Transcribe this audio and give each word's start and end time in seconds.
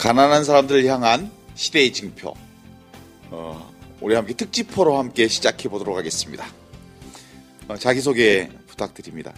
가난한 0.00 0.44
사람들을 0.44 0.86
향한 0.86 1.30
시대의 1.54 1.92
징표. 1.92 2.32
어, 3.30 3.70
우리 4.00 4.14
함께 4.14 4.32
특집포로 4.32 4.96
함께 4.96 5.28
시작해 5.28 5.68
보도록 5.68 5.94
하겠습니다. 5.94 6.46
어, 7.68 7.76
자기소개 7.76 8.48
부탁드립니다. 8.66 9.34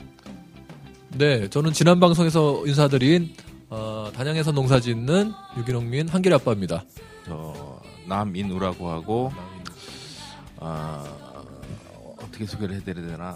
네, 1.18 1.50
저는 1.50 1.72
지난 1.72 1.98
방송에서 1.98 2.64
인사드린 2.64 3.34
어, 3.70 4.12
단양에서 4.14 4.52
농사짓는 4.52 5.32
유기농민 5.58 6.06
한길 6.08 6.32
아빠입니다. 6.32 6.84
저 7.26 7.80
남인우라고 8.06 8.88
하고 8.88 9.32
아, 10.60 11.04
어떻게 12.18 12.46
소개를 12.46 12.76
해드려야 12.76 13.08
되나 13.08 13.34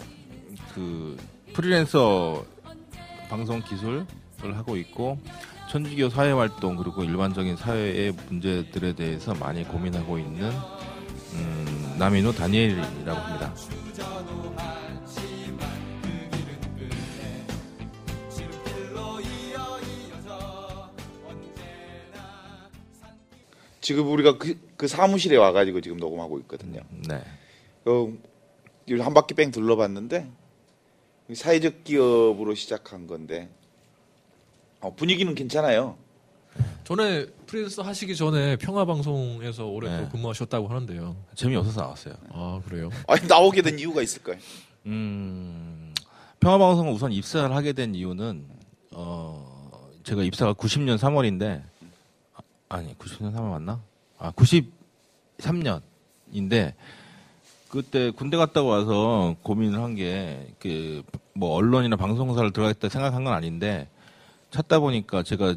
그 0.77 1.17
프리랜서 1.55 2.45
방송 3.29 3.61
기술을 3.65 4.07
하고 4.55 4.77
있고 4.77 5.19
천주교 5.69 6.11
사회 6.11 6.31
활동 6.31 6.77
그리고 6.77 7.03
일반적인 7.03 7.57
사회의 7.57 8.13
문제들에 8.13 8.95
대해서 8.95 9.35
많이 9.35 9.65
고민하고 9.65 10.19
있는 10.19 10.51
음, 11.35 11.97
남인우 11.99 12.33
다니엘이라고 12.33 13.21
합니다. 13.21 13.55
지금 23.81 24.11
우리가 24.11 24.37
그, 24.37 24.59
그 24.77 24.89
사무실에 24.89 25.37
와가지고 25.37 25.81
지금 25.81 25.99
녹음하고 25.99 26.41
있거든요. 26.41 26.81
네. 27.09 27.23
어, 27.85 28.13
한 28.99 29.15
바퀴 29.15 29.35
뺑 29.35 29.53
둘러봤는데 29.53 30.29
사회적 31.33 31.85
기업으로 31.85 32.55
시작한 32.55 33.07
건데 33.07 33.49
어, 34.87 34.95
분위기는 34.95 35.35
괜찮아요. 35.35 35.97
전에 36.85 37.27
프리랜서 37.47 37.83
하시기 37.83 38.15
전에 38.15 38.55
평화방송에서 38.57 39.67
오래 39.67 39.91
네. 39.91 40.05
또 40.05 40.09
근무하셨다고 40.11 40.69
하는데요. 40.69 41.17
재미없어서 41.35 41.81
나왔어요. 41.81 42.15
아, 42.31 42.61
그래요? 42.65 42.91
아니 43.09 43.27
나오게 43.27 43.63
된 43.63 43.81
이유가 43.81 44.03
있을 44.03 44.23
거예요. 44.23 44.39
음, 44.87 45.93
평화방송을 46.39 46.93
우선 46.93 47.11
입사를 47.11 47.53
하게 47.55 47.73
된 47.73 47.97
이유는, 47.97 48.45
어, 48.93 49.91
제가 50.05 50.23
입사가 50.23 50.53
90년 50.53 50.99
3월인데, 50.99 51.63
아니, 52.69 52.95
90년 52.95 53.35
3월 53.35 53.51
맞나? 53.51 53.81
아, 54.19 54.31
93년인데, 54.31 56.75
그때 57.69 58.13
군대 58.13 58.37
갔다 58.37 58.63
와서 58.63 59.35
고민을 59.43 59.83
한 59.83 59.97
게, 59.97 60.55
그, 60.61 61.03
뭐, 61.33 61.57
언론이나 61.57 61.97
방송사를 61.97 62.53
들어가겠다 62.53 62.89
생각한 62.89 63.25
건 63.25 63.35
아닌데, 63.35 63.89
찾다 64.57 64.79
보니까 64.81 65.23
제가 65.23 65.55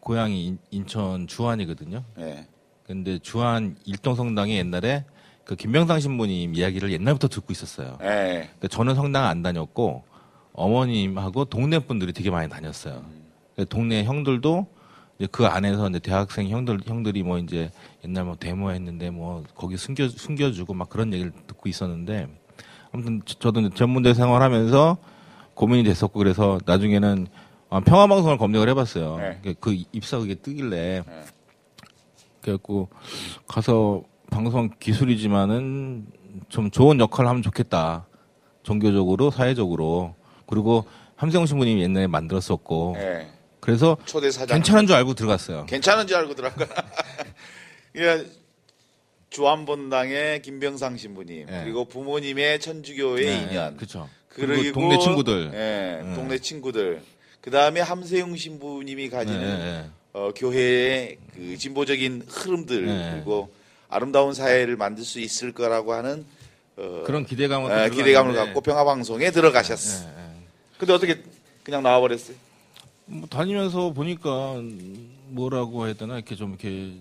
고향이 0.00 0.46
인- 0.46 0.58
인천 0.70 1.26
주안이거든요. 1.28 2.02
예. 2.18 2.46
근데 2.86 3.18
주안 3.20 3.76
일동성당에 3.84 4.56
옛날에 4.56 5.04
그 5.44 5.54
김병상 5.56 6.00
신부님 6.00 6.54
이야기를 6.56 6.92
옛날부터 6.92 7.28
듣고 7.28 7.52
있었어요. 7.52 7.98
예. 8.02 8.50
근데 8.54 8.68
저는 8.68 8.94
성당 8.96 9.24
안 9.26 9.42
다녔고 9.42 10.02
어머님하고 10.52 11.44
동네 11.46 11.78
분들이 11.78 12.12
되게 12.12 12.30
많이 12.30 12.48
다녔어요. 12.48 13.04
근데 13.54 13.68
동네 13.68 14.04
형들도 14.04 14.66
이제 15.18 15.28
그 15.30 15.46
안에서 15.46 15.88
이제 15.88 15.98
대학생 16.00 16.48
형들 16.48 16.80
형들이 16.84 17.22
뭐 17.22 17.38
이제 17.38 17.70
옛날 18.04 18.24
뭐 18.24 18.36
데모했는데 18.36 19.10
뭐 19.10 19.44
거기 19.54 19.76
숨겨 19.76 20.08
숨겨주고 20.08 20.74
막 20.74 20.88
그런 20.88 21.12
얘기를 21.12 21.32
듣고 21.46 21.68
있었는데 21.68 22.26
아무튼 22.92 23.22
저- 23.24 23.38
저도 23.38 23.70
전문대 23.70 24.14
생활하면서 24.14 24.96
고민이 25.54 25.84
됐었고 25.84 26.18
그래서 26.18 26.58
나중에는 26.66 27.26
아, 27.72 27.80
평화방송을 27.80 28.36
검색을 28.36 28.68
해봤어요. 28.68 29.16
네. 29.16 29.38
그- 29.42 29.54
그 29.58 29.82
입사 29.92 30.18
그게 30.18 30.34
뜨길래 30.34 31.02
네. 31.06 31.24
그래갖고 32.42 32.90
가서 33.48 34.02
방송 34.30 34.68
기술이지만은 34.78 36.06
좀 36.50 36.70
좋은 36.70 37.00
역할을 37.00 37.30
하면 37.30 37.42
좋겠다. 37.42 38.06
종교적으로, 38.62 39.30
사회적으로. 39.30 40.14
그리고 40.46 40.84
함세웅 41.16 41.46
신부님이 41.46 41.82
옛날에 41.82 42.06
만들었었고. 42.08 42.96
예. 42.98 43.28
그래서 43.60 43.96
초대 44.04 44.30
사장. 44.30 44.54
괜찮은 44.56 44.86
줄 44.86 44.94
알고 44.96 45.14
들어갔어요. 45.14 45.64
괜찮은 45.64 46.06
줄 46.06 46.16
알고 46.18 46.34
들어간 46.34 46.68
거야. 46.68 46.76
그러니까 47.94 48.30
주안본당의 49.30 50.42
김병상 50.42 50.98
신부님 50.98 51.46
예. 51.50 51.60
그리고 51.64 51.86
부모님의 51.86 52.60
천주교의 52.60 53.42
인연 53.44 53.76
그렇죠. 53.76 54.10
그리고 54.28 54.72
동네 54.78 54.98
친구들. 54.98 55.52
예, 55.54 56.02
예. 56.10 56.14
동네 56.14 56.38
친구들 56.38 57.02
그 57.42 57.50
다음에 57.50 57.80
함세웅 57.80 58.36
신부님이 58.36 59.10
가지는 59.10 59.42
예, 59.42 59.46
예. 59.84 59.84
어, 60.14 60.32
교회의 60.34 61.18
그 61.34 61.56
진보적인 61.58 62.24
흐름들 62.28 62.86
네. 62.86 63.10
그리고 63.14 63.52
아름다운 63.88 64.32
사회를 64.32 64.76
만들 64.76 65.04
수 65.04 65.20
있을 65.20 65.52
거라고 65.52 65.92
하는 65.92 66.24
어, 66.76 67.02
그런 67.04 67.26
기대감을 67.26 67.70
어, 67.70 67.88
또 67.88 67.94
기대감을 67.94 68.34
갖고 68.34 68.60
평화 68.60 68.84
방송에 68.84 69.30
들어가셨어. 69.30 70.04
예, 70.06 70.08
예. 70.08 70.22
근데 70.78 70.92
어떻게 70.94 71.22
그냥 71.64 71.82
나와버렸어요? 71.82 72.36
뭐 73.06 73.28
다니면서 73.28 73.92
보니까 73.92 74.54
뭐라고 75.28 75.86
해야 75.86 75.94
되나 75.94 76.14
이렇게 76.14 76.36
좀 76.36 76.50
이렇게 76.50 76.92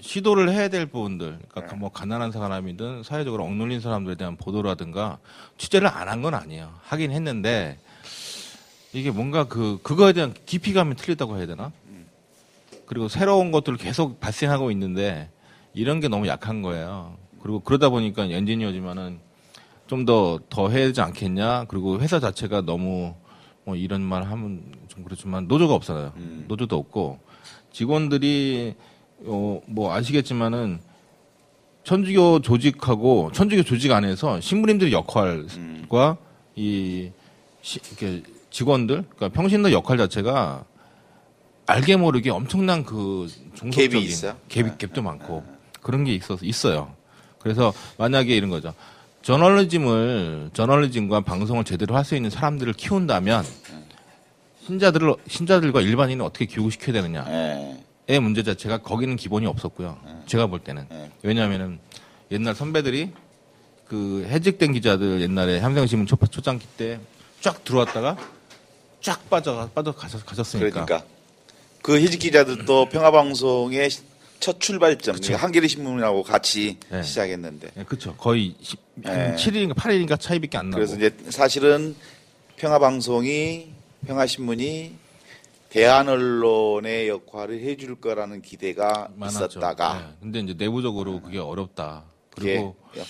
시도를 0.00 0.52
해야 0.52 0.68
될 0.68 0.84
부분들, 0.86 1.38
그러니까 1.48 1.72
네. 1.72 1.78
뭐 1.80 1.88
가난한 1.90 2.32
사람이든 2.32 3.04
사회적으로 3.04 3.44
억눌린 3.44 3.80
사람들에 3.80 4.16
대한 4.16 4.36
보도라든가 4.36 5.18
취재를 5.56 5.88
안 5.88 6.08
한 6.08 6.20
건 6.20 6.34
아니에요. 6.34 6.74
하긴 6.82 7.10
했는데 7.12 7.78
이게 8.94 9.10
뭔가 9.10 9.44
그 9.44 9.78
그거에 9.82 10.12
대한 10.12 10.32
깊이감이 10.46 10.94
틀리다고 10.96 11.36
해야 11.36 11.46
되나? 11.46 11.72
그리고 12.86 13.08
새로운 13.08 13.50
것들을 13.50 13.78
계속 13.78 14.20
발생하고 14.20 14.70
있는데 14.70 15.30
이런 15.74 16.00
게 16.00 16.08
너무 16.08 16.26
약한 16.28 16.62
거예요. 16.62 17.16
그리고 17.42 17.60
그러다 17.60 17.88
보니까 17.88 18.24
엔지니어지만은 18.24 19.18
좀 19.86 20.04
더 20.06 20.38
더 20.48 20.68
해야 20.70 20.86
되지 20.86 21.00
않겠냐? 21.00 21.64
그리고 21.68 22.00
회사 22.00 22.20
자체가 22.20 22.62
너무 22.62 23.14
뭐 23.64 23.74
이런 23.76 24.00
말 24.02 24.22
하면 24.24 24.62
좀 24.88 25.02
그렇지만 25.04 25.46
노조가 25.48 25.74
없어요. 25.74 26.12
음. 26.16 26.44
노조도 26.48 26.76
없고 26.76 27.18
직원들이 27.72 28.74
어 29.26 29.60
뭐 29.66 29.92
아시겠지만은 29.92 30.80
천주교 31.84 32.40
조직하고 32.40 33.30
천주교 33.32 33.62
조직 33.62 33.92
안에서 33.92 34.40
신부님들의 34.40 34.92
역할과 34.92 35.56
음. 35.56 36.16
이 36.56 37.10
시, 37.62 37.80
이렇게 37.88 38.22
직원들 38.54 39.04
그러니까 39.16 39.28
평신도 39.30 39.72
역할 39.72 39.98
자체가 39.98 40.64
알게 41.66 41.96
모르게 41.96 42.30
엄청난 42.30 42.84
그 42.84 43.28
종속적인 43.54 44.00
갭이 44.00 44.02
있어요? 44.04 44.36
갭이 44.48 44.78
갭도 44.78 45.02
많고 45.02 45.42
그런 45.82 46.04
게 46.04 46.14
있어서 46.14 46.44
있어요. 46.46 46.94
그래서 47.40 47.72
만약에 47.98 48.34
이런 48.34 48.50
거죠. 48.50 48.72
저널리즘을 49.22 50.50
저널리즘과 50.52 51.22
방송을 51.22 51.64
제대로 51.64 51.96
할 51.96 52.04
수 52.04 52.14
있는 52.14 52.30
사람들을 52.30 52.74
키운다면 52.74 53.44
신자들을 54.66 55.14
신자들과 55.26 55.80
일반인을 55.80 56.24
어떻게 56.24 56.46
교육시켜야 56.46 56.92
되느냐. 56.92 57.26
예. 57.28 57.84
의 58.06 58.20
문제 58.20 58.42
자체가 58.44 58.78
거기는 58.78 59.16
기본이 59.16 59.46
없었고요. 59.46 59.98
제가 60.26 60.46
볼 60.46 60.60
때는. 60.60 60.86
네. 60.90 61.10
왜냐하면은 61.22 61.80
옛날 62.30 62.54
선배들이 62.54 63.10
그 63.88 64.26
해직된 64.28 64.74
기자들 64.74 65.22
옛날에 65.22 65.58
함성신문 65.58 66.06
초, 66.06 66.16
초창기 66.16 66.66
때 66.76 67.00
쫙 67.44 67.62
들어왔다가 67.62 68.16
쫙 69.04 69.28
빠져 69.28 69.68
빠져 69.74 69.92
가셨, 69.92 70.24
가셨으니까. 70.24 70.86
그러니까 70.86 71.06
그 71.82 72.00
해직 72.00 72.20
기자들도 72.20 72.88
평화방송의 72.88 73.90
첫 74.40 74.58
출발점, 74.58 75.16
그쵸. 75.16 75.36
한겨레 75.36 75.68
신문하고 75.68 76.22
같이 76.22 76.78
네. 76.90 77.02
시작했는데 77.02 77.70
예, 77.76 77.84
그렇죠. 77.84 78.16
거의 78.16 78.54
네. 78.94 79.34
7일인가 79.36 79.74
8일인가 79.74 80.18
차이밖에 80.18 80.56
안 80.56 80.70
나고. 80.70 80.86
그래서 80.86 80.96
이제 80.96 81.14
사실은 81.28 81.94
평화방송이 82.56 83.68
평화신문이 84.06 84.94
대한 85.68 86.08
언론의 86.08 87.08
역할을 87.08 87.60
해줄 87.60 87.96
거라는 87.96 88.40
기대가 88.40 89.10
많았죠. 89.16 89.58
있었다가 89.58 90.08
예, 90.12 90.16
근데 90.22 90.38
이제 90.40 90.54
내부적으로 90.56 91.20
그게 91.20 91.38
어렵다. 91.38 92.04
그리고 92.30 92.74
그게 92.90 93.04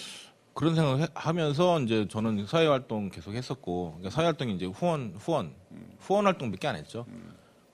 그런 0.54 0.74
생각을 0.74 1.00
해- 1.02 1.08
하면서 1.14 1.80
이제 1.80 2.06
저는 2.08 2.46
사회 2.46 2.66
활동 2.66 3.10
계속 3.10 3.34
했었고 3.34 3.92
그러니까 3.96 4.10
사회 4.10 4.24
활동이 4.26 4.54
이제 4.54 4.66
후원 4.66 5.14
후원 5.18 5.52
후원 6.00 6.26
활동밖에 6.26 6.68
안 6.68 6.76
했죠. 6.76 7.06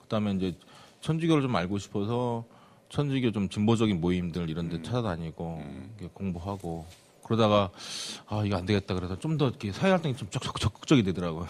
그다음에 0.01 0.31
이제 0.33 0.55
천주교를 1.01 1.43
좀 1.43 1.55
알고 1.55 1.77
싶어서 1.77 2.43
천주교 2.89 3.31
좀 3.31 3.49
진보적인 3.49 4.01
모임들 4.01 4.49
이런 4.49 4.67
데 4.69 4.81
찾아다니고 4.81 5.63
이렇게 5.99 6.09
공부하고 6.13 6.85
그러다가 7.23 7.69
아 8.27 8.43
이거 8.45 8.57
안 8.57 8.65
되겠다 8.65 8.95
그래서 8.95 9.17
좀 9.17 9.37
더 9.37 9.47
이렇게 9.47 9.71
사회 9.71 9.91
활동이 9.91 10.15
좀 10.17 10.27
적극 10.29 10.59
적극적이 10.59 11.03
되더라고요. 11.03 11.47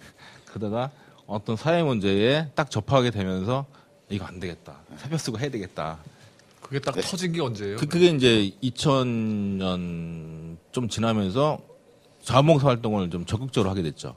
그러다가 0.46 0.90
어떤 1.26 1.56
사회 1.56 1.82
문제에 1.82 2.48
딱 2.54 2.70
접하게 2.70 3.10
되면서 3.10 3.66
이거 4.08 4.24
안 4.24 4.40
되겠다. 4.40 4.78
사표 4.96 5.16
쓰고 5.18 5.38
해야 5.38 5.50
되겠다. 5.50 5.98
그게 6.70 6.78
딱 6.80 6.92
터진 7.00 7.32
게 7.32 7.40
언제예요? 7.40 7.76
그, 7.78 7.86
그게 7.86 8.06
이제 8.10 8.52
2000년 8.62 10.56
좀 10.72 10.88
지나면서 10.88 11.58
자원봉사 12.22 12.68
활동을 12.68 13.10
좀 13.10 13.26
적극적으로 13.26 13.70
하게 13.70 13.82
됐죠. 13.82 14.14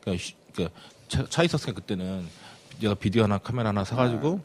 그러니까, 0.00 0.22
쉬- 0.24 0.34
그러니까 0.54 0.78
차, 1.08 1.26
차 1.28 1.42
있었으니까 1.42 1.80
그때는 1.80 2.24
내가 2.80 2.94
비디오 2.94 3.24
하나 3.24 3.38
카메라 3.38 3.70
하나 3.70 3.82
사가지고 3.84 4.40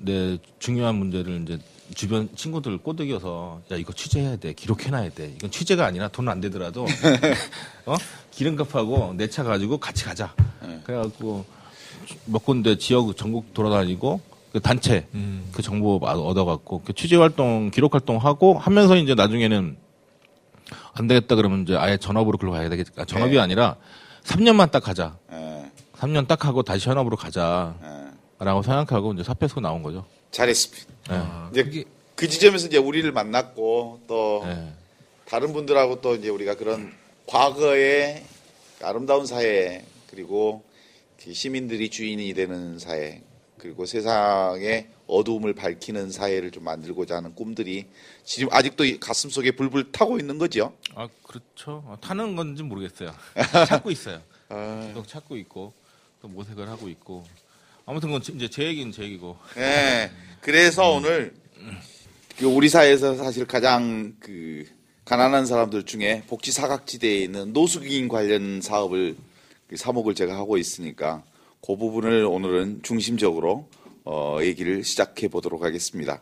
내 0.00 0.38
중요한 0.58 0.96
문제를 0.96 1.42
이제 1.42 1.58
주변 1.94 2.28
친구들 2.34 2.78
꼬드겨서 2.78 3.62
야 3.70 3.76
이거 3.76 3.92
취재해야 3.92 4.34
돼 4.36 4.52
기록해놔야 4.54 5.10
돼. 5.10 5.32
이건 5.36 5.50
취재가 5.52 5.86
아니라 5.86 6.08
돈 6.08 6.28
안 6.28 6.40
되더라도 6.40 6.86
어? 7.86 7.94
기름값하고 8.32 9.14
내 9.14 9.28
차 9.28 9.44
가지고 9.44 9.78
같이 9.78 10.04
가자. 10.04 10.34
그래갖고 10.82 11.44
몇 12.26 12.44
군데 12.44 12.76
지역 12.78 13.16
전국 13.16 13.54
돌아다니고 13.54 14.20
그 14.54 14.60
단체 14.60 15.04
음. 15.14 15.50
그 15.52 15.62
정보 15.62 15.98
막 15.98 16.16
얻어갖고 16.16 16.82
그 16.84 16.92
취재 16.92 17.16
활동 17.16 17.72
기록 17.72 17.92
활동 17.92 18.18
하고 18.18 18.56
하면서 18.56 18.96
이제 18.96 19.16
나중에는 19.16 19.76
안 20.92 21.06
되겠다 21.08 21.34
그러면 21.34 21.62
이제 21.62 21.74
아예 21.74 21.96
전업으로 21.96 22.38
글로 22.38 22.52
가야 22.52 22.68
되겠다 22.68 23.02
아, 23.02 23.04
전업이 23.04 23.32
네. 23.32 23.40
아니라 23.40 23.74
3년만 24.22 24.70
딱 24.70 24.84
가자 24.84 25.16
예, 25.32 25.64
3년 25.98 26.28
딱 26.28 26.44
하고 26.44 26.62
다시 26.62 26.88
현업으로 26.88 27.16
가자 27.16 27.74
예. 27.82 28.44
라고 28.44 28.62
생각하고 28.62 29.12
이제 29.14 29.24
사표 29.24 29.48
쓰고 29.48 29.60
나온 29.60 29.82
거죠. 29.82 30.06
잘했습니다. 30.30 30.86
네. 31.10 31.16
아, 31.16 31.48
이제 31.50 31.64
그게 31.64 31.84
그 32.14 32.28
지점에서 32.28 32.68
이제 32.68 32.78
우리를 32.78 33.10
만났고 33.10 34.02
또 34.06 34.42
네. 34.44 34.72
다른 35.24 35.52
분들하고 35.52 36.00
또 36.00 36.14
이제 36.14 36.28
우리가 36.28 36.54
그런 36.54 36.92
과거의 37.26 38.22
아름다운 38.82 39.26
사회 39.26 39.84
그리고 40.08 40.62
그 41.20 41.34
시민들이 41.34 41.88
주인이 41.88 42.32
되는 42.34 42.78
사회 42.78 43.20
그리고 43.64 43.86
세상의 43.86 44.88
어두움을 45.06 45.54
밝히는 45.54 46.10
사회를 46.10 46.50
좀 46.50 46.64
만들고자 46.64 47.16
하는 47.16 47.34
꿈들이 47.34 47.86
지금 48.22 48.52
아직도 48.52 48.84
이 48.84 49.00
가슴 49.00 49.30
속에 49.30 49.52
불불 49.52 49.90
타고 49.90 50.18
있는 50.18 50.36
거죠. 50.36 50.74
아 50.94 51.08
그렇죠. 51.22 51.82
아, 51.88 51.96
타는 51.98 52.36
건지 52.36 52.62
모르겠어요. 52.62 53.14
찾고 53.66 53.90
있어요. 53.90 54.20
아, 54.50 54.84
계속 54.88 55.08
찾고 55.08 55.38
있고 55.38 55.72
또 56.20 56.28
모색을 56.28 56.68
하고 56.68 56.90
있고 56.90 57.24
아무튼 57.86 58.10
그건 58.12 58.36
이제 58.36 58.50
제 58.50 58.64
얘기는 58.64 58.92
제 58.92 59.04
얘기고. 59.04 59.38
네. 59.54 60.10
그래서 60.42 60.90
오늘 60.90 61.34
그 62.36 62.44
우리 62.44 62.68
사회에서 62.68 63.16
사실 63.16 63.46
가장 63.46 64.14
그 64.20 64.66
가난한 65.06 65.46
사람들 65.46 65.84
중에 65.84 66.22
복지 66.26 66.52
사각지대에 66.52 67.16
있는 67.16 67.54
노숙인 67.54 68.08
관련 68.08 68.60
사업을 68.60 69.16
그 69.68 69.78
사목을 69.78 70.14
제가 70.14 70.36
하고 70.36 70.58
있으니까 70.58 71.24
그 71.66 71.76
부분을 71.76 72.26
오늘은 72.26 72.80
중심적으로 72.82 73.68
어 74.04 74.38
얘기를 74.42 74.84
시작해 74.84 75.28
보도록 75.28 75.62
하겠습니다. 75.62 76.20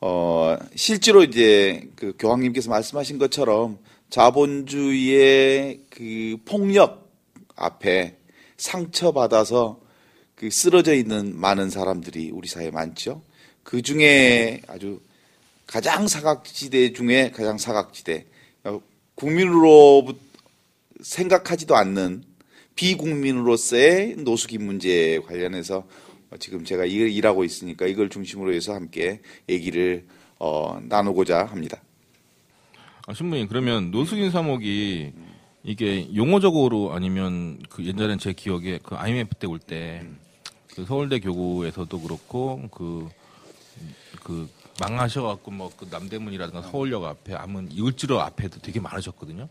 어 0.00 0.58
실제로 0.74 1.22
이제 1.22 1.88
그 1.96 2.14
교황님께서 2.18 2.68
말씀하신 2.68 3.18
것처럼 3.18 3.78
자본주의의 4.10 5.80
그 5.88 6.36
폭력 6.44 7.10
앞에 7.56 8.18
상처받아서 8.58 9.80
그 10.34 10.50
쓰러져 10.50 10.92
있는 10.92 11.34
많은 11.34 11.70
사람들이 11.70 12.30
우리 12.30 12.46
사회에 12.46 12.70
많죠. 12.70 13.22
그 13.62 13.80
중에 13.80 14.60
아주 14.66 15.00
가장 15.66 16.06
사각지대 16.06 16.92
중에 16.92 17.30
가장 17.30 17.56
사각지대. 17.56 18.26
어, 18.64 18.82
국민으로 19.14 20.12
생각하지도 21.00 21.74
않는 21.74 22.33
비국민으로서의 22.74 24.16
노숙인 24.18 24.64
문제에 24.64 25.18
관련해서 25.20 25.84
어, 26.30 26.36
지금 26.38 26.64
제가 26.64 26.84
일- 26.84 27.10
일하고 27.10 27.44
있으니까 27.44 27.86
이걸 27.86 28.08
중심으로 28.08 28.52
해서 28.52 28.74
함께 28.74 29.20
얘기를 29.48 30.06
어, 30.38 30.80
나누고자 30.82 31.44
합니다. 31.44 31.80
아, 33.06 33.14
신부님 33.14 33.48
그러면 33.48 33.90
노숙인 33.90 34.30
사목이 34.30 35.12
이게 35.62 36.14
용어적으로 36.14 36.92
아니면 36.92 37.58
그 37.70 37.84
옛날엔 37.84 38.18
제 38.18 38.32
기억에 38.32 38.78
그 38.82 38.94
IMF 38.96 39.34
때 39.36 39.46
올 39.46 39.58
때 39.58 40.02
그 40.74 40.84
서울대 40.84 41.20
교구에서도 41.20 42.00
그렇고 42.00 42.68
그, 42.72 43.08
그 44.24 44.48
망하셔갖고 44.80 45.52
뭐 45.52 45.70
그 45.76 45.86
남대문이라든가 45.88 46.62
서울역 46.68 47.04
앞에 47.04 47.34
아문 47.34 47.68
이을지로 47.70 48.20
앞에도 48.20 48.58
되게 48.60 48.80
많으셨거든요. 48.80 49.48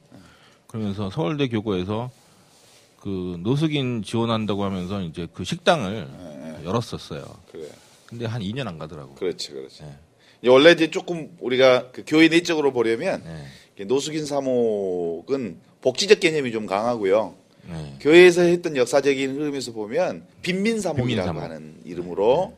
그러면서 0.68 1.10
서울대 1.10 1.48
교구에서 1.48 2.12
그 3.04 3.36
노숙인 3.42 4.02
지원한다고 4.02 4.64
하면서 4.64 5.02
이제 5.02 5.28
그 5.34 5.44
식당을 5.44 6.08
열었었어요. 6.64 7.26
그래. 7.52 7.68
근데 8.06 8.26
한 8.26 8.42
2년 8.42 8.66
안 8.66 8.78
가더라고. 8.78 9.16
그렇죠, 9.16 9.52
그렇죠. 9.52 9.84
네. 9.84 10.50
원래 10.50 10.72
이제 10.72 10.90
조금 10.90 11.36
우리가 11.42 11.92
그 11.92 12.06
교회 12.08 12.30
내적으로 12.30 12.72
보려면 12.72 13.22
네. 13.76 13.84
노숙인 13.84 14.26
사목은 14.26 15.58
복지적 15.82 16.22
개념이 16.22 16.54
좀 16.54 16.66
강하고요. 16.66 17.36
네. 17.70 17.98
교회에서 18.00 18.44
했던 18.44 18.78
역사적인 18.78 19.36
흐름에서 19.36 19.74
보면 19.74 20.26
빈민 20.42 20.80
사목이라고 20.80 21.06
빈민 21.06 21.26
사목. 21.26 21.42
하는 21.42 21.76
이름으로 21.84 22.56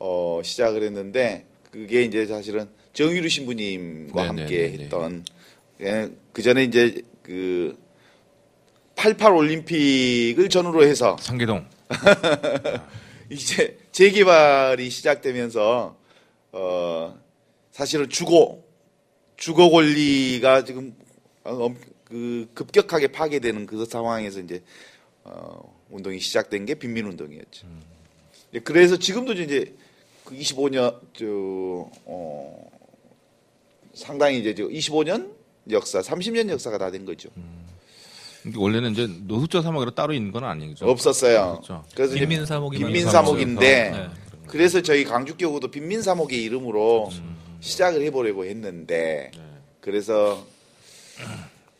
어, 0.00 0.40
시작을 0.42 0.82
했는데 0.82 1.46
그게 1.70 2.02
이제 2.02 2.26
사실은 2.26 2.68
정유루 2.94 3.28
신부님과 3.28 4.22
네, 4.22 4.26
함께 4.26 4.44
네, 4.44 4.70
네, 4.70 4.76
네. 4.76 4.82
했던 4.82 5.24
그 6.32 6.42
전에 6.42 6.64
이제 6.64 7.00
그 7.22 7.78
88 8.98 9.32
올림픽을 9.32 10.48
전후로 10.48 10.84
해서 10.84 11.16
상계동. 11.20 11.64
이제 13.30 13.78
재개발이 13.92 14.90
시작되면서 14.90 15.96
어 16.50 17.18
사실은 17.70 18.08
주거 18.08 18.58
주거 19.36 19.70
권리가 19.70 20.64
지금 20.64 20.96
어, 21.44 21.52
엄- 21.66 21.76
그 22.04 22.48
급격하게 22.54 23.08
파괴되는 23.08 23.66
그 23.66 23.84
상황에서 23.84 24.40
이제 24.40 24.62
어 25.22 25.78
운동이 25.90 26.18
시작된 26.18 26.66
게 26.66 26.74
빈민 26.74 27.06
운동이었죠. 27.06 27.68
예, 28.54 28.58
그래서 28.58 28.96
지금도 28.98 29.34
이제 29.34 29.74
그 30.24 30.34
25년 30.34 30.98
저어 31.12 32.68
상당히 33.94 34.40
이제 34.40 34.54
25년 34.54 35.32
역사, 35.70 36.00
30년 36.00 36.48
역사가 36.48 36.78
다 36.78 36.90
된 36.90 37.04
거죠. 37.04 37.28
이게 37.36 37.67
원래는 38.56 38.92
이제 38.92 39.08
노숙자 39.24 39.62
사막으로 39.62 39.92
따로 39.92 40.12
있는 40.12 40.32
건 40.32 40.44
아니죠. 40.44 40.86
없었어요. 40.86 41.60
그렇죠. 41.62 41.84
그래서 41.94 42.14
빈민 42.14 42.46
사목이 42.46 42.78
빈민 42.78 43.08
사목인데 43.08 43.90
네. 43.90 44.08
그래서 44.46 44.80
저희 44.80 45.04
강주교구도 45.04 45.70
빈민 45.70 46.02
사목의 46.02 46.42
이름으로 46.42 47.10
시작을 47.60 48.02
해보려고 48.02 48.44
했는데 48.44 49.30
그래서 49.80 50.46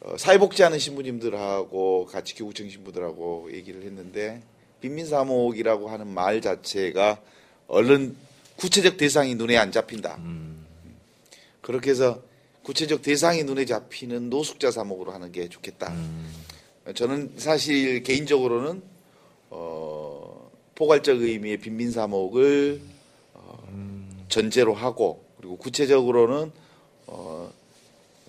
어, 0.01 0.17
사회복지하는 0.17 0.79
신부님들하고 0.79 2.07
같이 2.07 2.35
교구청 2.35 2.69
신부들하고 2.69 3.51
얘기를 3.53 3.83
했는데 3.83 4.43
빈민 4.81 5.07
사목이라고 5.07 5.89
하는 5.89 6.07
말 6.09 6.41
자체가 6.41 7.21
얼른 7.67 8.17
구체적 8.57 8.97
대상이 8.97 9.35
눈에 9.35 9.57
안 9.57 9.73
잡힌다. 9.73 10.19
그렇게 11.61 11.91
해서 11.91 12.23
구체적 12.63 13.03
대상이 13.03 13.45
눈에 13.45 13.65
잡히는 13.65 14.31
노숙자 14.31 14.71
사목으로 14.71 15.13
하는 15.13 15.33
게 15.33 15.49
좋겠다. 15.49 15.95
저는 16.95 17.33
사실 17.37 18.03
개인적으로는 18.03 18.83
어, 19.51 20.51
포괄적 20.75 21.21
의미의 21.21 21.59
빈민 21.59 21.91
사목을 21.91 22.81
어, 23.35 24.25
전제로 24.29 24.75
하고 24.75 25.25
그리고 25.37 25.57
구체적으로는 25.57 26.51
어, 27.07 27.53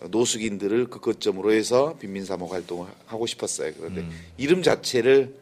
노숙인들을 0.09 0.89
그 0.89 0.99
거점으로 0.99 1.51
해서 1.51 1.95
빈민 1.99 2.25
사목 2.25 2.53
활동을 2.53 2.87
하고 3.05 3.25
싶었어요. 3.25 3.73
그런데 3.77 4.05
이름 4.37 4.63
자체를 4.63 5.35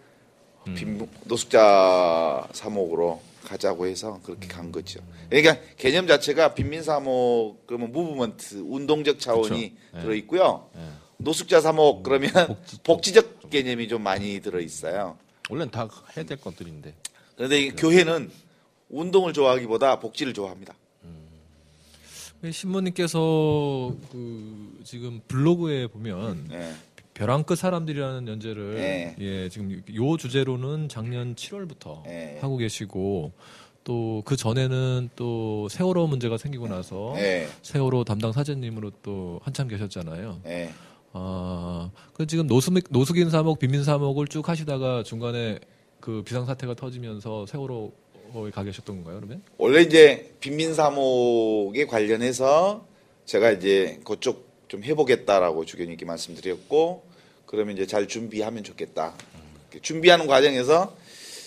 빈, 0.76 1.08
노숙자 1.26 2.48
사목으로 2.52 3.22
가자고 3.44 3.88
해서 3.88 4.20
그렇게 4.24 4.48
간 4.48 4.72
거죠. 4.72 5.00
그러니까 5.30 5.58
개념 5.78 6.08
자체가 6.08 6.54
빈민 6.54 6.84
사목 6.84 7.66
그러면 7.66 7.92
무브먼트 7.92 8.56
운동적 8.58 9.20
차원이 9.20 9.70
그쵸. 9.70 9.82
네. 9.94 10.02
들어 10.02 10.14
있고요. 10.16 10.70
예. 10.76 11.07
노숙자 11.18 11.62
사목 11.62 12.04
그러면 12.04 12.32
복지적. 12.32 12.84
복지적 12.84 13.50
개념이 13.50 13.88
좀 13.88 14.04
많이 14.04 14.40
들어 14.42 14.60
있어요. 14.60 15.18
원래는 15.50 15.72
다 15.72 15.88
해야 16.16 16.26
될 16.26 16.40
것들인데. 16.40 16.94
그런데 17.36 17.62
이 17.62 17.72
교회는 17.72 18.30
운동을 18.90 19.34
좋아하기보다 19.34 20.00
복지를 20.00 20.34
좋아합니다. 20.34 20.74
신부님께서 22.52 23.96
그 24.12 24.80
지금 24.84 25.22
블로그에 25.28 25.88
보면 25.88 26.50
예. 26.52 26.74
벼랑 27.16 27.44
끝 27.44 27.56
사람들이라는 27.56 28.28
연재를 28.28 28.76
네. 28.76 29.16
예 29.20 29.50
지금 29.50 29.82
요 29.96 30.18
주제로는 30.18 30.88
작년 30.88 31.34
7월부터 31.34 32.04
네. 32.04 32.38
하고 32.40 32.58
계시고 32.58 33.32
또 33.84 34.22
그 34.26 34.36
전에는 34.36 35.10
또 35.16 35.70
세월호 35.70 36.08
문제가 36.08 36.38
생기고 36.38 36.68
나서 36.68 37.14
예. 37.18 37.48
세월호 37.62 38.04
담당 38.04 38.34
사제님으로 38.34 38.92
또 39.02 39.40
한참 39.44 39.68
계셨잖아요. 39.70 40.42
예. 41.16 41.20
아, 41.20 41.92
그 42.14 42.28
지금 42.28 42.48
노숙 42.48 42.74
노숙인 42.90 43.30
사목, 43.30 43.60
빈민 43.60 43.84
사목을 43.84 44.28
쭉 44.28 44.48
하시다가 44.48 45.04
중간에 45.04 45.60
그 46.00 46.24
비상 46.24 46.46
사태가 46.46 46.76
터지면서 46.76 47.46
세월호에 47.48 48.52
가 48.54 48.64
계셨던 48.64 48.98
건가요, 48.98 49.18
그러면? 49.18 49.42
원래 49.58 49.82
이제 49.82 50.34
빈민 50.40 50.74
사목에 50.74 51.86
관련해서 51.86 52.86
제가 53.26 53.52
이제 53.52 54.00
그쪽 54.06 54.48
좀 54.68 54.84
해보겠다라고 54.84 55.66
주교님께 55.66 56.06
말씀드렸고 56.06 57.04
그러면 57.46 57.76
이제 57.76 57.86
잘 57.86 58.08
준비하면 58.08 58.64
좋겠다. 58.64 59.14
준비하는 59.82 60.28
과정에서 60.28 60.96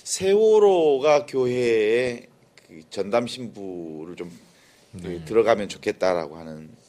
세월호가 0.05 1.26
교회에 1.26 2.26
그 2.67 2.83
전담 2.90 3.26
신부를 3.26 4.17
좀그 4.17 5.23
들어가면 5.25 5.69
좋겠다라고 5.69 6.37
하는 6.37 6.71
어, 6.73 6.80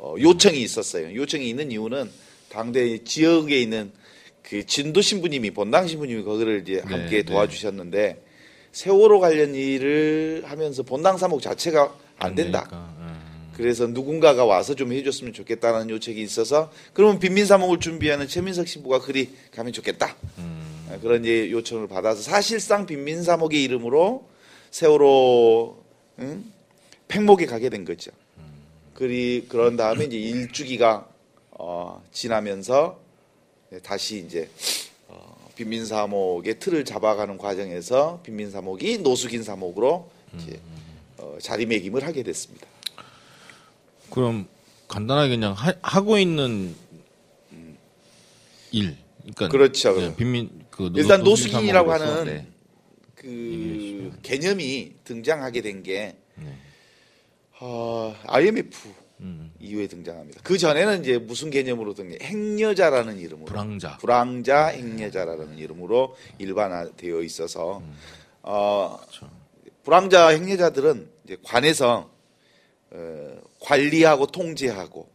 요청이 0.00 0.60
있었어요. 0.60 1.14
요청이 1.14 1.48
있는 1.48 1.70
이유는 1.72 2.10
당대 2.48 3.02
지역에 3.04 3.60
있는 3.60 3.90
그 4.42 4.64
진도 4.64 5.00
신부님이 5.00 5.50
본당 5.50 5.86
신부님이 5.86 6.22
거기를 6.22 6.62
이제 6.62 6.74
네, 6.74 6.80
함께 6.80 7.16
네. 7.18 7.22
도와주셨는데 7.22 8.24
세월호 8.72 9.20
관련 9.20 9.54
일을 9.54 10.42
하면서 10.46 10.82
본당 10.82 11.18
사목 11.18 11.42
자체가 11.42 11.94
안 12.18 12.34
된다. 12.34 12.68
음. 12.72 12.98
그래서 13.54 13.88
누군가가 13.88 14.44
와서 14.44 14.74
좀 14.74 14.92
해줬으면 14.92 15.32
좋겠다는 15.32 15.90
요청이 15.90 16.22
있어서 16.22 16.70
그러면 16.92 17.18
빈민 17.18 17.44
사목을 17.44 17.80
준비하는 17.80 18.28
최민석 18.28 18.68
신부가 18.68 19.00
그리 19.00 19.30
가면 19.50 19.72
좋겠다. 19.72 20.16
음. 20.38 20.86
아, 20.90 20.98
그런 20.98 21.24
이제 21.24 21.50
요청을 21.50 21.88
받아서 21.88 22.22
사실상 22.22 22.86
빈민 22.86 23.22
사목의 23.22 23.62
이름으로 23.64 24.28
세월호 24.70 25.76
응? 26.20 26.44
팽목에 27.08 27.46
가게 27.46 27.68
된 27.68 27.84
거죠. 27.84 28.12
그리 28.98 29.46
그런 29.48 29.76
다음에 29.76 30.06
이제 30.06 30.16
일주기가 30.16 31.08
어, 31.52 32.02
지나면서 32.10 32.98
네, 33.70 33.78
다시 33.78 34.24
이제 34.26 34.50
어, 35.06 35.36
빈민 35.54 35.86
사목의 35.86 36.58
틀을 36.58 36.84
잡아가는 36.84 37.38
과정에서 37.38 38.20
빈민 38.24 38.50
사목이 38.50 38.98
노숙인 38.98 39.44
사목으로 39.44 40.10
이제 40.36 40.60
어, 41.16 41.38
자리매김을 41.40 42.04
하게 42.04 42.24
됐습니다. 42.24 42.66
그럼 44.10 44.48
간단하게 44.88 45.28
그냥 45.28 45.52
하, 45.52 46.00
고 46.00 46.18
있는 46.18 46.74
일. 48.72 48.96
그러니까 49.20 49.48
그렇죠. 49.48 50.00
네, 50.00 50.16
빈민 50.16 50.50
그 50.70 50.90
노- 50.92 50.98
일단 50.98 51.22
노숙인 51.22 51.52
노숙인이라고 51.52 51.92
하는 51.92 52.24
네. 52.24 52.46
그 53.14 54.18
개념이 54.22 54.94
등장하게 55.04 55.62
된게 55.62 56.16
네. 56.34 56.58
어, 57.60 58.14
IMF 58.26 58.88
음. 59.20 59.52
이후에 59.58 59.88
등장합니다. 59.88 60.40
그 60.44 60.58
전에는 60.58 61.00
이제 61.02 61.18
무슨 61.18 61.50
개념으로 61.50 61.94
등장? 61.94 62.18
행여자라는 62.22 63.18
이름으로 63.18 63.46
불황자. 63.46 63.98
불황자 63.98 64.66
행여자라는 64.68 65.58
이름으로 65.58 66.16
일반화되어 66.38 67.22
있어서 67.22 67.82
어, 68.42 68.98
그렇죠. 69.00 69.30
불황자 69.82 70.28
행여자들은 70.28 71.08
이제 71.24 71.36
관에서 71.42 72.10
어, 72.90 73.40
관리하고 73.60 74.26
통제하고 74.26 75.08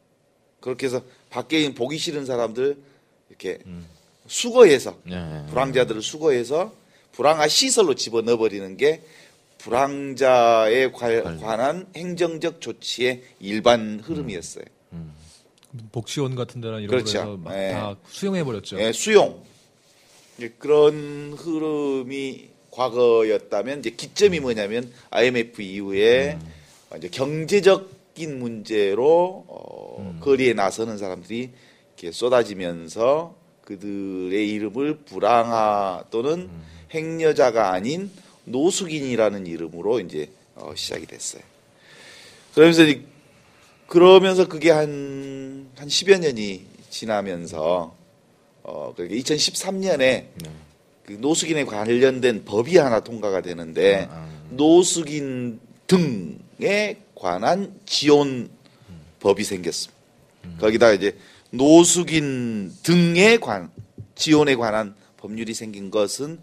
그렇게 0.60 0.88
해서 0.88 1.02
밖에 1.30 1.60
있는 1.60 1.74
보기 1.74 1.98
싫은 1.98 2.26
사람들 2.26 2.78
이렇게 3.30 3.60
수거해서 4.28 4.98
네. 5.04 5.46
불황자들을 5.50 6.02
수거해서 6.02 6.74
불황화 7.14 7.48
시설로 7.48 7.96
집어넣어 7.96 8.38
버리는 8.38 8.78
게 8.78 9.02
불황자에 9.64 10.92
관-. 10.92 11.40
관한 11.40 11.88
행정적 11.96 12.62
조치의 12.62 13.24
일반 13.40 14.00
흐름이었어요. 14.04 14.66
복지원 15.92 16.36
같은 16.36 16.62
데나 16.62 16.80
이런 16.80 16.90
그렇죠. 16.90 17.38
막 17.38 17.56
예. 17.56 17.72
다 17.72 17.96
수용해 18.08 18.44
버렸죠. 18.44 18.80
예, 18.80 18.92
수용 18.92 19.42
그런 20.60 21.34
흐름이 21.34 22.50
과거였다면 22.72 23.80
이제 23.80 23.90
기점이 23.92 24.40
뭐냐면 24.40 24.92
IMF 25.10 25.62
이후에 25.62 26.38
이제 26.98 27.08
경제적인 27.10 28.40
문제로 28.40 29.46
어, 29.48 30.20
거리에 30.22 30.54
나서는 30.54 30.98
사람들이 30.98 31.52
이렇게 31.88 32.12
쏟아지면서 32.12 33.36
그들의 33.64 34.50
이름을 34.50 35.00
불황화 35.06 36.06
또는 36.12 36.50
행여자가 36.94 37.72
아닌 37.72 38.12
노숙인이라는 38.46 39.48
이름으로 39.48 40.00
이제 40.00 40.30
어, 40.56 40.74
시작이 40.76 41.06
됐어요. 41.06 41.42
그러면서 42.54 42.84
이- 42.86 43.06
그러면서 43.88 44.48
그게 44.48 44.72
한, 44.72 45.68
한 45.76 45.88
10여 45.88 46.20
년이 46.20 46.66
지나면서 46.90 47.96
어, 48.64 48.94
그러니까 48.96 49.16
2013년에 49.36 49.98
네. 49.98 50.30
그 51.06 51.14
노숙인에 51.20 51.66
관련된 51.66 52.46
법이 52.46 52.78
하나 52.78 53.02
통과가 53.02 53.42
되는데 53.42 54.08
아, 54.10 54.14
아. 54.16 54.40
노숙인 54.52 55.60
등에 55.88 56.98
관한 57.16 57.78
지원 57.86 58.50
법이 59.20 59.44
생겼습니다. 59.44 60.02
거기다 60.60 60.92
이제 60.94 61.18
노숙인 61.52 62.72
등에 62.84 63.38
관 63.38 63.70
지원에 64.16 64.56
관한 64.56 64.96
법률이 65.18 65.54
생긴 65.54 65.92
것은 65.92 66.40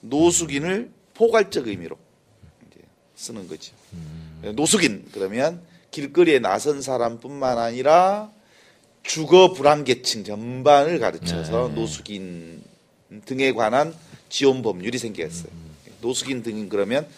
노숙인을 0.00 0.90
포괄적 1.18 1.66
의미로 1.66 1.98
이제 2.68 2.80
쓰는 3.16 3.48
거죠. 3.48 3.74
노숙인 4.54 5.08
그러면 5.12 5.60
길거리에 5.90 6.38
나선 6.38 6.80
사람뿐만 6.80 7.58
아니라 7.58 8.30
주거 9.02 9.52
불안계층 9.52 10.22
전반을 10.22 11.00
가르쳐서 11.00 11.68
네. 11.68 11.74
노숙인 11.74 12.62
등에 13.24 13.52
관한 13.52 13.94
지원 14.28 14.62
법률이 14.62 14.96
생겼어요. 14.98 15.50
노숙인 16.00 16.44
등인 16.44 16.68
그러면 16.68 17.08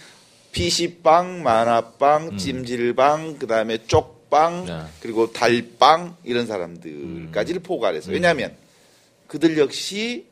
PC방, 0.52 1.42
만화방, 1.42 2.38
찜질방, 2.38 3.38
그다음에 3.38 3.85
쪽방, 3.87 4.64
네. 4.64 4.83
그리고 5.00 5.30
달방 5.33 6.16
이런 6.25 6.47
사람들까지를 6.47 7.61
포괄해서 7.61 8.12
왜냐하면 8.12 8.57
그들 9.26 9.59
역시 9.59 10.26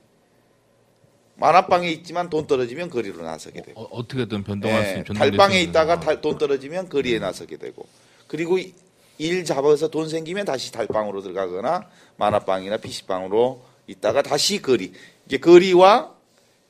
만화방에 1.39 1.89
있지만 1.91 2.29
돈 2.29 2.47
떨어지면 2.47 2.91
거리로 2.91 3.23
나서게 3.23 3.63
되고 3.63 3.81
어, 3.81 3.85
어떻게든 3.93 4.43
변동할 4.45 4.83
수 4.85 4.89
예, 4.89 4.93
있는 4.99 5.05
달방에 5.15 5.61
있다가 5.63 6.01
달- 6.01 6.21
돈 6.21 6.37
떨어지면 6.37 6.89
거리에 6.89 7.19
나서게 7.19 7.57
되고 7.57 7.87
그리고 8.27 8.59
이- 8.59 8.75
일 9.19 9.45
잡아서 9.45 9.89
돈 9.89 10.09
생기면 10.09 10.45
다시 10.47 10.71
달방으로 10.73 11.23
들어가거나 11.23 11.89
만화방이나 12.17 12.77
PC방으로 12.79 13.63
있다가 13.87 14.23
다시 14.23 14.61
거리 14.63 14.93
이게 15.27 15.39
거리와 15.39 16.15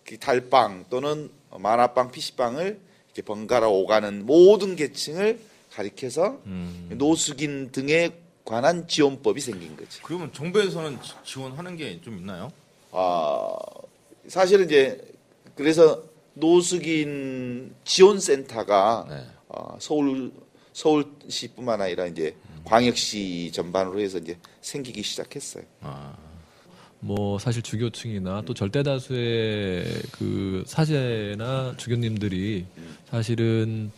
그 0.05 0.19
달방 0.19 0.87
또는 0.89 1.31
만화방, 1.51 2.11
PC방을 2.11 2.79
이렇게 3.07 3.23
번갈아 3.23 3.69
오가는 3.69 4.25
모든 4.27 4.77
계층을 4.77 5.41
가리켜서 5.73 6.39
음. 6.47 6.91
노숙인 6.95 7.71
등에 7.73 8.11
관한 8.45 8.87
지원법이 8.89 9.41
생긴 9.41 9.77
거죠. 9.77 10.01
그러면 10.03 10.33
정부에서는 10.33 11.03
지- 11.03 11.13
지원하는 11.25 11.77
게 11.77 12.01
좀 12.01 12.17
있나요? 12.19 12.51
아 12.93 13.53
사실은 14.29 14.67
이제 14.67 15.01
그래서 15.55 16.03
노숙인 16.35 17.75
지원센터가 17.85 19.07
네. 19.09 19.27
어, 19.49 19.77
서울 19.81 20.31
서울시뿐만 20.73 21.81
아니라 21.81 22.07
이제 22.07 22.37
광역시 22.65 23.51
전반으로 23.53 24.01
해서 24.01 24.19
이제 24.19 24.39
생기기 24.61 25.03
시작했어요. 25.03 25.65
아, 25.81 26.17
뭐 27.01 27.39
사실 27.39 27.63
주교층이나 27.63 28.43
또 28.47 28.55
절대 28.55 28.83
다수의 28.83 29.85
그 30.13 30.63
사제나 30.67 31.75
주교님들이 31.77 32.67
사실은 33.11 33.91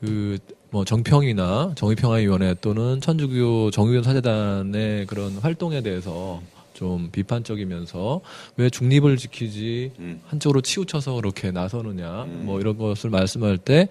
그 0.00 0.38
뭐 0.70 0.84
정평이나 0.84 1.72
정의평화위원회 1.76 2.54
또는 2.60 3.00
천주교 3.00 3.70
정의원 3.70 4.02
사제단의 4.04 5.06
그런 5.06 5.32
활동에 5.38 5.80
대해서 5.80 6.42
좀 6.78 7.08
비판적이면서 7.10 8.20
왜 8.56 8.70
중립을 8.70 9.16
지키지 9.16 9.90
음. 9.98 10.20
한쪽으로 10.28 10.60
치우쳐서 10.60 11.14
그렇게 11.14 11.50
나서느냐 11.50 12.22
음. 12.22 12.42
뭐 12.44 12.60
이런 12.60 12.78
것을 12.78 13.10
말씀할 13.10 13.58
때 13.58 13.88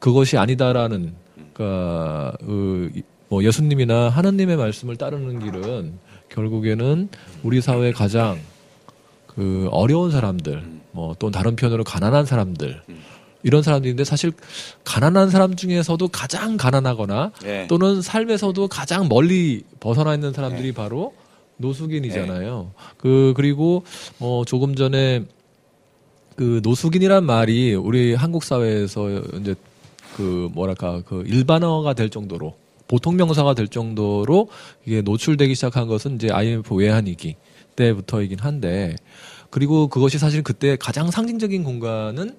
그것이 0.00 0.36
아니다라는 0.36 1.14
그러니까 1.54 2.36
그, 2.40 2.90
이- 2.94 3.02
뭐 3.30 3.42
예수님이나 3.42 4.10
하느님의 4.10 4.58
말씀을 4.58 4.96
따르는 4.96 5.38
길은 5.38 5.94
결국에는 6.28 7.08
우리 7.42 7.62
사회 7.62 7.90
가장 7.92 8.38
그 9.26 9.68
어려운 9.72 10.10
사람들 10.10 10.62
뭐 10.92 11.14
또 11.18 11.30
다른 11.30 11.56
편으로 11.56 11.84
가난한 11.84 12.26
사람들 12.26 12.82
이런 13.44 13.62
사람들인데 13.62 14.04
사실 14.04 14.32
가난한 14.84 15.30
사람 15.30 15.56
중에서도 15.56 16.06
가장 16.08 16.58
가난하거나 16.58 17.32
네. 17.42 17.66
또는 17.66 18.02
삶에서도 18.02 18.68
가장 18.68 19.08
멀리 19.08 19.62
벗어나 19.80 20.12
있는 20.14 20.32
사람들이 20.34 20.72
바로 20.72 21.14
노숙인이잖아요. 21.58 22.72
그 22.96 23.32
그리고 23.36 23.84
뭐 24.18 24.44
조금 24.44 24.74
전에 24.74 25.24
그 26.36 26.60
노숙인이란 26.62 27.24
말이 27.24 27.74
우리 27.74 28.14
한국 28.14 28.44
사회에서 28.44 29.20
이제 29.40 29.54
그 30.16 30.50
뭐랄까 30.52 31.02
그 31.06 31.24
일반어가 31.26 31.94
될 31.94 32.10
정도로 32.10 32.54
보통 32.88 33.16
명사가 33.16 33.54
될 33.54 33.68
정도로 33.68 34.48
이게 34.84 35.02
노출되기 35.02 35.54
시작한 35.54 35.86
것은 35.86 36.16
이제 36.16 36.30
IMF 36.30 36.74
외환위기 36.74 37.36
때부터이긴 37.74 38.38
한데 38.38 38.96
그리고 39.50 39.88
그것이 39.88 40.18
사실 40.18 40.42
그때 40.42 40.76
가장 40.76 41.10
상징적인 41.10 41.64
공간은 41.64 42.36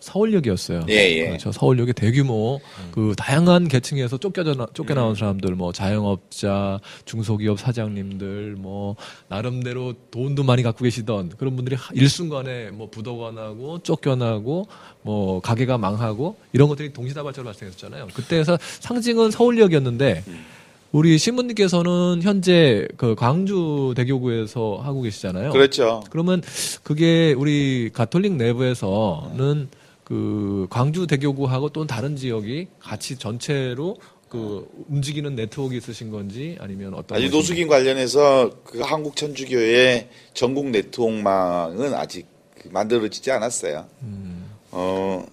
서울역이었어요. 0.00 0.86
예, 0.88 0.94
예. 0.94 1.26
그렇죠. 1.28 1.52
서울역에 1.52 1.92
대규모 1.92 2.60
그 2.90 3.14
다양한 3.16 3.68
계층에서 3.68 4.18
쫓겨져 4.18 4.54
쫓겨나온 4.72 5.14
사람들, 5.14 5.54
뭐 5.54 5.72
자영업자, 5.72 6.80
중소기업 7.04 7.60
사장님들, 7.60 8.56
뭐 8.58 8.96
나름대로 9.28 9.94
돈도 10.10 10.42
많이 10.42 10.62
갖고 10.62 10.84
계시던 10.84 11.32
그런 11.38 11.54
분들이 11.56 11.76
하- 11.76 11.92
일순간에 11.94 12.70
뭐 12.70 12.88
부도가 12.90 13.30
나고 13.30 13.80
쫓겨나고 13.82 14.66
뭐 15.02 15.40
가게가 15.40 15.78
망하고 15.78 16.36
이런 16.52 16.68
것들이 16.68 16.92
동시다발적으로 16.92 17.46
발생했었잖아요. 17.52 18.08
그때에서 18.14 18.58
상징은 18.80 19.30
서울역이었는데 19.30 20.24
우리 20.92 21.18
신부님께서는 21.18 22.20
현재 22.22 22.88
그 22.96 23.14
광주 23.14 23.92
대교구에서 23.96 24.80
하고 24.82 25.02
계시잖아요. 25.02 25.52
그렇죠. 25.52 26.02
그러면 26.10 26.42
그게 26.82 27.32
우리 27.38 27.90
가톨릭 27.92 28.32
내부에서는 28.32 29.68
그 30.10 30.66
광주 30.70 31.06
대교구하고 31.06 31.68
또 31.68 31.86
다른 31.86 32.16
지역이 32.16 32.66
같이 32.80 33.16
전체로 33.16 33.96
그 34.28 34.66
움직이는 34.88 35.36
네트워크 35.36 35.76
있으신 35.76 36.10
건지 36.10 36.56
아니면 36.58 36.94
어떤 36.94 37.16
아직. 37.16 37.30
노숙인 37.30 37.68
관련해서 37.68 38.50
그 38.64 38.80
한국 38.80 39.14
천주교의 39.14 40.08
전국 40.34 40.66
네트워크망은 40.70 41.94
아직 41.94 42.26
그 42.60 42.66
만들어지지 42.72 43.30
않았어요. 43.30 43.86
음. 44.02 44.50
어, 44.72 45.24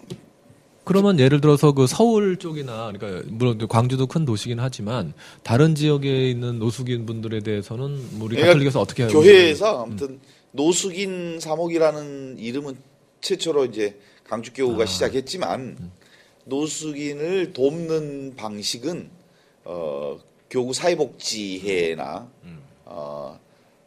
그러면 0.84 1.20
예를 1.20 1.42
들어서 1.42 1.72
그 1.72 1.88
서울 1.88 2.38
쪽이나 2.38 2.92
그러니까 2.92 3.28
물론 3.32 3.68
광주도 3.68 4.06
큰 4.06 4.26
도시긴 4.26 4.60
하지만 4.60 5.14
다른 5.42 5.74
지역에 5.74 6.30
있는 6.30 6.60
노숙인 6.60 7.08
분들에 7.08 7.40
대해서는 7.40 7.98
뭐 8.12 8.28
우리 8.28 8.36
그러니까 8.36 8.54
가톨릭에서 8.54 8.80
어떻게 8.80 9.08
교회에서 9.08 9.86
아무튼 9.86 10.20
노숙인 10.52 11.40
사목이라는 11.40 12.38
이름은 12.38 12.76
최초로 13.22 13.66
이제 13.66 13.98
강주교구가 14.28 14.84
아. 14.84 14.86
시작했지만 14.86 15.92
노숙인을 16.46 17.54
돕는 17.54 18.36
방식은 18.36 19.10
어, 19.66 20.18
교구 20.50 20.74
사회복지회나 20.74 22.30
어, 22.86 23.40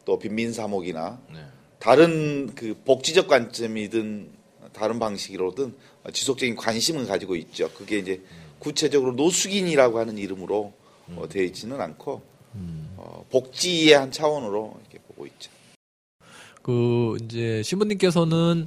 또 0.04 0.18
빈민 0.18 0.52
사목이나 0.52 1.18
네. 1.32 1.40
다른 1.78 2.54
그 2.54 2.76
복지적 2.84 3.28
관점이든 3.28 4.30
다른 4.72 4.98
방식으로든 4.98 5.74
지속적인 6.12 6.56
관심을 6.56 7.06
가지고 7.06 7.36
있죠. 7.36 7.70
그게 7.72 7.98
이제 7.98 8.22
구체적으로 8.58 9.12
노숙인이라고 9.12 9.98
하는 9.98 10.18
이름으로 10.18 10.72
어, 11.16 11.28
되어 11.28 11.42
있지는 11.44 11.80
않고 11.80 12.22
어, 12.96 13.24
복지의 13.30 13.94
한 13.94 14.12
차원으로 14.12 14.78
이렇게 14.80 14.98
보고 15.06 15.26
있죠. 15.26 15.50
그 16.62 17.16
이제 17.22 17.62
신부님께서는 17.62 18.66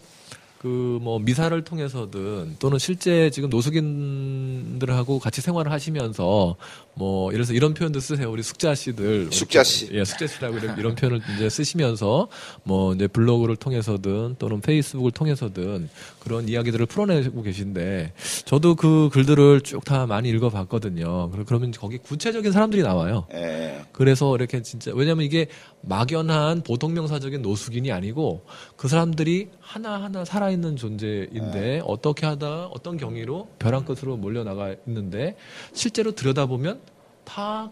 그 0.64 0.94
뭐 1.04 1.20
미사를 1.20 1.62
통해서든 1.66 2.56
또는 2.58 2.80
실제 2.80 3.30
지금 3.30 3.50
노숙인들하고 3.50 5.20
같이 5.20 5.42
생활을 5.42 5.72
하시면서 5.72 6.56
뭐 6.96 7.32
들어서 7.32 7.54
이런 7.54 7.74
표현도 7.74 8.00
쓰세요. 8.00 8.30
우리 8.32 8.44
숙자 8.44 8.76
씨들 8.76 9.32
숙자 9.32 9.64
씨. 9.64 9.90
예, 9.92 10.04
숙자 10.06 10.28
씨라고 10.28 10.58
이런, 10.58 10.78
이런 10.78 10.96
표현을 10.96 11.22
이제 11.36 11.50
쓰시면서 11.50 12.28
뭐 12.64 12.94
이제 12.94 13.08
블로그를 13.08 13.56
통해서든 13.56 14.36
또는 14.38 14.62
페이스북을 14.62 15.12
통해서든 15.12 15.90
그런 16.20 16.48
이야기들을 16.48 16.86
풀어내고 16.86 17.42
계신데 17.42 18.14
저도 18.46 18.76
그 18.76 19.10
글들을 19.12 19.62
쭉 19.62 19.84
다 19.84 20.06
많이 20.08 20.30
읽어봤거든요. 20.30 21.30
그러- 21.32 21.44
그러면 21.44 21.72
거기 21.72 21.98
구체적인 21.98 22.52
사람들이 22.54 22.84
나와요. 22.84 23.28
예. 23.34 23.82
그래서 23.92 24.34
이렇게 24.36 24.62
진짜 24.62 24.92
왜냐면 24.96 25.26
이게 25.26 25.48
막연한 25.82 26.62
보통 26.64 26.94
명사적인 26.94 27.42
노숙인이 27.42 27.92
아니고 27.92 28.46
그 28.78 28.88
사람들이 28.88 29.50
하나 29.60 30.02
하나 30.02 30.24
살아있는 30.24 30.78
존재인데 30.78 31.82
어떻게 31.86 32.26
하다 32.26 32.68
어떤 32.68 32.96
경위로 32.96 33.50
벼랑 33.60 33.84
끝으로 33.84 34.16
몰려나가 34.16 34.74
있는데 34.88 35.36
실제로 35.74 36.14
들여다보면 36.14 36.80
다 37.26 37.70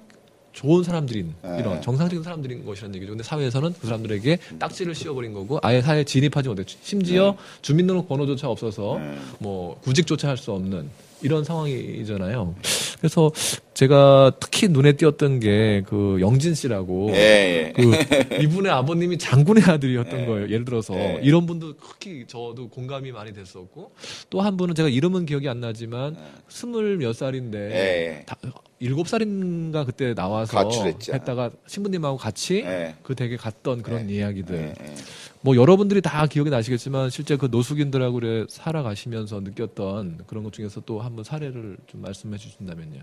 좋은 0.54 0.84
사람들인 0.84 1.34
네. 1.44 1.58
이런 1.60 1.82
정상적인 1.82 2.24
사람들인 2.24 2.66
것이라는 2.66 2.94
얘기죠. 2.96 3.12
근데 3.14 3.24
사회에서는 3.24 3.74
그 3.80 3.88
사람들에게 3.88 4.38
딱지를 4.60 4.94
씌워버린 4.96 5.34
거고 5.34 5.60
아예 5.64 5.82
사회에 5.82 6.04
진입하지 6.04 6.50
못했죠. 6.50 6.78
심지어 6.82 7.38
주민등록 7.62 8.10
번호조차 8.10 8.50
없어서 8.50 8.98
네. 9.00 9.18
뭐 9.40 9.80
구직조차 9.82 10.28
할 10.28 10.38
수 10.38 10.52
없는 10.52 10.90
이런 11.22 11.44
상황이잖아요. 11.44 12.56
그래서 13.00 13.32
제가 13.74 14.34
특히 14.40 14.68
눈에 14.68 14.94
띄었던 14.94 15.40
게 15.40 15.84
그 15.88 16.18
영진 16.20 16.54
씨라고 16.54 17.10
예, 17.14 17.16
예. 17.16 17.74
그 17.74 18.42
이분의 18.44 18.72
아버님이 18.72 19.18
장군의 19.18 19.64
아들이었던 19.64 20.26
거예요. 20.26 20.50
예를 20.50 20.66
들어서 20.66 20.94
네. 20.94 21.20
이런 21.24 21.46
분도 21.46 21.74
특히 21.78 22.26
저도 22.28 22.68
공감이 22.70 23.12
많이 23.12 23.34
됐었고 23.34 23.92
또 24.30 24.42
한 24.42 24.58
분은 24.58 24.76
제가 24.76 24.90
이름은 24.90 25.26
기억이 25.26 25.48
안 25.48 25.60
나지만 25.62 26.18
스물 26.50 26.98
몇 26.98 27.14
살인데 27.14 27.58
네. 27.70 27.76
예. 27.76 28.24
다- 28.26 28.36
일곱 28.80 29.08
살인가 29.08 29.86
그때 29.86 30.14
나와서 30.16 30.58
가출했죠. 30.58 31.14
했다가 31.14 31.52
신부님하고 31.68 32.18
같이 32.18 32.58
예. 32.66 32.96
그 33.04 33.16
댁에 33.16 33.38
갔던 33.38 33.84
그런 33.84 34.10
이야기들 34.10 34.56
예, 34.56 34.74
예. 34.86 34.96
뭐 35.42 35.56
여러분들이 35.56 36.02
다 36.02 36.26
기억이 36.28 36.50
나시겠지만 36.50 37.10
실제 37.10 37.38
그 37.38 37.48
노숙인들하고 37.50 38.14
그래 38.16 38.46
살아가시면서 38.50 39.40
느꼈던 39.42 40.22
그런 40.28 40.44
것 40.44 40.52
중에서 40.54 40.82
또 40.82 41.00
한 41.00 41.16
번 41.16 41.24
사례를 41.24 41.78
좀 41.88 42.02
말씀해 42.02 42.38
주신다면요. 42.38 43.00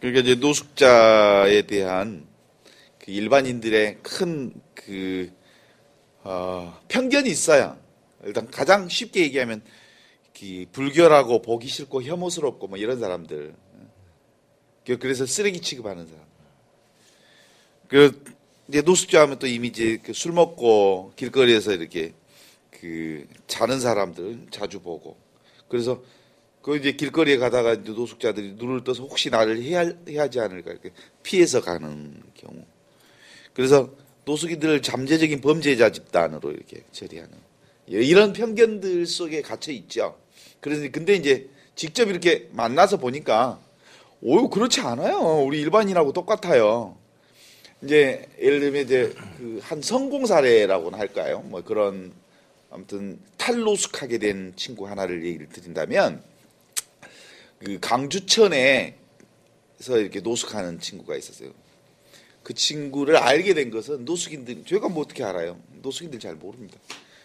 그러니까 0.00 0.20
이제 0.20 0.34
노숙자에 0.34 1.62
대한 1.62 2.26
그 2.98 3.10
일반인들의 3.10 3.98
큰그 4.02 5.32
어, 6.22 6.78
편견이 6.88 7.30
있어요. 7.30 7.78
일단 8.24 8.50
가장 8.50 8.88
쉽게 8.88 9.22
얘기하면 9.22 9.62
그 10.38 10.66
불결하고 10.72 11.40
보기 11.42 11.68
싫고 11.68 12.02
혐오스럽고 12.02 12.66
뭐 12.66 12.78
이런 12.78 12.98
사람들. 12.98 13.54
그- 14.84 14.98
그래서 14.98 15.24
쓰레기 15.24 15.60
취급하는 15.60 16.06
사람. 16.06 16.24
그 17.88 18.24
이제 18.68 18.82
노숙자 18.82 19.22
하면 19.22 19.38
또 19.38 19.46
이미 19.46 19.68
이제 19.68 19.98
그술 20.02 20.32
먹고 20.32 21.12
길거리에서 21.16 21.72
이렇게 21.72 22.12
그 22.70 23.26
자는 23.46 23.78
사람들 23.80 24.48
자주 24.50 24.80
보고 24.80 25.16
그래서 25.68 26.02
그 26.66 26.76
이제 26.76 26.90
길거리에 26.90 27.36
가다가 27.38 27.74
이제 27.74 27.92
노숙자들이 27.92 28.54
눈을 28.54 28.82
떠서 28.82 29.04
혹시 29.04 29.30
나를 29.30 29.62
해야, 29.62 29.88
해하지 30.08 30.40
않을까 30.40 30.72
이렇게 30.72 30.90
피해서 31.22 31.60
가는 31.60 32.20
경우. 32.34 32.64
그래서 33.54 33.88
노숙인들을 34.24 34.82
잠재적인 34.82 35.42
범죄자 35.42 35.92
집단으로 35.92 36.50
이렇게 36.50 36.82
처리하는 36.90 37.32
이런 37.86 38.32
편견들 38.32 39.06
속에 39.06 39.42
갇혀 39.42 39.70
있죠. 39.70 40.18
그래서 40.58 40.88
근데 40.90 41.14
이제 41.14 41.48
직접 41.76 42.08
이렇게 42.08 42.48
만나서 42.50 42.96
보니까 42.96 43.60
오 44.20 44.50
그렇지 44.50 44.80
않아요. 44.80 45.44
우리 45.46 45.60
일반인하고 45.60 46.12
똑같아요. 46.12 46.96
이제 47.84 48.26
예를 48.40 48.58
들면 48.58 48.84
이제 48.84 49.14
그 49.38 49.60
한 49.62 49.80
성공 49.82 50.26
사례라고나 50.26 50.98
할까요? 50.98 51.42
뭐 51.46 51.62
그런 51.62 52.10
아무튼 52.72 53.20
탈노숙하게 53.36 54.18
된 54.18 54.52
친구 54.56 54.88
하나를 54.88 55.24
얘기를 55.24 55.48
드린다면 55.48 56.34
그 57.64 57.78
강주천에서 57.80 58.92
이렇게 59.98 60.20
노숙하는 60.20 60.80
친구가 60.80 61.16
있었어요. 61.16 61.50
그 62.42 62.54
친구를 62.54 63.16
알게 63.16 63.54
된 63.54 63.70
것은 63.70 64.04
노숙인들 64.04 64.64
저희가 64.66 64.88
뭐 64.88 65.02
어떻게 65.02 65.24
알아요? 65.24 65.58
노숙인들 65.82 66.20
잘 66.20 66.34
모릅니다. 66.34 66.78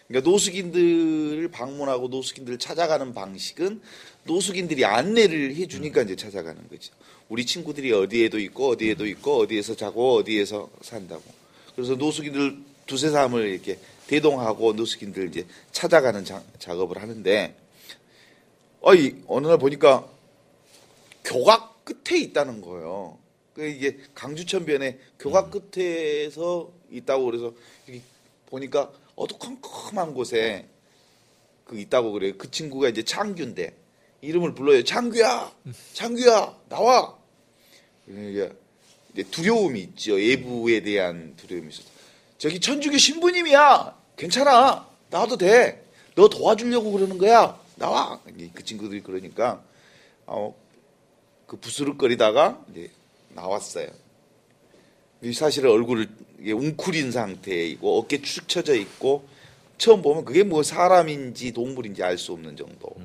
그러니까 0.08 0.30
노숙인들을 0.30 1.48
방문하고 1.50 2.08
노숙인들을 2.08 2.60
찾아가는 2.60 3.14
방식은 3.14 3.82
노숙인들이 4.26 4.84
안내를 4.84 5.56
해주니까 5.56 6.02
이제 6.04 6.16
찾아가는 6.16 6.68
거죠. 6.70 6.94
우리 7.30 7.46
친구들이 7.46 7.94
어디에도 7.94 8.40
있고 8.40 8.70
어디에도 8.70 9.06
있고 9.08 9.38
어디에서 9.38 9.76
자고 9.76 10.16
어디에서 10.16 10.70
산다고. 10.82 11.24
그래서 11.76 11.96
노숙인들 11.96 12.58
두세 12.88 13.10
사람을 13.12 13.48
이렇게 13.48 13.80
대동하고 14.08 14.74
노숙인들 14.74 15.30
이제 15.30 15.46
찾아가는 15.72 16.26
자- 16.26 16.44
작업을 16.60 17.02
하는데 17.02 17.56
어이 18.82 19.16
어느 19.28 19.48
날 19.48 19.58
보니까 19.60 20.10
교각 21.24 21.84
끝에 21.86 22.20
있다는 22.20 22.62
거예요. 22.62 23.18
그 23.54 23.66
이게 23.66 23.98
강주천변에 24.16 25.00
교각 25.20 25.52
끝에서 25.52 26.72
있다고 26.90 27.26
그래서 27.26 27.54
보니까 28.48 28.92
어두컴컴한 29.16 30.14
곳에 30.14 30.68
그 31.66 31.80
있다고 31.80 32.12
그래요. 32.12 32.34
그 32.38 32.50
친구가 32.50 32.90
이제 32.90 33.04
창규인데 33.04 33.76
이름을 34.22 34.54
불러요. 34.54 34.84
창규야, 34.84 35.52
창규야, 35.94 36.58
나와. 36.70 37.18
이제 38.08 39.24
두려움이 39.32 39.80
있죠. 39.82 40.22
예부에 40.22 40.82
대한 40.82 41.36
두려움이 41.38 41.70
있어서 41.70 41.90
저기 42.38 42.60
천주교 42.60 42.98
신부님이야. 42.98 43.98
괜찮아. 44.16 44.88
나와도 45.10 45.38
돼. 45.38 45.86
너 46.16 46.30
도와주려고 46.30 46.92
그러는 46.92 47.18
거야. 47.18 47.60
나와. 47.76 48.22
그 48.54 48.64
친구들이 48.64 49.02
그러니까 49.02 49.64
어, 50.26 50.56
그 51.52 51.58
부스럭거리다가 51.58 52.64
이제 52.72 52.90
나왔어요. 53.36 53.88
이 55.22 55.34
사실은 55.34 55.70
얼굴을 55.70 56.08
웅크린 56.48 57.12
상태이고 57.12 58.00
어깨 58.00 58.22
축 58.22 58.48
처져 58.48 58.74
있고 58.76 59.28
처음 59.78 60.02
보면 60.02 60.24
그게 60.24 60.44
뭐 60.44 60.64
사람인지 60.64 61.52
동물인지 61.52 62.04
알 62.04 62.18
수 62.18 62.32
없는 62.32 62.56
정도. 62.56 62.96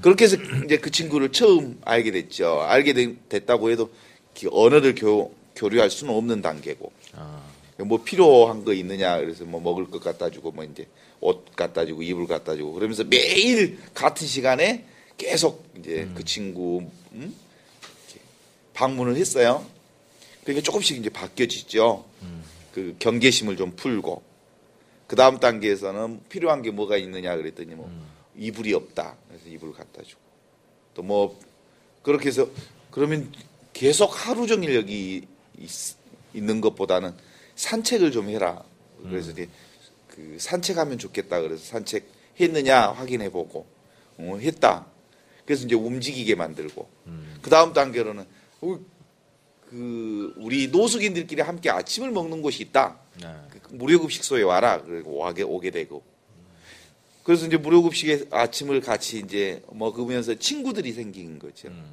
그렇게 0.00 0.24
해서 0.24 0.36
이제 0.64 0.78
그 0.78 0.90
친구를 0.90 1.30
처음 1.30 1.78
알게 1.84 2.10
됐죠. 2.10 2.60
알게 2.62 2.92
된- 2.92 3.20
됐다고 3.28 3.70
해도 3.70 3.92
그 4.36 4.48
언어를 4.50 4.96
교, 4.96 5.32
교류할 5.54 5.90
수는 5.90 6.12
없는 6.14 6.42
단계고. 6.42 6.90
아, 7.14 7.40
뭐 7.84 8.02
필요한 8.02 8.64
거 8.64 8.72
있느냐 8.72 9.16
그래서 9.18 9.44
뭐 9.44 9.60
먹을 9.60 9.88
것 9.88 10.02
갖다 10.02 10.28
주고 10.28 10.50
뭐 10.50 10.64
이제 10.64 10.88
옷 11.20 11.44
갖다 11.54 11.86
주고 11.86 12.02
이불 12.02 12.26
갖다 12.26 12.56
주고 12.56 12.72
그러면서 12.72 13.04
매일 13.04 13.78
같은 13.94 14.26
시간에 14.26 14.84
계속 15.18 15.68
이제 15.78 16.08
그 16.14 16.24
친구 16.24 16.88
음? 17.12 17.34
방문을 18.72 19.16
했어요. 19.16 19.66
그러니까 20.44 20.64
조금씩 20.64 20.96
이제 20.96 21.10
바뀌어지죠. 21.10 22.04
그 22.72 22.96
경계심을 22.98 23.56
좀 23.56 23.76
풀고 23.76 24.22
그 25.06 25.16
다음 25.16 25.38
단계에서는 25.40 26.20
필요한 26.28 26.62
게 26.62 26.70
뭐가 26.70 26.96
있느냐 26.96 27.36
그랬더니 27.36 27.74
뭐 27.74 27.90
이불이 28.36 28.72
없다. 28.72 29.16
그래서 29.28 29.48
이불 29.48 29.74
갖다 29.74 30.02
주고 30.02 30.20
또 30.94 31.02
뭐 31.02 31.38
그렇게 32.02 32.28
해서 32.28 32.48
그러면 32.90 33.30
계속 33.72 34.06
하루 34.26 34.46
종일 34.46 34.74
여기 34.74 35.26
있, 35.58 35.70
있는 36.32 36.60
것보다는 36.60 37.12
산책을 37.56 38.12
좀 38.12 38.28
해라. 38.30 38.62
그래서 39.02 39.32
이제 39.32 39.48
그 40.08 40.36
산책하면 40.40 40.98
좋겠다. 40.98 41.40
그래서 41.40 41.64
산책 41.64 42.08
했느냐 42.40 42.92
확인해 42.92 43.30
보고 43.30 43.66
어, 44.16 44.38
했다. 44.40 44.86
그래서 45.48 45.64
이제 45.64 45.74
움직이게 45.74 46.34
만들고 46.34 46.86
그 47.40 47.48
다음 47.48 47.72
단계로는 47.72 48.26
어, 48.60 48.78
그 49.70 50.34
우리 50.36 50.68
노숙인들끼리 50.68 51.40
함께 51.40 51.70
아침을 51.70 52.10
먹는 52.10 52.42
곳이 52.42 52.62
있다. 52.64 52.98
네. 53.18 53.28
그 53.62 53.72
무료급식소에 53.72 54.42
와라. 54.42 54.82
그리고 54.82 55.16
와게 55.16 55.44
오게 55.44 55.70
되고. 55.70 56.02
그래서 57.22 57.46
이제 57.46 57.56
무료급식에 57.56 58.26
아침을 58.30 58.82
같이 58.82 59.20
이제 59.20 59.62
먹으면서 59.72 60.34
친구들이 60.34 60.92
생긴 60.92 61.38
거죠. 61.38 61.68
음. 61.68 61.92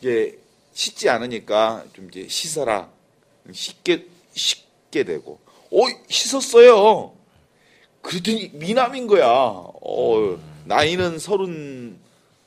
이제 0.00 0.38
씻지 0.72 1.10
않으니까 1.10 1.84
좀 1.92 2.08
이제 2.08 2.26
씻어라. 2.26 2.88
씻게 3.52 4.06
씻게 4.32 5.04
되고. 5.04 5.40
어 5.70 5.78
씻었어요. 6.08 7.12
그랬더니 8.00 8.50
미남인 8.54 9.06
거야. 9.06 9.26
어 9.26 10.38
나이는 10.64 11.18
서른 11.18 12.00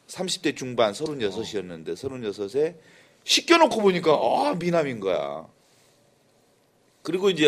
30대 0.07 0.55
중반 0.55 0.93
36이었는데 0.93 1.93
36에 1.95 2.75
씻겨놓고 3.23 3.81
보니까 3.81 4.13
아 4.13 4.55
미남인 4.59 4.99
거야. 4.99 5.47
그리고 7.01 7.29
이제 7.29 7.47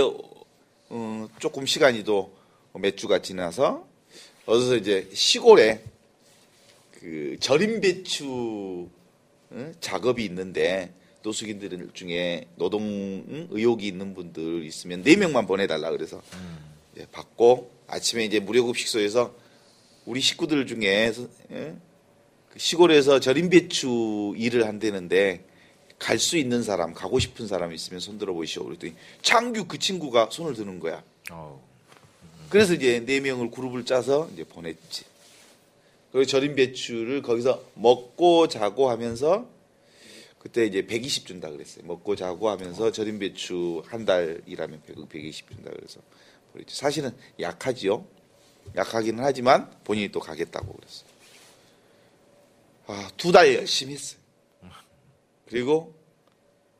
어, 0.89 1.27
조금 1.39 1.65
시간이 1.65 2.03
또몇 2.03 2.95
주가 2.97 3.21
지나서 3.21 3.85
어디서 4.45 4.75
이제 4.77 5.09
시골에 5.13 5.83
그 6.99 7.37
절임 7.39 7.81
배추 7.81 8.87
어, 9.49 9.71
작업이 9.79 10.23
있는데 10.25 10.93
노숙인들 11.23 11.89
중에 11.93 12.47
노동 12.55 12.83
응? 12.83 13.47
의혹이 13.51 13.87
있는 13.87 14.13
분들 14.13 14.63
있으면 14.65 15.03
네 15.03 15.15
명만 15.15 15.45
보내달라 15.45 15.91
그래서 15.91 16.21
이제 16.95 17.05
받고 17.11 17.69
아침에 17.87 18.23
이제 18.25 18.39
무료급식소에서 18.39 19.33
우리 20.05 20.21
식구들 20.21 20.65
중에 20.67 21.11
서- 21.11 21.27
예? 21.51 21.75
그 21.75 21.86
시골에서 22.57 23.19
절임 23.19 23.49
배추 23.49 24.33
일을 24.37 24.65
한다는데 24.67 25.45
갈 25.99 26.19
수 26.19 26.37
있는 26.37 26.61
사람 26.61 26.93
가고 26.93 27.17
싶은 27.19 27.47
사람 27.47 27.73
있으면 27.73 27.99
손 27.99 28.17
들어 28.19 28.33
보시오 28.33 28.63
그랬더니 28.65 28.93
창규 29.23 29.65
그 29.67 29.79
친구가 29.79 30.29
손을 30.31 30.53
드는 30.53 30.79
거야. 30.79 31.03
어우. 31.31 31.59
그래서 32.49 32.73
이제 32.75 33.03
네 33.05 33.19
명을 33.19 33.49
그룹을 33.51 33.83
짜서 33.85 34.29
이제 34.33 34.43
보냈지. 34.43 35.05
그리고 36.11 36.25
절임 36.25 36.55
배추를 36.55 37.21
거기서 37.23 37.63
먹고 37.73 38.47
자고 38.47 38.89
하면서 38.89 39.47
그때 40.39 40.65
이제 40.65 40.85
120 40.85 41.25
준다 41.25 41.49
그랬어요. 41.49 41.83
먹고 41.85 42.15
자고 42.15 42.49
하면서 42.49 42.91
절임 42.91 43.19
배추 43.19 43.81
한 43.87 44.05
달 44.05 44.41
일하면 44.45 44.81
100, 44.85 45.09
120 45.09 45.49
준다 45.49 45.71
그래서. 45.75 45.99
사실은 46.67 47.11
약하지요. 47.39 48.05
약하기는 48.75 49.23
하지만 49.23 49.69
본인이 49.83 50.09
또 50.11 50.19
가겠다고 50.19 50.73
그랬어요. 50.73 51.09
아, 52.87 53.09
두 53.17 53.31
달 53.31 53.53
열심히 53.53 53.93
했어요. 53.93 54.19
그리고 55.47 55.93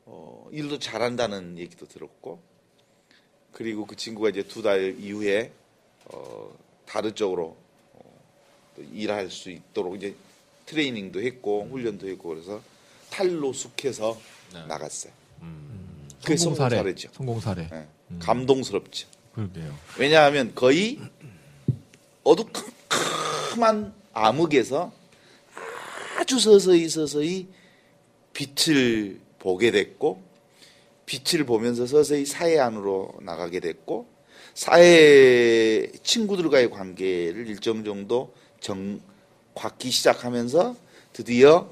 어, 0.04 0.46
일도 0.52 0.78
잘한다는 0.78 1.58
얘기도 1.58 1.86
들었고 1.88 2.40
그리고 3.52 3.86
그 3.86 3.96
친구가 3.96 4.28
이제 4.30 4.42
두 4.42 4.62
달 4.62 4.96
이후에 4.98 5.52
어, 6.06 6.50
다른 6.86 7.14
쪽으로 7.14 7.56
어, 7.94 8.20
또 8.76 8.82
일할 8.92 9.30
수 9.30 9.50
있도록 9.50 9.96
이제 9.96 10.14
트레이닝도 10.66 11.20
했고 11.22 11.66
훈련도 11.70 12.08
했고 12.08 12.28
그래서 12.30 12.62
탈로 13.10 13.52
숙해서 13.54 14.18
네. 14.52 14.66
나갔어요. 14.66 15.12
음. 15.42 16.08
그게 16.22 16.36
성공 16.36 16.56
사례. 16.56 16.76
성공사례죠. 16.76 17.08
성공 17.14 17.40
사례. 17.40 17.68
예. 17.72 17.86
감동스럽죠. 18.18 19.08
그러게요. 19.34 19.74
왜냐하면 19.98 20.54
거의 20.54 20.98
어두컴컴한 22.24 23.94
암흑에서 24.12 24.92
아 24.92 25.07
주 26.28 26.38
서서히 26.38 26.90
서서히 26.90 27.48
빛을 28.34 29.18
보게 29.38 29.70
됐고 29.70 30.22
빛을 31.06 31.46
보면서 31.46 31.86
서서히 31.86 32.26
사회 32.26 32.58
안으로 32.58 33.14
나가게 33.22 33.60
됐고 33.60 34.06
사회 34.52 35.90
친구들과의 36.02 36.68
관계를 36.68 37.46
일정 37.46 37.82
정도 37.82 38.34
정 38.60 39.00
갖기 39.54 39.90
시작하면서 39.90 40.76
드디어 41.14 41.70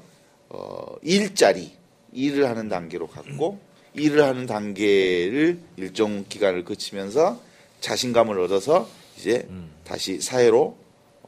어, 0.49 0.95
일자리 1.03 1.73
일을 2.11 2.49
하는 2.49 2.67
단계로 2.67 3.09
갔고 3.09 3.59
일을 3.93 4.23
하는 4.23 4.47
단계를 4.47 5.59
일정 5.75 6.25
기간을 6.27 6.63
거치면서 6.63 7.39
자신감을 7.81 8.39
얻어서 8.39 8.89
이제 9.19 9.47
다시 9.83 10.19
사회로 10.19 10.75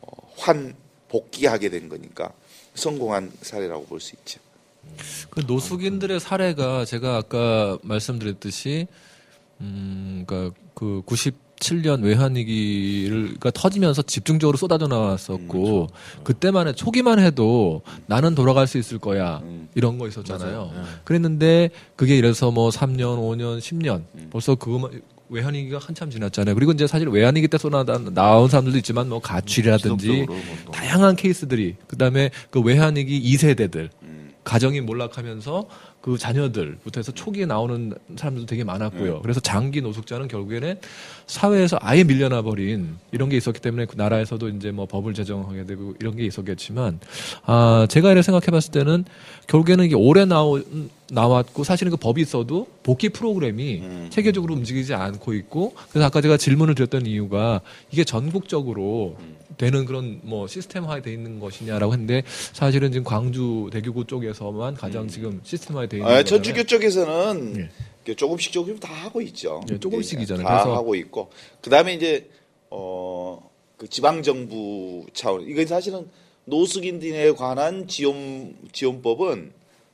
어, 0.01 0.33
환 0.35 0.75
복귀하게 1.09 1.69
된 1.69 1.89
거니까 1.89 2.33
성공한 2.75 3.31
사례라고 3.41 3.85
볼 3.85 3.99
수 3.99 4.15
있죠. 4.17 4.39
그 5.29 5.41
노숙인들의 5.45 6.19
사례가 6.19 6.85
제가 6.85 7.17
아까 7.17 7.77
말씀드렸듯이 7.83 8.87
음, 9.61 10.23
그러니까 10.25 10.55
그 10.73 11.01
97년 11.05 12.01
외환위기가 12.03 13.51
터지면서 13.51 14.01
집중적으로 14.03 14.57
쏟아져 14.57 14.87
나왔었고 14.87 15.87
그때만 16.23 16.69
해 16.69 16.73
초기만 16.73 17.19
해도 17.19 17.81
나는 18.07 18.35
돌아갈 18.35 18.67
수 18.67 18.77
있을 18.77 18.97
거야 18.99 19.39
음. 19.43 19.67
이런 19.75 19.97
거 19.97 20.07
있었잖아요. 20.07 20.51
맞아요. 20.51 20.71
네. 20.73 20.81
그랬는데 21.03 21.69
그게 21.95 22.17
이래서 22.17 22.49
뭐 22.51 22.69
3년, 22.69 23.17
5년, 23.19 23.59
10년 23.59 24.03
음. 24.15 24.29
벌써 24.31 24.55
그거만 24.55 25.01
외환위기가 25.29 25.77
한참 25.79 26.09
지났잖아요. 26.09 26.55
그리고 26.55 26.71
이제 26.71 26.87
사실 26.87 27.07
외환위기 27.07 27.47
때 27.47 27.57
쏟아 27.57 27.83
나온 27.83 28.49
사람들도 28.49 28.77
있지만 28.79 29.09
뭐 29.09 29.19
가출이라든지 29.19 30.25
뭐 30.27 30.37
또. 30.65 30.71
다양한 30.71 31.15
케이스들이 31.15 31.75
그다음에 31.87 32.31
그 32.49 32.61
외환위기 32.61 33.21
2세대들 33.21 33.89
음. 34.03 34.31
가정이 34.43 34.81
몰락하면서 34.81 35.67
그 36.01 36.17
자녀들부터 36.17 36.99
해서 36.99 37.11
초기에 37.11 37.45
나오는 37.45 37.93
사람들도 38.15 38.47
되게 38.47 38.63
많았고요. 38.63 39.21
그래서 39.21 39.39
장기 39.41 39.81
노숙자는 39.81 40.27
결국에는 40.27 40.79
사회에서 41.27 41.77
아예 41.81 42.03
밀려나 42.03 42.41
버린 42.41 42.95
이런 43.11 43.29
게 43.29 43.37
있었기 43.37 43.59
때문에 43.59 43.85
그 43.85 43.95
나라에서도 43.97 44.47
이제 44.49 44.71
뭐 44.71 44.85
법을 44.85 45.13
제정하게 45.13 45.65
되고 45.65 45.93
이런 45.99 46.15
게 46.15 46.25
있었겠지만 46.25 46.99
아 47.45 47.85
제가 47.89 48.11
이렇게 48.11 48.23
생각해 48.23 48.45
봤을 48.47 48.71
때는 48.71 49.05
결국에는 49.49 49.83
이게 49.85 49.95
오래 49.95 50.25
나오, 50.25 50.59
나왔고 51.11 51.63
사실은 51.63 51.89
그 51.89 51.97
법이 51.97 52.21
있어도 52.21 52.67
복귀 52.83 53.09
프로그램이 53.09 53.79
음. 53.79 54.07
체계적으로 54.11 54.53
움직이지 54.53 54.93
않고 54.93 55.33
있고 55.33 55.73
그래서 55.89 56.05
아까 56.05 56.21
제가 56.21 56.37
질문을 56.37 56.75
드렸던 56.75 57.07
이유가 57.07 57.61
이게 57.91 58.03
전국적으로 58.03 59.17
되는 59.57 59.85
그런 59.85 60.19
뭐 60.21 60.45
시스템화돼 60.47 61.11
있는 61.11 61.39
것이냐라고 61.39 61.93
했는데 61.93 62.21
사실은 62.53 62.91
지금 62.91 63.03
광주 63.03 63.69
대교구 63.73 64.05
쪽에서만 64.05 64.75
가장 64.75 65.07
지금 65.07 65.41
시스템화돼 65.43 65.97
있는 65.97 66.11
아. 66.11 66.23
천주교 66.23 66.63
쪽에서는 66.65 67.69
예. 68.07 68.13
조금씩 68.15 68.51
조금씩 68.53 68.79
다 68.81 68.93
하고 68.93 69.19
있죠. 69.21 69.61
예, 69.71 69.79
조금씩이잖아요. 69.79 70.45
다 70.47 70.63
그래서- 70.63 70.75
하고 70.75 70.93
있고 70.95 71.31
그 71.61 71.69
다음에 71.71 71.95
이제 71.95 72.29
어 72.69 73.39
그 73.79 73.87
지방 73.87 74.21
정부 74.21 75.05
차원 75.13 75.47
이건 75.47 75.65
사실은 75.65 76.05
노숙인들에 76.49 77.33
관한 77.33 77.87
지원 77.87 78.55
지원법은 78.71 79.51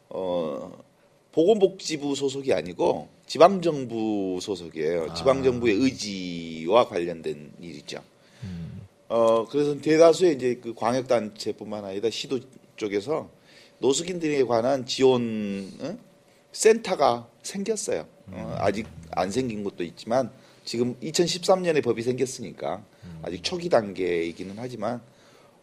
어 0.10 0.84
보건복지부 1.32 2.16
소속이 2.16 2.54
아니고 2.54 3.10
지방 3.28 3.62
정부 3.62 4.40
소속이에요. 4.42 5.14
지방 5.16 5.44
정부의 5.44 5.76
의지와 5.76 6.88
관련된 6.88 7.52
일이죠. 7.60 8.02
어 9.08 9.46
그래서 9.48 9.80
대다수의 9.80 10.36
이제 10.36 10.60
그 10.62 10.74
광역 10.74 11.08
단체뿐만 11.08 11.86
아니라 11.86 12.10
시도 12.10 12.40
쪽에서 12.76 13.30
노숙인들에 13.80 14.44
관한 14.44 14.86
지원 14.86 15.72
어? 15.82 15.98
센터가 16.52 17.28
생겼어요. 17.44 18.08
어, 18.32 18.56
아직 18.58 18.88
안 19.12 19.30
생긴 19.30 19.64
것도 19.64 19.84
있지만 19.84 20.32
지금 20.64 20.96
2013년에 21.02 21.84
법이 21.84 22.02
생겼으니까 22.02 22.84
아직 23.22 23.44
초기 23.44 23.70
단계이기는 23.70 24.56
하지만 24.58 25.02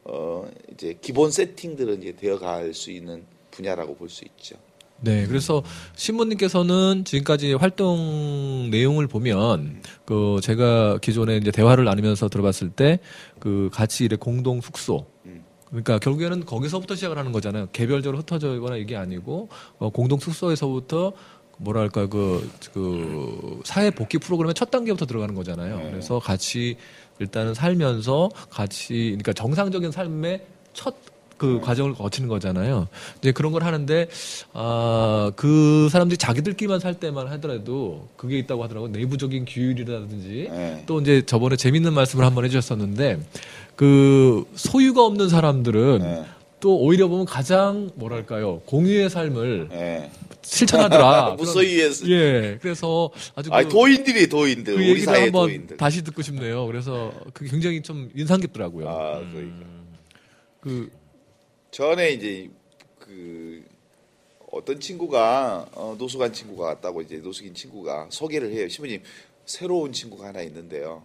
어 0.05 0.49
이제 0.73 0.99
기본 1.01 1.31
세팅들은 1.31 2.03
이제 2.03 2.13
되어갈 2.17 2.75
수 2.75 2.91
있는 2.91 3.25
분야라고 3.51 3.95
볼 3.97 4.09
수 4.09 4.25
있죠. 4.25 4.57
네, 5.05 5.27
그래서 5.27 5.65
신부님께서는 5.97 7.05
지금까지 7.05 7.55
활동 7.55 8.69
내용을 8.71 9.09
보면 9.09 9.83
그 10.05 10.39
제가 10.43 10.99
기존에 10.99 11.37
이제 11.39 11.51
대화를 11.51 11.85
나누면서 11.85 12.29
들어봤을 12.29 12.71
때 12.71 13.01
그 13.41 13.69
같이 13.73 14.05
이래 14.05 14.15
공동 14.17 14.61
숙소 14.61 15.07
음. 15.27 15.45
그러니까 15.69 15.99
결국에는 15.99 16.45
거기서부터 16.45 16.95
시작을 16.95 17.19
하는 17.19 17.33
거잖아요. 17.33 17.69
개별적으로 17.73 18.21
흩어져거나 18.21 18.77
이게 18.77 18.95
아니고 18.95 19.49
어, 19.79 19.91
공동 19.91 20.21
숙소에서부터 20.21 21.13
뭐랄까 21.59 22.07
그, 22.07 22.49
그 22.73 23.61
사회 23.65 23.91
복귀 23.91 24.19
프로그램의 24.19 24.55
첫 24.55 24.71
단계부터 24.71 25.07
들어가는 25.07 25.35
거잖아요. 25.35 25.79
네. 25.79 25.91
그래서 25.91 26.19
같이 26.21 26.77
일단은 27.23 27.55
살면서 27.55 28.31
같이 28.51 29.17
그러니까 29.19 29.33
정상적인 29.33 29.91
삶의 29.91 30.43
첫 30.75 31.13
그 31.43 31.59
과정을 31.61 31.95
거치는 31.95 32.29
거잖아요. 32.29 32.87
이제 33.19 33.33
그런 33.33 33.51
걸 33.51 33.65
하는데 33.65 34.09
아 34.53 35.33
그 35.35 35.89
사람들이 35.91 36.19
자기들끼리만 36.19 36.79
살 36.79 36.95
때만 36.95 37.27
하더라도 37.29 38.09
그게 38.17 38.39
있다고 38.39 38.63
하더라고 38.65 38.89
내부적인 38.89 39.45
규율이라든지 39.47 40.49
네. 40.51 40.85
또 40.87 41.01
이제 41.01 41.23
저번에 41.25 41.57
재밌는 41.57 41.93
말씀을 41.95 42.25
한번 42.25 42.45
해주셨었는데 42.45 43.21
그 43.77 44.45
소유가 44.55 45.05
없는 45.05 45.29
사람들은 45.29 45.99
네. 46.01 46.25
또 46.61 46.79
오히려 46.79 47.09
보면 47.09 47.25
가장 47.27 47.91
뭐랄까요 47.95 48.61
공유의 48.67 49.11
삶을 49.11 49.69
예. 49.73 50.11
실천하더라. 50.43 51.35
무소유에서 51.39 52.09
예, 52.11 52.59
그래서 52.61 53.11
아주 53.35 53.51
그, 53.51 53.57
아니 53.57 53.69
도인들이 53.69 54.29
도인들 54.29 54.77
그 54.77 54.81
우리 54.91 55.01
사회 55.01 55.23
한번 55.25 55.49
도인들. 55.49 55.77
다시 55.77 56.03
듣고 56.03 56.23
싶네요. 56.23 56.67
그래서 56.67 57.13
그 57.33 57.45
굉장히 57.47 57.81
좀 57.83 58.11
인상 58.15 58.41
깊더라고요. 58.41 58.89
아 58.89 59.19
그러니까. 59.19 59.67
그 60.61 60.91
전에 61.71 62.11
이제 62.11 62.51
그 62.99 63.65
어떤 64.51 64.79
친구가 64.79 65.69
어, 65.73 65.97
노숙한 65.99 66.33
친구가 66.33 66.67
왔다고 66.67 67.03
이제 67.03 67.17
노숙인 67.17 67.55
친구가 67.55 68.09
소개를 68.11 68.53
해요. 68.53 68.69
신부님 68.69 69.03
새로운 69.47 69.93
친구가 69.93 70.29
하나 70.29 70.43
있는데요. 70.43 71.03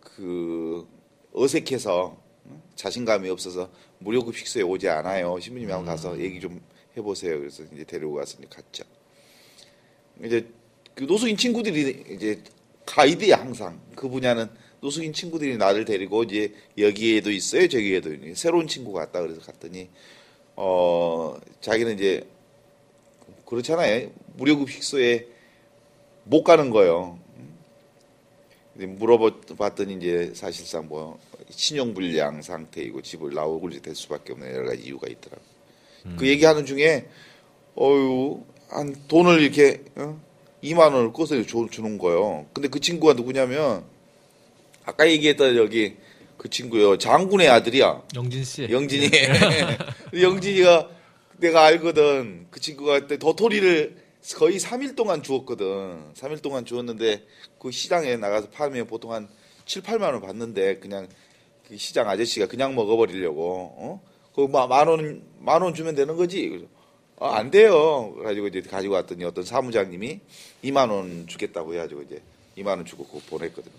그 0.00 0.86
어색해서 1.32 2.16
응? 2.16 2.19
자신감이 2.74 3.28
없어서 3.28 3.70
무료급 3.98 4.36
식소에 4.36 4.62
오지 4.62 4.88
않아요. 4.88 5.38
신부님이 5.40 5.70
한번 5.70 5.86
가서 5.86 6.18
얘기 6.18 6.40
좀 6.40 6.60
해보세요. 6.96 7.38
그래서 7.38 7.62
이제 7.72 7.84
데리고 7.84 8.14
가서 8.14 8.38
이제 8.38 8.46
갔죠. 8.48 8.84
이제 10.24 10.46
그 10.94 11.04
노숙인 11.04 11.36
친구들이 11.36 12.04
이제 12.10 12.42
가이드야 12.86 13.38
항상 13.38 13.80
그 13.94 14.08
분야는 14.08 14.48
노숙인 14.80 15.12
친구들이 15.12 15.56
나를 15.56 15.84
데리고 15.84 16.22
이제 16.24 16.54
여기에도 16.78 17.30
있어요 17.30 17.68
저기에도 17.68 18.10
새로운 18.34 18.66
친구가 18.66 19.00
왔다 19.00 19.20
그래서 19.20 19.40
갔더니 19.40 19.88
어 20.56 21.38
자기는 21.60 21.94
이제 21.94 22.26
그렇잖아요 23.46 24.10
무료급 24.36 24.70
식소에 24.70 25.26
못 26.24 26.44
가는 26.44 26.70
거예요. 26.70 27.18
이제 28.76 28.86
물어봤더니 28.86 29.94
이제 29.94 30.32
사실상 30.34 30.88
뭐 30.88 31.18
신용불량 31.50 32.42
상태이고 32.42 33.02
집을 33.02 33.34
나오고 33.34 33.70
될 33.70 33.94
수밖에 33.94 34.32
없는 34.32 34.54
여러 34.54 34.68
가지 34.68 34.82
이유가 34.82 35.08
있더라고. 35.08 35.42
그 36.16 36.26
얘기하는 36.26 36.64
중에 36.64 37.08
어유 37.78 38.42
한 38.68 38.94
돈을 39.08 39.40
이렇게 39.42 39.82
어? 39.96 40.20
2만 40.62 40.92
원을 40.94 41.12
꺼서 41.12 41.42
줘, 41.44 41.66
주는 41.70 41.98
거예요. 41.98 42.46
근데 42.52 42.68
그 42.68 42.80
친구가 42.80 43.14
누구냐면 43.14 43.84
아까 44.84 45.08
얘기했던 45.08 45.56
여기 45.56 45.96
그 46.36 46.48
친구요 46.48 46.96
장군의 46.96 47.48
아들이야. 47.48 48.02
영진 48.14 48.44
씨. 48.44 48.68
영진이 48.70 49.10
영진이가 50.20 50.90
내가 51.38 51.64
알거든 51.64 52.46
그 52.50 52.60
친구가 52.60 53.00
그때 53.00 53.16
도토리를 53.16 53.96
거의 54.36 54.58
3일 54.58 54.96
동안 54.96 55.22
주었거든 55.22 56.12
3일 56.14 56.42
동안 56.42 56.64
주었는데 56.64 57.24
그 57.58 57.70
시장에 57.70 58.16
나가서 58.16 58.50
팔면 58.50 58.86
보통 58.86 59.12
한 59.12 59.28
7, 59.64 59.82
8만 59.82 60.12
원 60.12 60.20
받는데 60.20 60.78
그냥 60.78 61.08
그 61.08 61.14
시장 61.76 62.08
아저씨가 62.08 62.46
그냥 62.46 62.74
먹어버리려고 62.74 63.74
어? 63.76 64.00
그만원 64.34 65.22
만 65.38 65.62
원 65.62 65.74
주면 65.74 65.94
되는 65.94 66.16
거지 66.16 66.66
아, 67.18 67.36
안 67.36 67.50
돼요 67.50 68.12
그래가지고 68.16 68.46
이제 68.48 68.60
가지고 68.62 68.94
왔더니 68.94 69.24
어떤 69.24 69.44
사무장님이 69.44 70.20
2만 70.64 70.90
원 70.90 71.26
주겠다고 71.26 71.74
해가지고 71.74 72.02
이제 72.02 72.22
2만 72.58 72.68
원 72.68 72.84
주고 72.84 73.04
그거 73.06 73.20
보냈거든요 73.28 73.74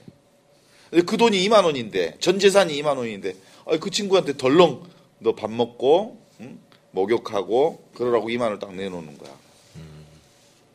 근데 0.89 1.06
그 1.06 1.17
돈이 1.17 1.38
2만 1.47 1.63
원인데 1.65 2.17
전 2.19 2.38
재산이 2.39 2.80
2만 2.82 2.97
원인데 2.97 3.36
아, 3.65 3.77
그 3.77 3.89
친구한테 3.89 4.38
덜렁 4.38 4.84
너 5.19 5.34
밥 5.34 5.51
먹고 5.51 6.17
응? 6.39 6.60
목욕하고 6.91 7.84
그러라고 7.93 8.27
2만 8.30 8.41
원을 8.41 8.60
딱 8.60 8.73
내놓는 8.73 9.17
거야. 9.17 9.32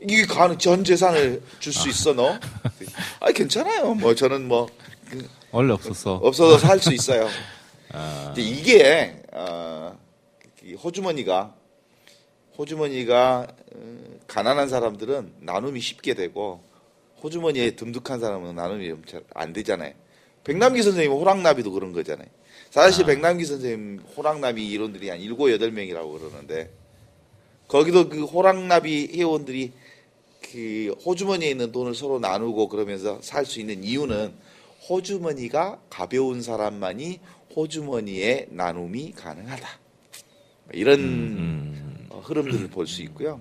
이게 0.00 0.24
가능 0.24 0.57
전 0.59 0.85
재산을 0.85 1.42
줄 1.59 1.72
수 1.72 1.88
있어 1.88 2.12
너? 2.14 2.38
아 3.20 3.33
괜찮아요. 3.33 3.94
뭐 3.94 4.14
저는 4.14 4.46
뭐 4.46 4.68
원래 5.57 5.73
없었어. 5.73 6.16
없어서 6.16 6.59
살수 6.66 6.92
있어요. 6.92 7.29
아, 7.90 8.25
근데 8.35 8.42
이게 8.42 9.23
어, 9.33 9.99
이 10.62 10.75
호주머니가 10.75 11.55
호주머니가 12.59 13.47
어, 13.75 14.19
가난한 14.27 14.69
사람들은 14.69 15.33
나눔이 15.40 15.81
쉽게 15.81 16.12
되고 16.12 16.62
호주머니에 17.23 17.71
듬득한 17.71 18.21
사람은 18.21 18.55
나눔이 18.55 18.92
잘안 19.07 19.55
되잖아요. 19.55 19.95
백남기 20.45 20.83
선생님 20.83 21.11
호랑나비도 21.12 21.73
그런 21.73 21.92
거잖아요. 21.92 22.29
사실 22.71 23.07
백남기 23.07 23.47
선생님 23.47 24.01
호랑나비 24.14 24.69
이론들이 24.69 25.09
한 25.09 25.21
일곱 25.21 25.51
여덟 25.51 25.71
명이라고 25.71 26.12
그러는데 26.19 26.71
거기도 27.66 28.11
그 28.11 28.25
호랑나비 28.25 29.12
회원들이 29.16 29.73
그 30.53 30.95
호주머니에 31.07 31.49
있는 31.49 31.73
돈을 31.73 31.95
서로 31.95 32.19
나누고 32.19 32.69
그러면서 32.69 33.19
살 33.23 33.47
수 33.47 33.59
있는 33.59 33.83
이유는 33.83 34.45
호주머니가 34.88 35.81
가벼운 35.90 36.42
사람만이 36.42 37.20
호주머니에 37.55 38.49
나눔이 38.51 39.12
가능하다. 39.12 39.68
이런 40.72 41.01
음, 41.01 42.07
어, 42.11 42.20
흐름들을 42.20 42.68
볼 42.68 42.87
수 42.87 43.03
있고요. 43.03 43.40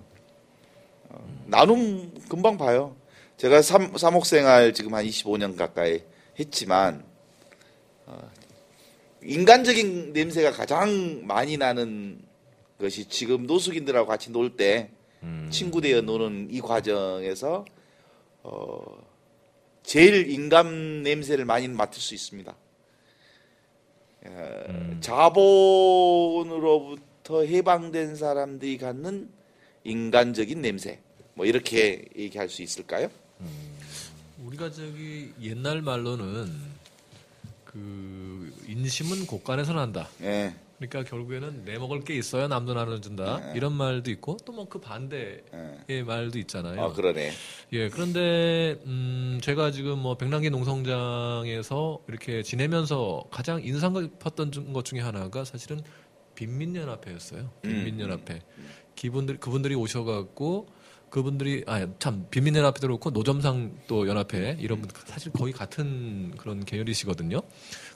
어, 1.10 1.44
나눔 1.46 2.14
금방 2.30 2.58
봐요. 2.58 2.96
제가 3.38 3.62
삼, 3.62 3.98
사목생활 3.98 4.74
지금 4.74 4.94
한 4.94 5.06
25년 5.06 5.58
가까이 5.58 6.02
했지만 6.40 7.04
어, 8.06 8.32
인간적인 9.24 10.14
냄새가 10.14 10.52
가장 10.52 11.26
많이 11.26 11.58
나는 11.58 12.20
것이 12.80 13.08
지금 13.10 13.46
노숙인들하고 13.48 14.08
같이 14.08 14.32
놀때 14.32 14.92
음. 15.24 15.50
친구 15.52 15.82
되어 15.82 16.02
노는 16.02 16.50
이 16.52 16.62
과정에서 16.62 17.66
어, 18.44 18.84
제일 19.86 20.30
인간 20.32 21.04
냄새를 21.04 21.46
많이 21.46 21.68
맡을 21.68 22.02
수 22.02 22.16
있습니다. 22.16 22.56
어, 24.26 24.64
음. 24.70 24.98
자본으로부터 26.32 27.44
해방된 27.44 28.16
사람들이 28.16 28.80
갖는 28.80 29.30
인간적인 29.84 30.62
냄새. 30.62 31.00
뭐 31.36 31.46
이렇게 31.46 32.06
얘기할 32.18 32.50
수 32.50 32.64
있을까요? 32.64 33.10
우리가 34.44 34.72
저기 34.72 35.32
옛날 35.42 35.82
말로는 35.82 36.52
그 37.66 38.54
인심은 38.68 39.28
곳간에서 39.28 39.74
난다. 39.74 40.10
예. 40.22 40.56
그러니까 40.78 41.04
결국에는 41.10 41.64
내 41.64 41.78
먹을 41.78 42.02
게 42.02 42.16
있어야 42.16 42.48
남도 42.50 42.74
나눠준다 42.74 43.40
네. 43.40 43.54
이런 43.56 43.74
말도 43.74 44.12
있고 44.12 44.36
또 44.46 44.54
뭐 44.54 44.68
그 44.68 44.80
반대의 44.82 45.42
예. 45.90 46.04
말도 46.04 46.38
있잖아요. 46.40 46.82
아 46.82 46.92
그러네. 46.92 47.32
예, 47.72 47.90
그런데 47.90 48.78
음 48.86 49.40
제가 49.42 49.72
지금 49.72 50.00
뭐 50.00 50.18
백남기 50.18 50.50
농성장에서 50.50 52.00
이렇게 52.10 52.44
지내면서 52.44 53.24
가장 53.32 53.64
인상 53.64 53.94
깊었던 53.94 54.52
중- 54.52 54.74
것 54.74 54.84
중에 54.84 55.00
하나가 55.00 55.46
사실은 55.46 55.82
빈민연합회였어요. 56.36 57.50
빈민연합회. 57.62 58.42
기분들 58.96 59.38
그분들이 59.40 59.76
오셔갖고 59.76 60.68
그분들이 61.10 61.64
아 61.68 61.88
참 62.00 62.26
빈민연합회도 62.30 62.88
그렇고 62.88 63.10
노점상 63.12 63.78
또 63.88 64.08
연합회 64.08 64.58
이런 64.60 64.82
분 64.82 64.90
사실 65.06 65.32
거의 65.32 65.54
같은 65.54 66.32
그런 66.36 66.66
계열이시거든요. 66.66 67.40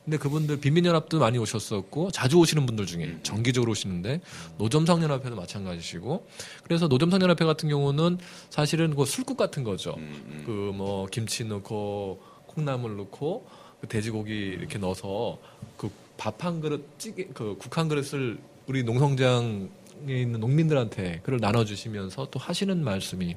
근데 0.06 0.18
그분들 0.18 0.60
빈민연합도 0.60 1.20
많이 1.20 1.38
오셨었고 1.38 2.12
자주 2.12 2.38
오시는 2.38 2.66
분들 2.66 2.86
중에 2.86 3.18
정기적으로 3.24 3.72
오시는데 3.72 4.22
노점상 4.58 5.04
연합회도 5.04 5.36
마찬가지시고 5.36 6.26
그래서 6.64 6.88
노점상 6.88 7.22
연합회 7.22 7.46
같은 7.46 7.70
경우는 7.70 8.18
사실은 8.50 8.96
그 8.96 9.06
술국 9.06 9.38
같은 9.38 9.64
거죠. 9.64 9.96
음, 9.98 10.44
그뭐 10.46 11.08
김치 11.08 11.44
넣고 11.46 12.22
콩나물 12.48 12.98
넣고 12.98 13.46
그 13.82 13.88
돼지고기 13.88 14.32
이렇게 14.34 14.78
넣어서 14.80 15.38
그 15.78 15.90
밥 16.20 16.44
한 16.44 16.60
그릇 16.60 16.86
찌개 16.98 17.26
그 17.28 17.56
국 17.58 17.78
한 17.78 17.88
그릇을 17.88 18.40
우리 18.68 18.84
농성장 18.84 19.70
에 20.08 20.22
있는 20.22 20.40
농민들한테 20.40 21.20
그걸 21.24 21.40
나눠주시면서 21.42 22.28
또 22.32 22.40
하시는 22.40 22.84
말씀이 22.84 23.36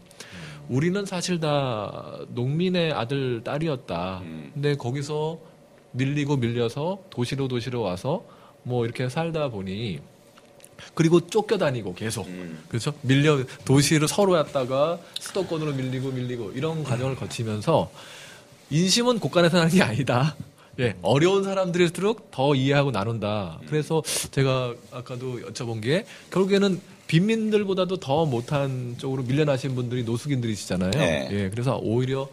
우리는 0.69 1.05
사실 1.07 1.39
다 1.41 2.19
농민의 2.29 2.93
아들 2.93 3.43
딸이었다. 3.45 4.21
음. 4.23 4.51
근데 4.55 4.75
거기서 4.77 5.39
밀리고 5.93 6.37
밀려서 6.37 6.99
도시로 7.11 7.49
도시로 7.49 7.83
와서 7.83 8.25
뭐 8.63 8.85
이렇게 8.85 9.09
살다 9.09 9.49
보니 9.49 10.01
그리고 10.95 11.27
쫓겨다니고 11.27 11.95
계속 11.95 12.27
음. 12.27 12.63
그렇죠 12.69 12.93
밀려 13.03 13.45
도시를 13.65 14.09
서로 14.09 14.33
왔다가 14.33 14.99
수도권으로 15.21 15.73
밀리고 15.73 16.11
밀리고 16.11 16.53
이런 16.53 16.85
과정을 16.85 17.17
거치면서 17.17 17.91
인심은 18.71 19.21
곳간에서 19.21 19.59
하는 19.59 19.71
게 19.71 19.83
아니다. 19.83 20.35
예, 20.81 20.97
어려운 21.03 21.45
사람들일수록 21.45 22.31
더 22.31 22.55
이해하고 22.55 22.91
나눈다. 22.91 23.61
그래서 23.67 24.03
제가 24.31 24.75
아까도 24.91 25.39
여쭤본 25.41 25.83
게 25.83 26.07
결국에는 26.31 26.81
빈민들보다도 27.07 27.99
더 27.99 28.25
못한 28.25 28.97
쪽으로 28.97 29.23
밀려나신 29.25 29.75
분들이 29.75 30.03
노숙인들이시잖아요. 30.05 30.93
네. 30.93 31.29
예, 31.31 31.51
그래서 31.51 31.77
오히려 31.77 32.27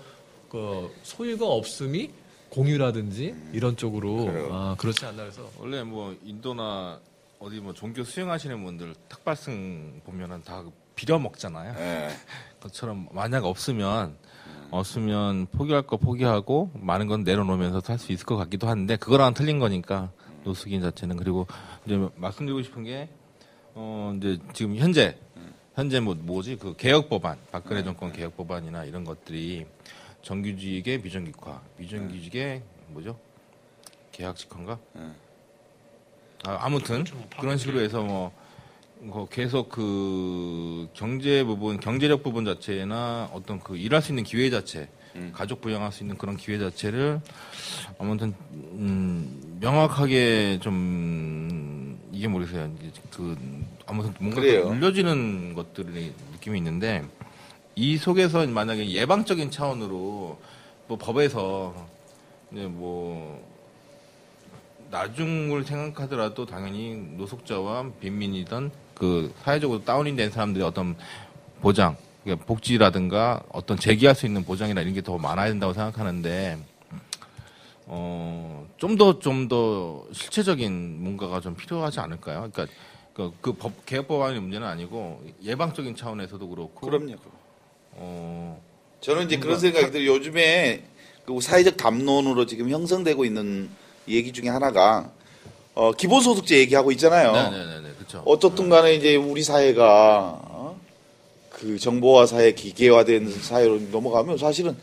그 0.49 0.89
소유가 1.03 1.47
없음이 1.47 2.09
공유라든지 2.49 3.35
이런 3.53 3.77
쪽으로 3.77 4.25
그래요. 4.25 4.49
아, 4.51 4.75
그렇지 4.77 5.05
않나 5.05 5.23
해서 5.23 5.49
원래 5.57 5.83
뭐 5.83 6.15
인도나 6.23 6.99
어디 7.39 7.59
뭐 7.59 7.73
종교 7.73 8.03
수행하시는 8.03 8.63
분들 8.63 8.95
탁발승 9.07 10.01
보면은 10.05 10.43
다 10.43 10.63
빌어 10.95 11.19
먹잖아요. 11.19 11.75
예. 11.77 12.09
그것처럼 12.59 13.07
만약 13.11 13.45
없으면 13.45 14.17
없으면 14.71 15.47
포기할 15.47 15.83
거 15.83 15.97
포기하고 15.97 16.71
많은 16.75 17.07
건 17.07 17.23
내려놓으면서 17.23 17.79
살수 17.81 18.11
있을 18.11 18.25
것 18.25 18.35
같기도 18.37 18.67
한데 18.67 18.97
그거랑 18.97 19.33
틀린 19.33 19.59
거니까 19.59 20.11
노숙인 20.43 20.81
자체는 20.81 21.17
그리고 21.17 21.47
이제 21.85 21.97
말씀드리고 22.15 22.61
싶은 22.63 22.83
게 22.83 23.09
어 23.75 24.13
이제 24.17 24.37
지금 24.53 24.75
현재 24.75 25.17
현재 25.75 25.99
뭐 25.99 26.13
뭐지 26.13 26.57
그 26.57 26.75
개혁 26.75 27.09
법안 27.09 27.37
박근혜 27.51 27.83
정권 27.83 28.11
개혁 28.11 28.35
법안이나 28.35 28.83
이런 28.83 29.05
것들이 29.05 29.65
정규직의 30.21 31.01
비정규직화 31.01 31.61
비정규직의 31.77 32.61
뭐죠 32.89 33.17
계약직화인가 34.11 34.79
음. 34.95 35.15
아, 36.45 36.57
아무튼 36.61 37.03
그런 37.39 37.57
식으로 37.57 37.81
해서 37.81 38.01
뭐, 38.01 38.31
뭐 38.99 39.27
계속 39.27 39.69
그 39.69 40.87
경제 40.93 41.43
부분, 41.43 41.79
경제력 41.79 42.23
부분 42.23 42.45
자체나 42.45 43.29
어떤 43.33 43.59
그 43.59 43.75
일할 43.75 44.01
수 44.01 44.11
있는 44.11 44.23
기회 44.23 44.49
자체, 44.49 44.87
음. 45.15 45.31
가족 45.33 45.61
부양할 45.61 45.91
수 45.91 46.03
있는 46.03 46.17
그런 46.17 46.37
기회 46.37 46.57
자체를 46.57 47.19
아무튼 47.97 48.33
음, 48.51 49.57
명확하게 49.59 50.59
좀 50.61 51.99
이게 52.13 52.27
모르겠어요. 52.27 52.71
그 53.11 53.37
아무튼 53.85 54.13
뭔가. 54.19 54.41
눌려지는 54.41 55.53
것들이 55.55 56.13
느낌이 56.33 56.57
있는데 56.57 57.03
이 57.79 57.95
속에서 57.97 58.45
만약에 58.45 58.89
예방적인 58.91 59.51
차원으로 59.51 60.37
뭐 60.87 60.97
법에서 60.97 61.73
이제 62.51 62.65
뭐 62.67 63.41
나중을 64.91 65.63
생각하더라도 65.63 66.45
당연히 66.45 66.95
노숙자와 67.15 67.89
빈민이든 68.01 68.69
그 68.95 69.33
사회적으로 69.43 69.85
다운이 69.85 70.13
된 70.17 70.29
사람들의 70.29 70.67
어떤 70.67 70.97
보장, 71.61 71.95
그러니까 72.25 72.45
복지라든가 72.47 73.43
어떤 73.49 73.77
제기할 73.77 74.13
수 74.13 74.25
있는 74.25 74.43
보장이나 74.43 74.81
이런 74.81 74.93
게 74.93 74.99
더 75.01 75.17
많아야 75.17 75.47
된다고 75.47 75.71
생각하는데 75.71 76.57
어, 77.85 78.67
좀 78.77 78.97
더 78.97 79.19
좀 79.21 79.47
더 79.47 80.05
실체적인 80.11 81.01
뭔가가 81.01 81.39
좀 81.39 81.55
필요하지 81.55 82.01
않을까요? 82.01 82.49
그러니까 82.51 82.67
그, 83.13 83.31
그 83.39 83.53
법, 83.53 83.85
개혁 83.85 84.09
법안의 84.09 84.41
문제는 84.41 84.67
아니고 84.67 85.23
예방적인 85.41 85.95
차원에서도 85.95 86.45
그렇고 86.49 86.85
그럼요. 86.85 87.15
어, 88.01 88.61
저는 89.01 89.25
이제 89.25 89.37
그런 89.37 89.59
생각이 89.59 89.91
들어요. 89.91 90.13
요즘에 90.13 90.83
그 91.25 91.39
사회적 91.41 91.77
담론으로 91.77 92.45
지금 92.45 92.69
형성되고 92.69 93.25
있는 93.25 93.69
얘기 94.07 94.31
중에 94.31 94.49
하나가 94.49 95.11
어, 95.75 95.91
기본소득제 95.91 96.57
얘기하고 96.59 96.91
있잖아요. 96.93 97.31
네네네, 97.31 97.93
그렇죠. 97.97 98.23
어떻든 98.25 98.69
간에 98.69 98.95
이제 98.95 99.15
우리 99.15 99.43
사회가 99.43 100.39
어? 100.41 100.79
그 101.49 101.77
정보화 101.77 102.25
사회, 102.25 102.53
기계화된 102.53 103.29
사회로 103.41 103.79
넘어가면 103.91 104.37
사실은 104.37 104.75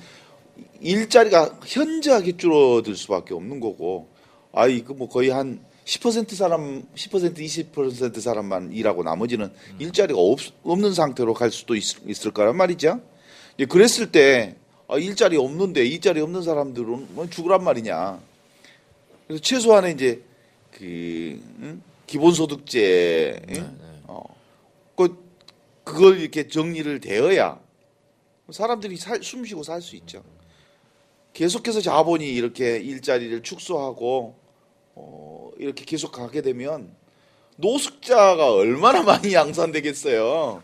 일자리가 0.81 1.59
현저하게 1.65 2.37
줄어들 2.37 2.97
수밖에 2.97 3.35
없는 3.35 3.61
거고, 3.61 4.09
아, 4.53 4.67
이거 4.67 4.95
뭐 4.95 5.09
거의 5.09 5.31
한 5.31 5.59
10% 5.87 6.35
사람, 6.35 6.83
10% 6.97 7.39
20% 7.39 8.21
사람만 8.21 8.73
일하고 8.73 9.05
나머지는 9.05 9.53
일자리가 9.79 10.19
없, 10.19 10.41
없는 10.65 10.93
상태로 10.93 11.33
갈 11.33 11.53
수도 11.53 11.77
있, 11.77 11.85
있을 12.09 12.33
거란 12.33 12.57
말이죠. 12.57 13.01
이제 13.57 13.67
그랬을 13.67 14.11
때, 14.11 14.57
아, 14.89 14.99
일자리 14.99 15.37
없는데 15.37 15.87
일자리 15.87 16.21
없는 16.21 16.43
사람들은 16.43 17.15
뭐 17.15 17.29
죽으란 17.31 17.63
말이냐. 17.63 18.21
그래서 19.27 19.43
최소한의 19.43 19.95
이제 19.95 20.23
그 20.73 21.41
응? 21.61 21.83
기본소득제 22.07 23.43
응? 23.49 23.55
네, 23.55 23.61
네. 23.61 24.01
어, 24.09 24.23
그 24.97 25.25
그걸 25.85 26.21
이렇게 26.21 26.49
정리를 26.49 27.01
되어야 27.01 27.61
사람들이 28.51 28.97
살, 28.97 29.23
숨쉬고 29.23 29.63
살 29.63 29.81
수 29.81 29.97
있죠. 29.97 30.23
계속해서 31.33 31.81
자본이 31.81 32.29
이렇게 32.29 32.77
일자리를 32.79 33.43
축소하고 33.43 34.37
어, 34.97 35.51
이렇게 35.59 35.85
계속 35.85 36.11
가게 36.13 36.43
되면 36.43 36.95
노숙자가 37.57 38.53
얼마나 38.53 39.03
많이 39.03 39.33
양산되겠어요. 39.35 40.63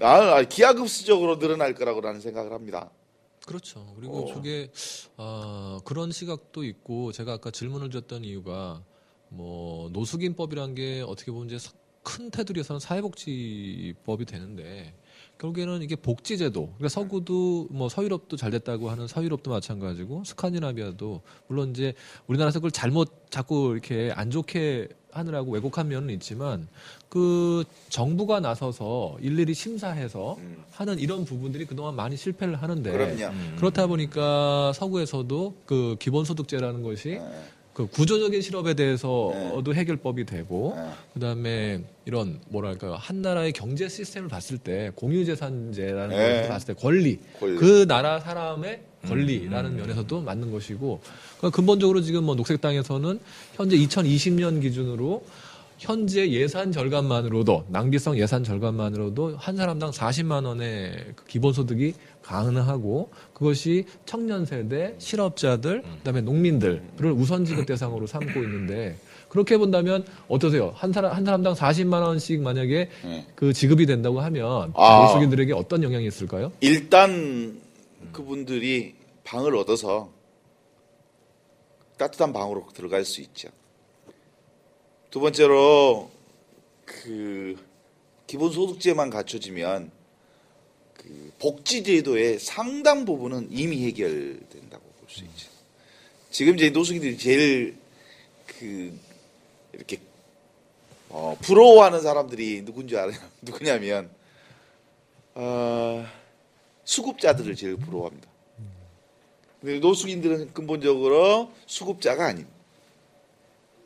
아, 0.00 0.42
기하급수적으로 0.44 1.38
늘어날 1.38 1.74
거라고 1.74 2.00
라는 2.00 2.20
생각을 2.20 2.52
합니다. 2.52 2.90
그렇죠. 3.46 3.92
그리고 3.96 4.24
어. 4.24 4.34
저게 4.34 4.70
아, 5.16 5.80
그런 5.84 6.10
시각도 6.12 6.64
있고 6.64 7.12
제가 7.12 7.34
아까 7.34 7.50
질문을 7.50 7.90
드렸던 7.90 8.24
이유가 8.24 8.82
뭐 9.28 9.88
노숙인법이란 9.90 10.74
게 10.74 11.02
어떻게 11.06 11.30
보면 11.30 11.46
이제 11.48 11.58
사- 11.58 11.72
큰 12.02 12.30
테두리에서는 12.30 12.80
사회복지법이 12.80 14.24
되는데 14.24 14.94
결국에는 15.40 15.82
이게 15.82 15.96
복지제도 15.96 16.66
그러니까 16.66 16.88
서구도 16.90 17.68
뭐 17.70 17.88
서유럽도 17.88 18.36
잘 18.36 18.50
됐다고 18.50 18.90
하는 18.90 19.06
서유럽도 19.06 19.50
마찬가지고 19.50 20.24
스칸디나비아도 20.24 21.22
물론 21.48 21.70
이제 21.70 21.94
우리나라에서 22.26 22.58
그걸 22.58 22.70
잘못 22.70 23.30
자꾸 23.30 23.72
이렇게 23.72 24.12
안 24.14 24.30
좋게 24.30 24.88
하느라고 25.12 25.52
왜곡한 25.52 25.88
면은 25.88 26.10
있지만 26.10 26.68
그 27.08 27.64
정부가 27.88 28.38
나서서 28.40 29.16
일일이 29.20 29.54
심사해서 29.54 30.36
음. 30.38 30.62
하는 30.72 30.98
이런 30.98 31.24
부분들이 31.24 31.64
그동안 31.64 31.96
많이 31.96 32.16
실패를 32.16 32.62
하는데. 32.62 32.90
음. 32.90 33.56
그렇다 33.56 33.86
보니까 33.88 34.72
서구에서도 34.74 35.54
그 35.66 35.96
기본소득제라는 35.98 36.82
것이 36.82 37.08
네. 37.08 37.44
그 37.80 37.86
구조적인 37.86 38.42
실업에 38.42 38.74
대해서도 38.74 39.74
해결법이 39.74 40.26
되고 40.26 40.74
네. 40.76 40.90
그다음에 41.14 41.82
이런 42.04 42.38
뭐랄까 42.48 42.96
한 42.96 43.22
나라의 43.22 43.52
경제 43.52 43.88
시스템을 43.88 44.28
봤을 44.28 44.58
때 44.58 44.90
공유재산제라는 44.96 46.16
네. 46.16 46.36
것을 46.36 46.48
봤을 46.48 46.74
때 46.74 46.80
권리, 46.80 47.18
권리. 47.38 47.56
그 47.56 47.86
나라 47.86 48.20
사람의 48.20 48.82
권리라는 49.06 49.76
면에서도 49.76 50.20
맞는 50.20 50.52
것이고 50.52 51.00
그러니까 51.38 51.56
근본적으로 51.56 52.02
지금 52.02 52.24
뭐 52.24 52.34
녹색당에서는 52.34 53.18
현재 53.54 53.76
2020년 53.76 54.60
기준으로 54.60 55.24
현재 55.78 56.28
예산 56.28 56.72
절감만으로도 56.72 57.64
낭비성 57.68 58.18
예산 58.18 58.44
절감만으로도 58.44 59.36
한 59.38 59.56
사람당 59.56 59.90
40만 59.92 60.44
원의 60.44 61.14
그 61.16 61.24
기본소득이 61.24 61.94
가능하고 62.22 63.10
그것이 63.32 63.86
청년 64.06 64.44
세대, 64.44 64.94
실업자들, 64.98 65.82
그다음에 65.98 66.20
농민들을 66.20 66.82
우선 67.16 67.44
지급 67.44 67.66
대상으로 67.66 68.06
삼고 68.06 68.40
있는데 68.42 68.96
그렇게 69.28 69.56
본다면 69.56 70.04
어떠세요? 70.28 70.72
한 70.74 70.92
사람 70.92 71.12
한 71.12 71.24
사람당 71.24 71.54
40만 71.54 72.02
원씩 72.02 72.40
만약에 72.40 72.90
네. 73.04 73.26
그 73.36 73.52
지급이 73.52 73.86
된다고 73.86 74.20
하면 74.20 74.72
아. 74.74 75.02
노숙인들에게 75.02 75.52
어떤 75.52 75.82
영향이 75.82 76.06
있을까요? 76.06 76.52
일단 76.60 77.60
그분들이 78.12 78.96
방을 79.24 79.56
얻어서 79.56 80.10
따뜻한 81.96 82.32
방으로 82.32 82.66
들어갈 82.74 83.04
수 83.04 83.20
있죠. 83.20 83.50
두 85.10 85.20
번째로 85.20 86.10
그 86.84 87.56
기본 88.26 88.50
소득제만 88.50 89.10
갖춰지면 89.10 89.90
그 89.90 89.99
복지 91.38 91.82
제도의 91.82 92.38
상당 92.38 93.04
부분은 93.04 93.48
이미 93.50 93.86
해결된다고 93.86 94.82
볼 94.82 95.08
수 95.10 95.24
있죠. 95.24 95.48
지금 96.30 96.54
이제 96.54 96.70
노숙인들이 96.70 97.18
제일 97.18 97.76
그 98.46 98.96
이렇게 99.72 99.98
어, 101.08 101.36
부러워하는 101.42 102.00
사람들이 102.00 102.64
누군지 102.64 102.96
알아요? 102.96 103.18
누구냐면 103.42 104.10
어, 105.34 106.06
수급자들을 106.84 107.56
제일 107.56 107.76
부러워합니다. 107.76 108.28
근데 109.60 109.78
노숙인들은 109.80 110.54
근본적으로 110.54 111.52
수급자가 111.66 112.26
아닌 112.26 112.46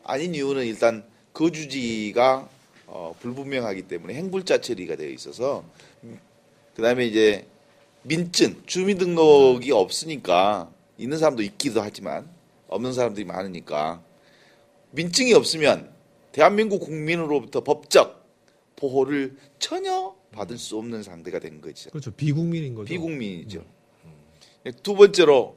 아닌 0.05 0.35
이유는 0.35 0.67
일단 0.67 1.05
거주지가 1.33 2.49
어, 2.87 3.17
불분명하기 3.21 3.89
때문에 3.89 4.15
행불자 4.15 4.61
처리가 4.61 4.97
되어 4.97 5.09
있어서 5.09 5.65
그 6.75 6.83
다음에 6.83 7.07
이제 7.07 7.47
민증 8.03 8.63
주민등록이 8.67 9.71
없으니까 9.73 10.71
있는 10.99 11.19
사람도 11.19 11.43
있기도 11.43 11.81
하지만 11.81 12.29
없는 12.69 12.93
사람들이 12.93 13.25
많으니까 13.25 14.03
민증이 14.91 15.33
없으면 15.35 15.93
대한민국 16.33 16.81
국민으로부터 16.81 17.63
법적 17.63 18.25
보호를 18.77 19.37
전혀 19.59 20.15
받을 20.33 20.59
수 20.59 20.77
없는 20.77 21.03
상대가 21.03 21.39
된 21.39 21.61
거죠. 21.61 21.91
그렇죠. 21.91 22.11
비국민인 22.11 22.75
거죠. 22.75 22.89
비국민이죠. 22.89 23.65
두 24.83 24.95
번째로 24.95 25.57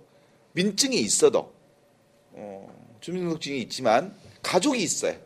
민증이 0.53 0.99
있어도 0.99 1.53
어, 2.32 2.97
주민등록증이 3.01 3.59
있지만 3.61 4.15
가족이 4.43 4.82
있어요. 4.82 5.18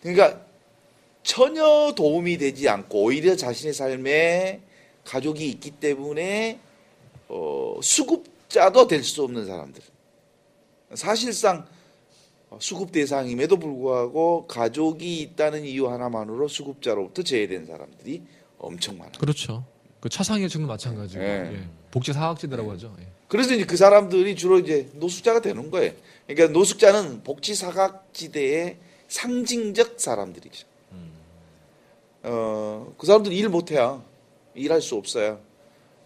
그러니까 0.00 0.44
전혀 1.30 1.92
도움이 1.94 2.38
되지 2.38 2.68
않고 2.68 3.04
오히려 3.04 3.36
자신의 3.36 3.72
삶에 3.72 4.62
가족이 5.04 5.48
있기 5.48 5.70
때문에 5.70 6.58
어, 7.28 7.78
수급자도 7.80 8.88
될 8.88 9.04
수 9.04 9.22
없는 9.22 9.46
사람들. 9.46 9.80
사실상 10.94 11.66
수급 12.58 12.90
대상임에도 12.90 13.58
불구하고 13.60 14.48
가족이 14.48 15.20
있다는 15.20 15.64
이유 15.64 15.88
하나만으로 15.88 16.48
수급자로부터 16.48 17.22
제외된 17.22 17.64
사람들이 17.64 18.22
엄청 18.58 18.98
많아요. 18.98 19.12
그렇죠. 19.20 19.64
그 20.00 20.08
차상위층도 20.08 20.66
마찬가지고 20.66 21.22
예. 21.22 21.52
예. 21.54 21.68
복지 21.92 22.12
사각지대라고 22.12 22.72
하죠. 22.72 22.96
예. 22.98 23.06
그래서 23.28 23.54
이제 23.54 23.64
그 23.64 23.76
사람들이 23.76 24.34
주로 24.34 24.58
이제 24.58 24.88
노숙자가 24.94 25.40
되는 25.42 25.70
거예요. 25.70 25.92
그러니까 26.26 26.52
노숙자는 26.58 27.22
복지 27.22 27.54
사각지대의 27.54 28.78
상징적 29.06 30.00
사람들이죠. 30.00 30.69
어, 32.22 32.92
그 32.98 33.06
사람들 33.06 33.32
일 33.32 33.48
못해야 33.48 34.02
일할 34.54 34.82
수 34.82 34.96
없어요. 34.96 35.40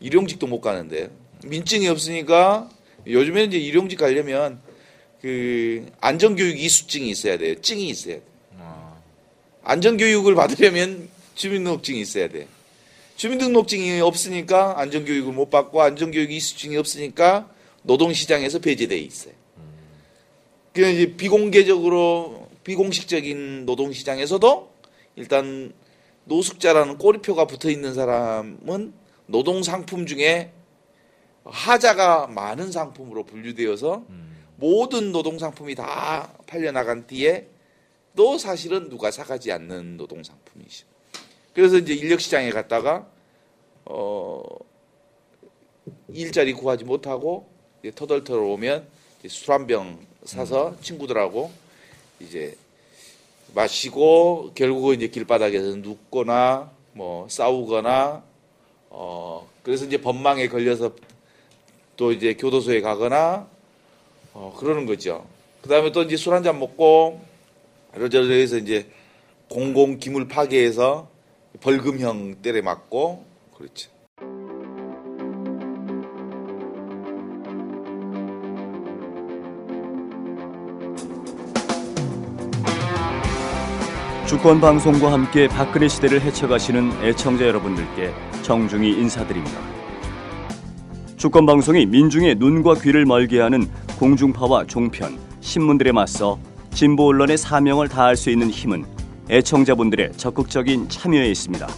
일용직도 0.00 0.46
못 0.46 0.60
가는데 0.60 1.10
민증이 1.44 1.88
없으니까 1.88 2.68
요즘에는 3.06 3.48
이제 3.48 3.58
일용직 3.58 3.98
가려면 3.98 4.60
그 5.20 5.86
안전교육 6.00 6.58
이수증이 6.58 7.10
있어야 7.10 7.38
돼요. 7.38 7.60
증이 7.60 7.88
있어야 7.88 8.16
돼. 8.16 8.22
아, 8.58 8.96
안전교육을 9.62 10.34
받으려면 10.34 11.08
주민등록증이 11.34 12.00
있어야 12.00 12.28
돼. 12.28 12.46
주민등록증이 13.16 14.00
없으니까 14.00 14.78
안전교육을 14.80 15.32
못 15.32 15.50
받고 15.50 15.80
안전교육 15.80 16.30
이수증이 16.30 16.76
없으니까 16.76 17.48
노동시장에서 17.82 18.58
배제돼 18.58 18.96
있어요. 18.98 19.34
그냥 20.72 20.90
이제 20.90 21.14
비공개적으로 21.16 22.48
비공식적인 22.64 23.66
노동시장에서도 23.66 24.72
일단 25.16 25.72
노숙자라는 26.24 26.98
꼬리표가 26.98 27.46
붙어 27.46 27.70
있는 27.70 27.94
사람은 27.94 28.92
노동 29.26 29.62
상품 29.62 30.06
중에 30.06 30.52
하자가 31.44 32.26
많은 32.28 32.72
상품으로 32.72 33.24
분류되어서 33.24 34.04
모든 34.56 35.12
노동 35.12 35.38
상품이 35.38 35.74
다 35.74 36.32
팔려 36.46 36.72
나간 36.72 37.06
뒤에 37.06 37.48
또 38.16 38.38
사실은 38.38 38.88
누가 38.88 39.10
사가지 39.10 39.50
않는 39.52 39.96
노동 39.96 40.22
상품이죠. 40.22 40.86
그래서 41.52 41.76
이제 41.76 41.94
인력 41.94 42.20
시장에 42.20 42.50
갔다가 42.50 43.06
어 43.84 44.42
일자리 46.08 46.52
구하지 46.52 46.84
못하고 46.84 47.48
터덜터덜 47.94 48.42
오면 48.42 48.86
술 49.28 49.52
한 49.52 49.66
병 49.66 49.98
사서 50.24 50.76
친구들하고 50.80 51.50
이제 52.20 52.56
마시고 53.54 54.52
결국은 54.54 54.96
이제 54.96 55.08
길바닥에서 55.08 55.76
눕거나 55.76 56.70
뭐 56.92 57.28
싸우거나 57.28 58.22
어 58.90 59.48
그래서 59.62 59.84
이제 59.86 60.00
법망에 60.00 60.48
걸려서 60.48 60.92
또 61.96 62.12
이제 62.12 62.34
교도소에 62.34 62.80
가거나 62.80 63.48
어 64.32 64.54
그러는 64.58 64.86
거죠. 64.86 65.26
그다음에 65.62 65.92
또 65.92 66.02
이제 66.02 66.16
술 66.16 66.32
한 66.34 66.42
잔 66.42 66.58
먹고 66.58 67.20
이러저러 67.96 68.26
해서 68.34 68.56
이제 68.58 68.90
공공 69.48 69.98
기물 69.98 70.26
파괴해서 70.28 71.08
벌금형 71.60 72.42
때려 72.42 72.62
맞고 72.62 73.24
그렇죠. 73.56 73.90
주권 84.34 84.60
방송과 84.60 85.12
함께 85.12 85.46
박근혜 85.46 85.86
시대를 85.86 86.20
헤쳐가시는 86.20 87.04
애청자 87.04 87.46
여러분들께 87.46 88.12
정중히 88.42 88.90
인사드립니다. 88.90 89.56
주권 91.16 91.46
방송이 91.46 91.86
민중의 91.86 92.34
눈과 92.34 92.74
귀를 92.74 93.06
멀게 93.06 93.40
하는 93.40 93.68
공중파와 93.96 94.66
종편, 94.66 95.20
신문들에 95.40 95.92
맞서 95.92 96.40
진보 96.72 97.10
언론의 97.10 97.38
사명을 97.38 97.86
다할 97.86 98.16
수 98.16 98.28
있는 98.28 98.50
힘은 98.50 98.84
애청자분들의 99.30 100.14
적극적인 100.16 100.88
참여에 100.88 101.28
있습니다. 101.28 101.68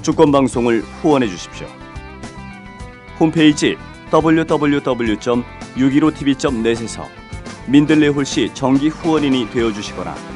주권 0.00 0.32
방송을 0.32 0.80
후원해 1.02 1.28
주십시오. 1.28 1.66
홈페이지 3.20 3.76
www.615tv.net에서 4.10 7.02
민들레 7.66 8.08
홀씨 8.08 8.54
정기 8.54 8.88
후원인이 8.88 9.50
되어 9.50 9.70
주시거나 9.70 10.35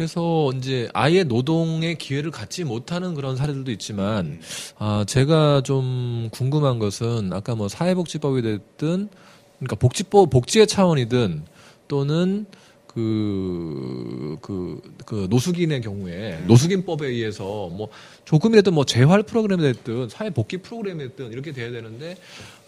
그래서 0.00 0.50
이제 0.56 0.88
아예 0.94 1.24
노동의 1.24 1.98
기회를 1.98 2.30
갖지 2.30 2.64
못하는 2.64 3.12
그런 3.12 3.36
사례들도 3.36 3.70
있지만 3.72 4.40
아 4.78 5.04
제가 5.06 5.60
좀 5.60 6.30
궁금한 6.32 6.78
것은 6.78 7.34
아까 7.34 7.54
뭐 7.54 7.68
사회복지법이 7.68 8.40
됐든 8.40 9.10
그러니까 9.58 9.76
복지법 9.76 10.30
복지의 10.30 10.68
차원이든 10.68 11.42
또는 11.86 12.46
그, 12.86 14.38
그, 14.40 14.80
그, 15.04 15.26
노숙인의 15.30 15.80
경우에, 15.82 16.42
노숙인법에 16.48 17.06
의해서 17.06 17.68
뭐, 17.68 17.88
조금이라도 18.24 18.72
뭐, 18.72 18.84
재활 18.84 19.22
프로그램이 19.22 19.62
됐든, 19.62 20.08
사회복귀 20.08 20.56
프로그램이 20.56 20.98
됐든, 21.04 21.30
이렇게 21.30 21.52
돼야 21.52 21.70
되는데, 21.70 22.16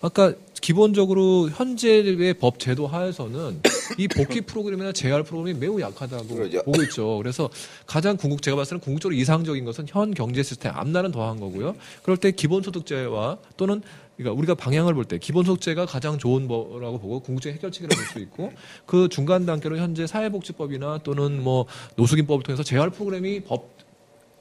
아까 0.00 0.32
기본적으로 0.62 1.50
현재의 1.50 2.34
법 2.34 2.58
제도 2.58 2.86
하에서는 2.86 3.60
이 3.98 4.08
복귀 4.08 4.40
프로그램이나 4.40 4.92
재활 4.92 5.22
프로그램이 5.24 5.58
매우 5.58 5.80
약하다고 5.80 6.34
그러죠. 6.34 6.62
보고 6.62 6.82
있죠. 6.84 7.18
그래서 7.18 7.50
가장 7.84 8.16
궁극, 8.16 8.40
제가 8.40 8.56
봤을 8.56 8.70
때는 8.70 8.80
궁극적으로 8.80 9.14
이상적인 9.14 9.64
것은 9.64 9.86
현 9.88 10.14
경제 10.14 10.42
시스템 10.42 10.72
앞날은 10.74 11.10
더한 11.12 11.40
거고요. 11.40 11.74
그럴 12.02 12.16
때 12.16 12.30
기본소득제와 12.30 13.38
또는 13.56 13.82
그러니까 14.16 14.38
우리가 14.38 14.54
방향을 14.54 14.94
볼 14.94 15.04
때 15.04 15.18
기본소득제가 15.18 15.84
가장 15.86 16.16
좋은 16.16 16.46
거라고 16.46 17.00
보고 17.00 17.18
궁극적인 17.20 17.56
해결책이라고 17.56 17.94
볼 17.96 18.06
수 18.12 18.18
있고 18.20 18.52
그 18.86 19.08
중간 19.08 19.44
단계로 19.44 19.78
현재 19.78 20.06
사회복지법이나 20.06 21.00
또는 21.02 21.42
뭐 21.42 21.66
노숙인법을 21.96 22.44
통해서 22.44 22.62
재활 22.62 22.90
프로그램이 22.90 23.40
법 23.40 23.81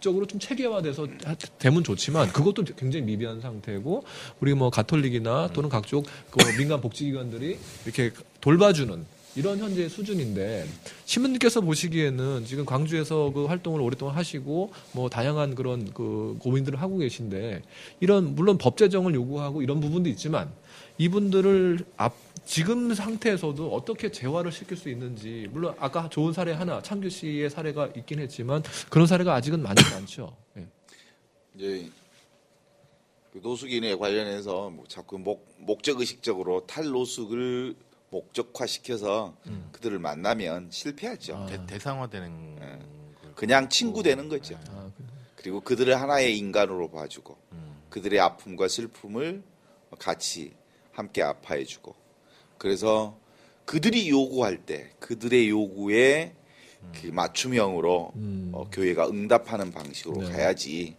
적으로 0.01 0.25
좀 0.27 0.39
체계화돼서 0.39 1.07
하- 1.23 1.35
되면 1.59 1.83
좋지만 1.83 2.31
그것도 2.33 2.65
굉장히 2.75 3.05
미비한 3.05 3.39
상태고 3.39 4.03
우리 4.41 4.53
뭐 4.53 4.69
가톨릭이나 4.69 5.49
또는 5.53 5.69
각종 5.69 6.03
그 6.29 6.39
민간 6.57 6.81
복지기관들이 6.81 7.57
이렇게 7.85 8.11
돌봐주는 8.41 9.05
이런 9.37 9.59
현재 9.59 9.87
수준인데 9.87 10.67
시민들께서 11.05 11.61
보시기에는 11.61 12.43
지금 12.45 12.65
광주에서 12.65 13.31
그 13.31 13.45
활동을 13.45 13.79
오랫동안 13.79 14.15
하시고 14.15 14.73
뭐 14.91 15.09
다양한 15.09 15.55
그런 15.55 15.93
그 15.93 16.35
고민들을 16.39 16.81
하고 16.81 16.97
계신데 16.97 17.61
이런 18.01 18.35
물론 18.35 18.57
법 18.57 18.75
제정을 18.75 19.15
요구하고 19.15 19.61
이런 19.61 19.79
부분도 19.79 20.09
있지만 20.09 20.49
이분들을 20.97 21.79
앞 21.97 22.13
지금 22.55 22.93
상태에서도 22.93 23.73
어떻게 23.73 24.11
재활을 24.11 24.51
시킬 24.51 24.75
수 24.75 24.89
있는지 24.89 25.47
물론 25.51 25.73
아까 25.79 26.09
좋은 26.09 26.33
사례 26.33 26.51
하나 26.51 26.81
창규 26.81 27.09
씨의 27.09 27.49
사례가 27.49 27.91
있긴 27.95 28.19
했지만 28.19 28.61
그런 28.89 29.07
사례가 29.07 29.33
아직은 29.35 29.61
많지 29.63 29.81
않죠. 29.95 30.35
예. 30.57 30.67
이제 31.55 31.89
그 33.31 33.39
노숙인에 33.41 33.95
관련해서 33.95 34.69
뭐 34.69 34.83
자꾸 34.89 35.17
목, 35.17 35.47
목적 35.59 36.01
의식적으로 36.01 36.67
탈노숙을 36.67 37.73
목적화시켜서 38.09 39.33
그들을 39.71 39.97
만나면 39.99 40.71
실패하죠. 40.71 41.37
아. 41.37 41.45
대, 41.45 41.65
대상화되는 41.65 42.55
네. 42.55 42.59
걸 43.21 43.33
그냥 43.33 43.69
친구 43.69 44.03
되는 44.03 44.27
거죠. 44.27 44.59
아, 44.71 44.91
그- 44.97 45.05
그리고 45.37 45.61
그들을 45.61 45.95
하나의 46.01 46.37
인간으로 46.37 46.91
봐주고 46.91 47.37
음. 47.53 47.81
그들의 47.89 48.19
아픔과 48.19 48.67
슬픔을 48.67 49.41
같이 49.97 50.51
함께 50.91 51.23
아파해주고 51.23 52.00
그래서 52.61 53.17
그들이 53.65 54.07
요구할 54.09 54.67
때 54.67 54.91
그들의 54.99 55.49
요구에 55.49 56.35
그 56.93 57.07
맞춤형으로 57.07 58.11
음. 58.17 58.51
어, 58.53 58.69
교회가 58.71 59.07
응답하는 59.07 59.71
방식으로 59.71 60.27
네. 60.27 60.31
가야지. 60.31 60.95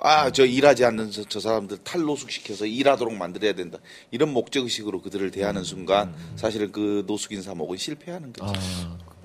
아, 0.00 0.32
저 0.32 0.46
일하지 0.46 0.86
않는 0.86 1.10
저, 1.10 1.22
저 1.24 1.38
사람들 1.38 1.84
탈노숙 1.84 2.30
시켜서 2.30 2.64
일하도록 2.64 3.14
만들어야 3.14 3.52
된다. 3.52 3.76
이런 4.10 4.32
목적 4.32 4.64
의식으로 4.64 5.02
그들을 5.02 5.30
대하는 5.32 5.64
순간 5.64 6.14
사실은 6.34 6.72
그 6.72 7.04
노숙인 7.06 7.42
사목은 7.42 7.76
실패하는 7.76 8.32
거죠. 8.32 8.58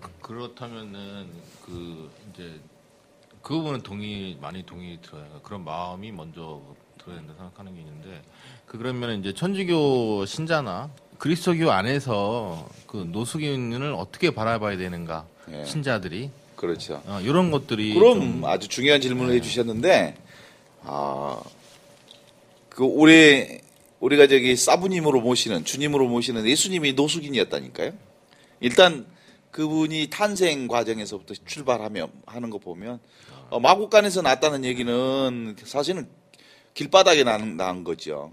아, 0.01 0.09
그렇다면은 0.22 1.30
그 1.65 2.11
이제 2.34 2.59
그 3.41 3.53
부분은 3.53 3.82
동의 3.84 4.38
많이 4.41 4.65
동의 4.65 4.99
들어요. 5.01 5.39
그런 5.41 5.63
마음이 5.63 6.11
먼저 6.11 6.61
들어야 6.97 7.19
된다 7.19 7.34
생각하는 7.38 7.76
게 7.76 7.80
있는데 7.80 8.22
그 8.65 8.78
그러면 8.78 9.19
이제 9.22 9.34
천주교 9.34 10.26
신자나 10.26 10.89
그리스도교 11.22 11.69
안에서 11.69 12.67
그 12.88 13.07
노숙인을 13.11 13.93
어떻게 13.93 14.32
바라봐야 14.32 14.76
되는가 14.78 15.28
예. 15.51 15.65
신자들이 15.65 16.32
그렇죠. 16.55 17.03
어, 17.05 17.19
이런 17.22 17.51
것들이 17.51 17.93
그럼 17.93 18.19
좀 18.19 18.45
아주 18.45 18.67
중요한 18.67 19.01
질문을 19.01 19.36
해주셨는데, 19.36 20.15
아, 20.82 21.39
그 22.69 22.84
올해 22.84 23.61
우리가 23.99 24.26
저기 24.26 24.55
사부님으로 24.55 25.22
모시는 25.22 25.63
주님으로 25.63 26.07
모시는 26.07 26.47
예수님이 26.47 26.93
노숙인이었다니까요. 26.93 27.93
일단 28.59 29.05
그분이 29.51 30.07
탄생 30.09 30.67
과정에서부터 30.67 31.36
출발하며 31.45 32.09
하는 32.26 32.49
거 32.49 32.57
보면 32.57 32.99
어, 33.51 33.59
마국간에서 33.59 34.24
났다는 34.24 34.65
얘기는 34.65 35.55
사실은 35.65 36.07
길바닥에 36.74 37.24
난, 37.24 37.57
난 37.57 37.84
거죠. 37.84 38.32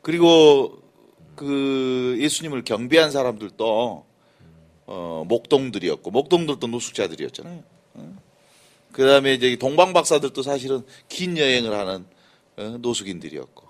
그리고 0.00 0.85
그 1.36 2.16
예수님을 2.18 2.64
경배한 2.64 3.10
사람들도 3.10 4.06
어, 4.86 5.24
목동들이었고 5.28 6.10
목동들도 6.10 6.66
노숙자들이었잖아요. 6.66 7.62
그 8.92 9.06
다음에 9.06 9.34
이제 9.34 9.56
동방 9.56 9.92
박사들도 9.92 10.42
사실은 10.42 10.82
긴 11.08 11.36
여행을 11.36 11.72
하는 11.78 12.06
어, 12.56 12.78
노숙인들이었고 12.80 13.66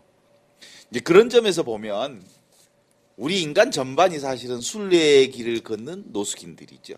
이제 0.91 1.01
그런 1.01 1.29
점에서 1.29 1.63
보면 1.65 2.23
우리 3.17 3.43
인간 3.43 3.71
전반이 3.71 4.19
사실은 4.19 4.61
순례의 4.61 5.31
길을 5.31 5.61
걷는 5.61 6.05
노숙인들이죠. 6.13 6.95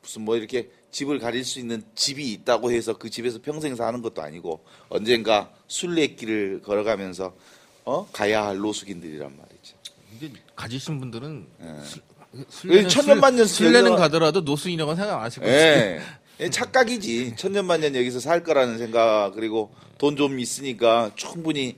무슨 0.00 0.22
뭐 0.22 0.36
이렇게 0.36 0.70
집을 0.92 1.18
가릴 1.18 1.44
수 1.44 1.58
있는 1.58 1.82
집이 1.94 2.32
있다고 2.32 2.70
해서 2.70 2.96
그 2.96 3.10
집에서 3.10 3.40
평생 3.42 3.74
사는 3.74 4.00
것도 4.00 4.22
아니고 4.22 4.64
언젠가 4.88 5.52
순례길을 5.66 6.62
걸어가면서 6.62 7.36
어 7.84 8.08
가야 8.12 8.46
할 8.46 8.58
노숙인들이란 8.58 9.36
말이죠. 9.36 9.75
이제 10.16 10.32
가지신 10.54 10.98
분들은 11.00 11.46
술- 11.84 12.02
그 12.32 12.44
술래는 12.48 12.88
천년만년 12.88 13.46
술- 13.46 13.66
술래는 13.68 13.96
가더라도 13.96 14.40
노숙이라고 14.40 14.94
생각 14.94 15.18
안 15.18 15.22
하실 15.24 15.42
거예요. 15.42 15.56
예. 15.56 16.00
예, 16.40 16.50
착각이지. 16.50 17.34
천년만년 17.36 17.94
여기서 17.96 18.20
살 18.20 18.42
거라는 18.42 18.76
생각 18.78 19.32
그리고 19.34 19.72
돈 19.98 20.16
좀 20.16 20.38
있으니까 20.38 21.10
충분히 21.16 21.76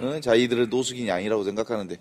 어, 0.00 0.18
자기들은 0.20 0.70
노숙인이 0.70 1.10
아니라고 1.10 1.44
생각하는데 1.44 1.96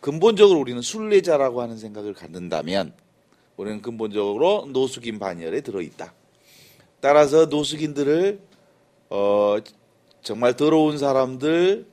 근본적으로 0.00 0.60
우리는 0.60 0.80
순례자라고 0.80 1.60
하는 1.62 1.76
생각을 1.78 2.14
갖는다면 2.14 2.92
우리는 3.56 3.82
근본적으로 3.82 4.68
노숙인 4.72 5.18
반열에 5.18 5.62
들어있다. 5.62 6.12
따라서 7.00 7.46
노숙인들을 7.46 8.38
어, 9.10 9.56
정말 10.22 10.54
더러운 10.54 10.98
사람들, 10.98 11.86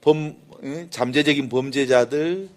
범, 0.00 0.34
예, 0.64 0.86
잠재적인 0.90 1.48
범죄자들 1.48 2.48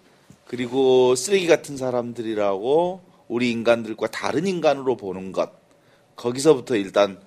그리고 0.46 1.14
쓰레기 1.14 1.46
같은 1.46 1.76
사람들이라고 1.76 3.00
우리 3.28 3.50
인간들과 3.50 4.06
다른 4.08 4.46
인간으로 4.46 4.96
보는 4.96 5.32
것 5.32 5.50
거기서부터 6.14 6.76
일단 6.76 7.20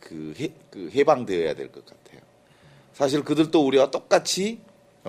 그, 0.00 0.34
해, 0.38 0.52
그 0.70 0.90
해방되어야 0.94 1.54
될 1.54 1.70
것 1.70 1.84
같아요. 1.86 2.20
사실 2.92 3.24
그들도 3.24 3.64
우리와 3.66 3.90
똑같이 3.90 4.60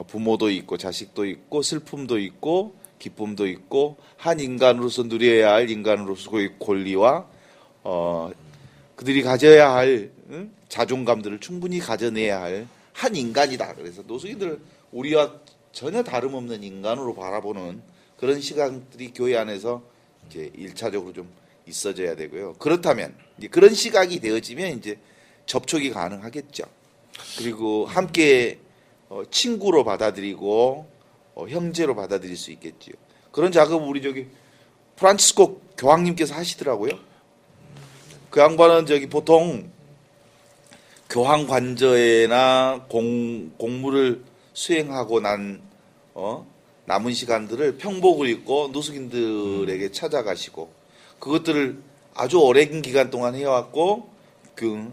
부모도 0.08 0.50
있고 0.52 0.78
자식도 0.78 1.26
있고 1.26 1.62
슬픔도 1.62 2.20
있고 2.20 2.76
기쁨도 3.00 3.48
있고 3.48 3.98
한 4.18 4.40
인간으로서 4.40 5.04
누려야 5.04 5.54
할 5.54 5.70
인간으로서의 5.70 6.60
권리와 6.60 7.28
어 7.84 8.32
그들이 8.96 9.22
가져야 9.22 9.74
할 9.74 10.12
응? 10.30 10.52
자존감들을 10.70 11.40
충분히 11.40 11.80
가져내야 11.80 12.42
할 12.42 12.68
한 12.96 13.14
인간이다. 13.14 13.76
그래서 13.76 14.02
노숙인들 14.08 14.58
우리와 14.94 15.34
전혀 15.76 16.04
다름없는 16.04 16.64
인간으로 16.64 17.14
바라보는 17.16 17.82
그런 18.16 18.40
시간들이 18.40 19.12
교회 19.14 19.36
안에서 19.36 19.84
이제 20.26 20.50
일차적으로 20.56 21.12
좀 21.12 21.30
있어져야 21.68 22.16
되고요. 22.16 22.54
그렇다면 22.54 23.14
그런 23.52 23.74
시각이 23.74 24.22
되어지면 24.22 24.78
이제 24.78 24.98
접촉이 25.46 25.90
가능하겠죠. 25.90 26.64
그리고 27.38 27.86
함께 27.86 28.60
어, 29.10 29.24
친구로 29.30 29.84
받아들이고 29.84 30.88
어, 31.36 31.48
형제로 31.50 31.94
받아들일 31.94 32.38
수 32.38 32.52
있겠지요. 32.52 32.94
그런 33.34 33.52
작업 33.52 33.86
우리 33.86 34.02
저기 34.02 34.28
프란치스코 34.96 35.60
교황님께서 35.78 36.36
하시더라고요. 36.36 36.98
그 38.30 38.40
양반은 38.40 38.86
저기 38.86 39.08
보통 39.08 39.70
교황 41.10 41.48
관저에나 41.48 42.86
공, 42.88 43.52
공무를 43.58 44.24
수행하고 44.56 45.20
난 45.20 45.62
어, 46.16 46.48
남은 46.86 47.14
시간들을 47.14 47.78
평복을 47.78 48.30
입고 48.30 48.70
노숙인들에게 48.70 49.92
찾아가시고 49.92 50.72
그것들을 51.20 51.78
아주 52.16 52.40
오랜 52.40 52.82
기간 52.82 53.10
동안 53.10 53.36
해왔고 53.36 54.10
그 54.56 54.92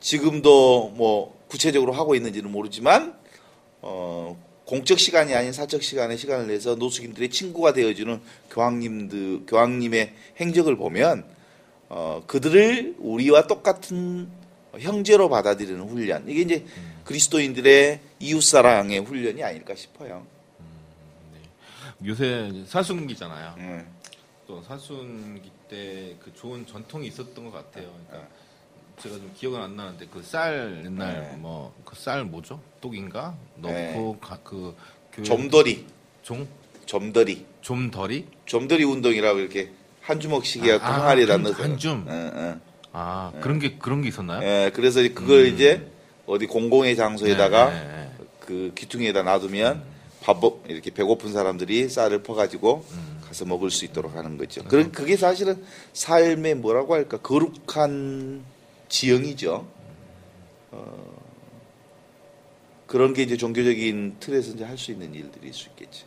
지금도 0.00 0.92
뭐 0.94 1.36
구체적으로 1.48 1.92
하고 1.92 2.14
있는지는 2.14 2.50
모르지만 2.50 3.14
어, 3.82 4.40
공적 4.64 5.00
시간이 5.00 5.34
아닌 5.34 5.52
사적 5.52 5.82
시간에 5.82 6.16
시간을 6.16 6.46
내서 6.46 6.76
노숙인들의 6.76 7.30
친구가 7.30 7.72
되어주는 7.72 8.20
교황님들 8.50 9.46
교황님의 9.46 10.14
행적을 10.40 10.76
보면 10.76 11.24
어, 11.88 12.22
그들을 12.26 12.96
우리와 12.98 13.48
똑같은 13.48 14.30
형제로 14.78 15.28
받아들이는 15.28 15.82
훈련. 15.82 16.24
이게 16.28 16.40
이제 16.40 16.64
그리스도인들의 17.22 18.00
이웃사랑의 18.20 19.00
훈련이 19.00 19.42
아닐까 19.44 19.74
싶어요. 19.74 20.26
요새 22.06 22.50
사순기잖아요. 22.66 23.54
음. 23.58 23.86
또 24.46 24.62
사순기 24.62 25.50
때 25.68 26.16
그 26.22 26.32
좋은 26.34 26.66
전통이 26.66 27.06
있었던 27.08 27.44
것 27.44 27.52
같아요. 27.52 27.92
그러니까 28.08 28.28
제가 29.00 29.16
좀 29.16 29.30
기억은 29.36 29.60
안 29.60 29.76
나는데 29.76 30.06
그 30.06 30.22
쌀 30.22 30.82
옛날 30.84 31.20
네. 31.30 31.36
뭐그 31.36 31.94
쌀 31.96 32.24
뭐죠? 32.24 32.60
똑인가 32.80 33.36
넣고 33.56 33.72
네. 33.72 34.16
가, 34.20 34.38
그 34.42 34.74
교회 35.12 35.24
점더리, 35.24 35.86
종 36.22 36.46
점더리, 36.86 37.46
좀덜이 37.60 38.26
점더리 38.46 38.84
운동이라고 38.84 39.38
이렇게 39.38 39.70
한 40.00 40.18
주먹씩 40.18 40.64
해갖고 40.64 40.84
아, 40.86 40.92
항아리에다 41.02 41.34
한- 41.34 41.42
넣어서 41.42 41.62
한 41.62 41.78
줌? 41.78 42.04
응, 42.08 42.32
응. 42.34 42.60
아 42.92 43.32
그런 43.40 43.58
게 43.58 43.76
그런 43.78 44.02
게 44.02 44.08
있었나요? 44.08 44.42
예, 44.42 44.70
그래서 44.74 45.00
그걸 45.14 45.46
이제 45.46 45.88
어디 46.26 46.46
공공의 46.46 46.96
장소에다가 46.96 47.70
네, 47.70 47.80
네, 47.80 47.86
네. 47.86 48.10
그 48.40 48.72
귀퉁이에다 48.76 49.22
놔두면 49.22 49.82
밥 50.22 50.40
먹- 50.40 50.64
이렇게 50.68 50.90
배고픈 50.90 51.32
사람들이 51.32 51.88
쌀을 51.88 52.22
퍼가지고 52.22 52.84
음. 52.90 53.20
가서 53.26 53.44
먹을 53.44 53.70
수 53.70 53.84
있도록 53.84 54.14
하는 54.14 54.36
거죠. 54.38 54.62
그런 54.64 54.92
그게 54.92 55.16
사실은 55.16 55.64
삶의 55.94 56.56
뭐라고 56.56 56.94
할까 56.94 57.18
거룩한 57.18 58.44
지형이죠. 58.88 59.66
어, 60.70 61.12
그런 62.86 63.14
게 63.14 63.22
이제 63.22 63.36
종교적인 63.36 64.16
틀에서 64.20 64.52
이제 64.52 64.64
할 64.64 64.76
수 64.78 64.92
있는 64.92 65.14
일들일 65.14 65.52
수 65.52 65.68
있겠죠. 65.70 66.06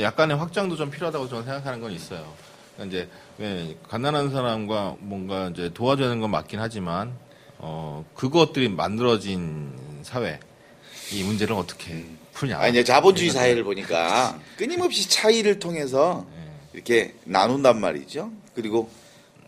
약간의 0.00 0.36
확장도 0.36 0.76
좀 0.76 0.90
필요하다고 0.90 1.28
저는 1.28 1.44
생각하는 1.44 1.80
건 1.80 1.92
있어요. 1.92 2.32
그러니까 2.74 2.96
이제 2.96 3.08
왜 3.38 3.76
가난한 3.88 4.30
사람과 4.30 4.96
뭔가 4.98 5.48
이제 5.50 5.70
도와줘야 5.72 6.08
하는 6.08 6.20
건 6.20 6.30
맞긴 6.30 6.58
하지만 6.58 7.12
어 7.58 8.04
그것들이 8.14 8.68
만들어진 8.68 9.72
사회 10.02 10.38
이 11.12 11.22
문제를 11.22 11.54
어떻게 11.54 12.04
풀냐? 12.32 12.58
아니 12.58 12.70
이제 12.72 12.84
자본주의 12.84 13.30
사회를 13.30 13.64
보니까 13.64 14.38
끊임없이 14.58 15.08
차이를 15.08 15.58
통해서 15.58 16.26
이렇게 16.72 17.14
나눈단 17.24 17.80
말이죠. 17.80 18.30
그리고 18.54 18.90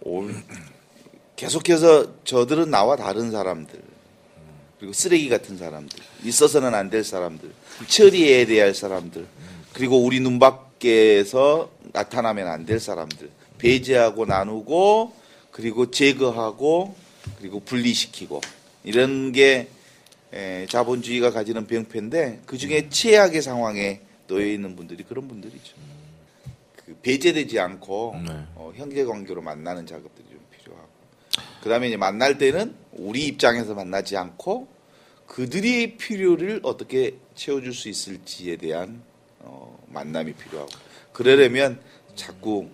올- 0.02 0.34
계속해서 1.36 2.24
저들은 2.24 2.70
나와 2.70 2.96
다른 2.96 3.30
사람들 3.30 3.80
그리고 4.78 4.92
쓰레기 4.92 5.28
같은 5.28 5.58
사람들 5.58 5.98
있어서는 6.24 6.74
안 6.74 6.88
될 6.90 7.04
사람들 7.04 7.50
처리해야 7.88 8.62
할 8.64 8.74
사람들 8.74 9.26
그리고 9.72 10.02
우리 10.02 10.20
눈 10.20 10.38
밖에서 10.38 11.70
나타나면 11.92 12.46
안 12.48 12.64
될 12.66 12.80
사람들 12.80 13.30
배제하고 13.58 14.24
나누고 14.24 15.12
그리고 15.50 15.90
제거하고 15.90 16.94
그리고 17.38 17.60
분리시키고 17.60 18.40
이런 18.84 19.32
게 19.32 19.68
에, 20.32 20.66
자본주의가 20.66 21.30
가지는 21.30 21.66
병폐인데 21.66 22.42
그 22.46 22.58
중에 22.58 22.88
최악의 22.88 23.42
상황에 23.42 24.00
놓여 24.26 24.46
있는 24.46 24.76
분들이 24.76 25.02
그런 25.02 25.26
분들이죠. 25.26 25.74
그 26.76 26.96
배제되지 27.02 27.58
않고 27.58 28.16
네. 28.26 28.32
어, 28.54 28.72
형제 28.76 29.04
관계로 29.04 29.42
만나는 29.42 29.86
작업들이 29.86 30.26
좀 30.30 30.40
필요하고 30.58 30.88
그다음에 31.62 31.88
이제 31.88 31.96
만날 31.96 32.38
때는 32.38 32.74
우리 32.92 33.26
입장에서 33.26 33.74
만나지 33.74 34.16
않고 34.16 34.68
그들의 35.26 35.96
필요를 35.96 36.60
어떻게 36.62 37.16
채워줄 37.34 37.74
수 37.74 37.88
있을지에 37.88 38.56
대한 38.56 39.02
어, 39.40 39.78
만남이 39.88 40.34
필요하고 40.34 40.70
그러려면 41.12 41.80
자꾸 42.14 42.68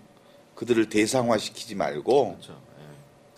그들을 0.54 0.88
대상화시키지 0.88 1.74
말고 1.74 2.36
그렇죠. 2.36 2.63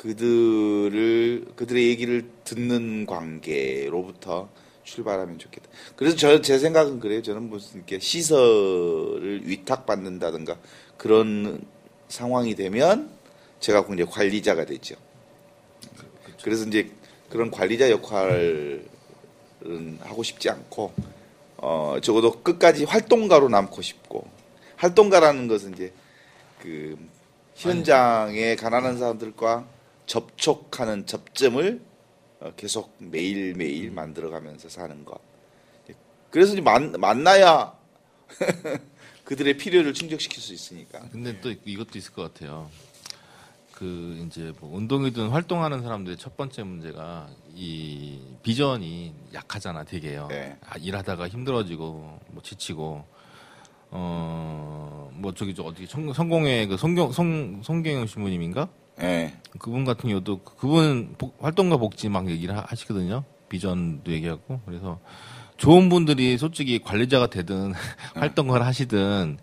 예. 0.07 0.13
그들을 0.13 1.47
그들의 1.57 1.89
얘기를 1.89 2.29
듣는 2.45 3.07
관계로부터 3.07 4.49
출발하면 4.85 5.39
좋겠다. 5.39 5.69
그래서 5.97 6.17
저 6.17 6.41
제 6.41 6.59
생각은 6.59 7.01
그래요. 7.01 7.23
저는 7.23 7.49
무슨 7.51 7.79
이렇게 7.79 7.99
시설을 7.99 9.43
위탁받는다든가 9.45 10.57
그런 10.97 11.61
상황이 12.09 12.55
되면 12.55 13.11
제가 13.61 13.87
이제 13.93 14.05
관리자가 14.05 14.65
되죠. 14.65 14.95
그래서 16.43 16.65
이제 16.67 16.91
그런 17.31 17.51
관리자 17.51 17.91
역할은 17.91 18.87
하고 20.01 20.23
싶지 20.23 20.49
않고 20.51 20.93
어 21.57 21.97
적어도 22.03 22.31
끝까지 22.43 22.85
활동가로 22.85 23.49
남고 23.49 23.83
싶고 23.83 24.29
활동가라는 24.77 25.49
것은 25.49 25.73
이제 25.73 25.93
그 26.63 26.97
현장에 27.57 28.55
가난한 28.55 28.99
사람들과 28.99 29.67
접촉하는 30.07 31.07
접점을 31.07 31.81
어, 32.41 32.53
계속 32.57 32.95
매일 32.99 33.55
매일 33.55 33.91
만들어가면서 33.91 34.69
사는 34.69 35.05
것. 35.05 35.21
그래서 36.31 36.53
이제 36.53 36.61
만, 36.61 36.93
만나야 36.93 37.73
그들의 39.25 39.57
필요를 39.57 39.95
충족시킬 39.95 40.43
수 40.43 40.53
있으니까. 40.53 41.01
근데 41.11 41.41
또 41.41 41.51
이것도 41.51 41.99
있을 41.99 42.13
것 42.13 42.33
같아요. 42.35 42.71
그 43.73 44.25
이제 44.27 44.53
뭐 44.61 44.77
운동이든 44.77 45.29
활동하는 45.29 45.83
사람들의 45.83 46.17
첫 46.19 46.37
번째 46.37 46.63
문제가 46.63 47.29
이 47.55 48.19
비전이 48.43 49.15
약하잖아, 49.35 49.85
되게요. 49.85 50.29
네. 50.29 50.57
아, 50.67 50.77
일하다가 50.79 51.29
힘들어지고 51.29 52.21
뭐 52.29 52.43
지치고 52.43 53.05
어 53.91 55.09
뭐 55.17 55.33
저기 55.33 55.55
저 55.55 55.63
어디 55.63 55.87
성- 55.87 56.13
성공회 56.13 56.67
그 56.67 56.77
송경 56.77 57.11
송 57.13 57.63
송경영 57.63 58.07
신부님인가? 58.07 58.69
예. 59.03 59.35
그분 59.59 59.85
같은 59.85 60.09
경우도 60.09 60.41
그분 60.43 61.15
복- 61.19 61.37
활동가 61.43 61.77
복지 61.77 62.09
막 62.09 62.29
얘기를 62.31 62.57
하- 62.57 62.65
하시거든요. 62.69 63.25
비전도 63.49 64.11
얘기하고 64.13 64.61
그래서 64.67 64.99
좋은 65.57 65.89
분들이 65.89 66.37
솔직히 66.39 66.79
관리자가 66.79 67.27
되든 67.29 67.73
활동가를 68.15 68.67
하시든 68.67 69.39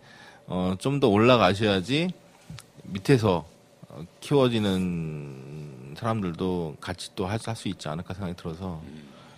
어, 0.47 0.75
좀 0.79 0.99
더 0.99 1.07
올라가셔야지 1.07 2.09
밑에서 2.83 3.45
어, 3.89 4.03
키워지는 4.19 5.95
사람들도 5.97 6.77
같이 6.81 7.13
또 7.15 7.27
할 7.27 7.39
수 7.55 7.67
있지 7.69 7.87
않을까 7.87 8.13
생각이 8.13 8.35
들어서 8.35 8.81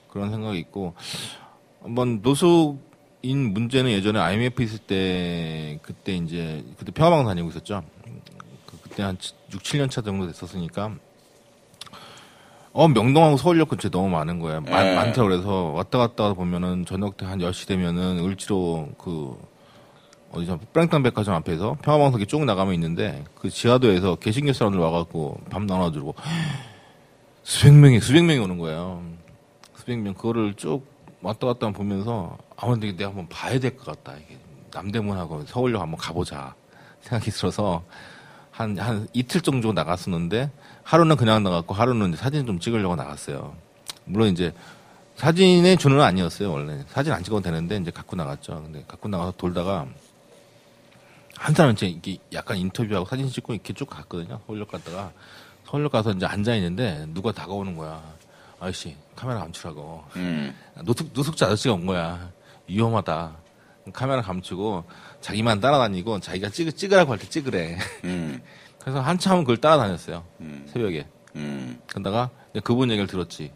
그런 0.10 0.32
생각이 0.32 0.58
있고 0.60 0.94
한번 1.82 2.22
노숙인 2.22 3.54
문제는 3.54 3.92
예전에 3.92 4.20
IMF 4.20 4.64
있을 4.64 4.80
때 4.80 5.78
그때 5.84 6.16
이제 6.16 6.64
그때 6.78 6.92
평화방 6.92 7.26
다니고 7.26 7.50
있었죠. 7.50 7.84
그- 8.96 9.02
그때 9.02 9.04
한 9.04 9.18
6, 9.52 9.62
7년 9.62 9.90
차 9.92 10.02
정도 10.02 10.26
됐었으니까 10.28 10.92
어 12.72 12.88
명동하고 12.88 13.38
서울역 13.38 13.70
근처에 13.70 13.92
너무 13.92 14.10
많은 14.10 14.40
거야. 14.40 14.60
많, 14.62 14.86
예. 14.86 14.96
많다 14.96 15.24
그래서 15.24 15.72
왔다 15.72 15.98
갔다 15.98 16.34
보면은 16.34 16.86
저녁 16.86 17.18
때 17.18 17.26
한 17.26 17.40
10시 17.40 17.68
되면은 17.68 18.20
을지로 18.26 18.90
그 18.98 19.38
어디서 20.32 20.60
프랭턴 20.74 21.04
백화점 21.04 21.36
앞에서 21.36 21.78
평화방석이 21.82 22.26
쭉 22.28 22.44
나가면 22.46 22.74
있는데 22.76 23.24
그 23.36 23.50
지하도에서 23.50 24.16
개신교 24.16 24.52
사람들 24.54 24.80
와갖고 24.80 25.40
밥 25.50 25.64
나눠주고 25.64 26.16
수백 27.44 27.74
명이 27.74 28.00
수백 28.02 28.24
명이 28.24 28.40
오는 28.40 28.58
거예요. 28.58 29.04
수백 29.76 29.98
명 30.00 30.14
그거를 30.14 30.54
쭉 30.56 30.84
왔다 31.22 31.48
갔다 31.48 31.70
보면서 31.72 32.38
아무래도 32.58 32.96
내가 32.98 33.10
한번 33.10 33.28
봐야 33.30 33.58
될 33.60 33.76
것 33.78 33.86
같다. 33.86 34.18
이게 34.18 34.38
남대문하고 34.74 35.44
서울역 35.46 35.82
한번 35.82 35.98
가보자 35.98 36.54
생각이 37.02 37.32
들어서 37.32 37.84
한, 38.56 38.78
한 38.80 39.08
이틀 39.12 39.42
정도 39.42 39.74
나갔었는데 39.74 40.50
하루는 40.84 41.18
그냥 41.18 41.44
나갔고 41.44 41.74
하루는 41.74 42.16
사진 42.16 42.46
좀 42.46 42.58
찍으려고 42.58 42.96
나갔어요. 42.96 43.54
물론 44.06 44.30
이제 44.30 44.54
사진의 45.18 45.78
주는 45.78 46.00
아니었어요, 46.00 46.52
원래. 46.52 46.86
사진 46.88 47.12
안 47.12 47.22
찍어도 47.22 47.42
되는데 47.42 47.76
이제 47.76 47.92
갖고 47.92 48.16
나갔죠. 48.16 48.64
근데 48.64 48.86
갖고 48.88 49.10
나가서 49.10 49.34
돌다가 49.38 49.86
한 51.36 51.54
사람은 51.54 51.74
이제 51.74 51.88
이렇게 51.88 52.18
약간 52.32 52.56
인터뷰하고 52.58 53.06
사진 53.06 53.30
찍고 53.30 53.54
이렇게 53.54 53.74
쭉 53.74 53.90
갔거든요. 53.90 54.40
서울역 54.48 54.72
갔다가 54.72 55.12
서울역 55.68 55.92
가서 55.92 56.12
이제 56.12 56.26
앉아 56.26 56.56
있는데 56.56 57.06
누가 57.10 57.34
다가오는 57.34 57.76
거야. 57.76 58.02
아저씨, 58.62 58.96
카메라 59.18 59.42
감추라고. 59.42 60.06
음. 60.16 60.56
노숙, 60.82 61.10
노숙자 61.14 61.48
아저씨가 61.48 61.74
온 61.74 61.86
거야. 61.86 62.32
위험하다. 62.68 63.36
카메라 63.92 64.22
감추고 64.22 64.86
자기만 65.26 65.60
따라다니고 65.60 66.20
자기가 66.20 66.50
찍, 66.50 66.78
찍으라고 66.78 67.12
할 67.12 67.18
때 67.18 67.28
찍으래. 67.28 67.80
음. 68.04 68.40
그래서 68.80 69.02
한참은 69.02 69.44
그걸 69.44 69.58
따라다녔어요. 69.58 70.24
음. 70.42 70.68
새벽에. 70.72 71.08
음. 71.36 71.82
그러다가 71.88 72.30
그분 72.64 72.92
얘기를 72.92 73.08
들었지. 73.08 73.52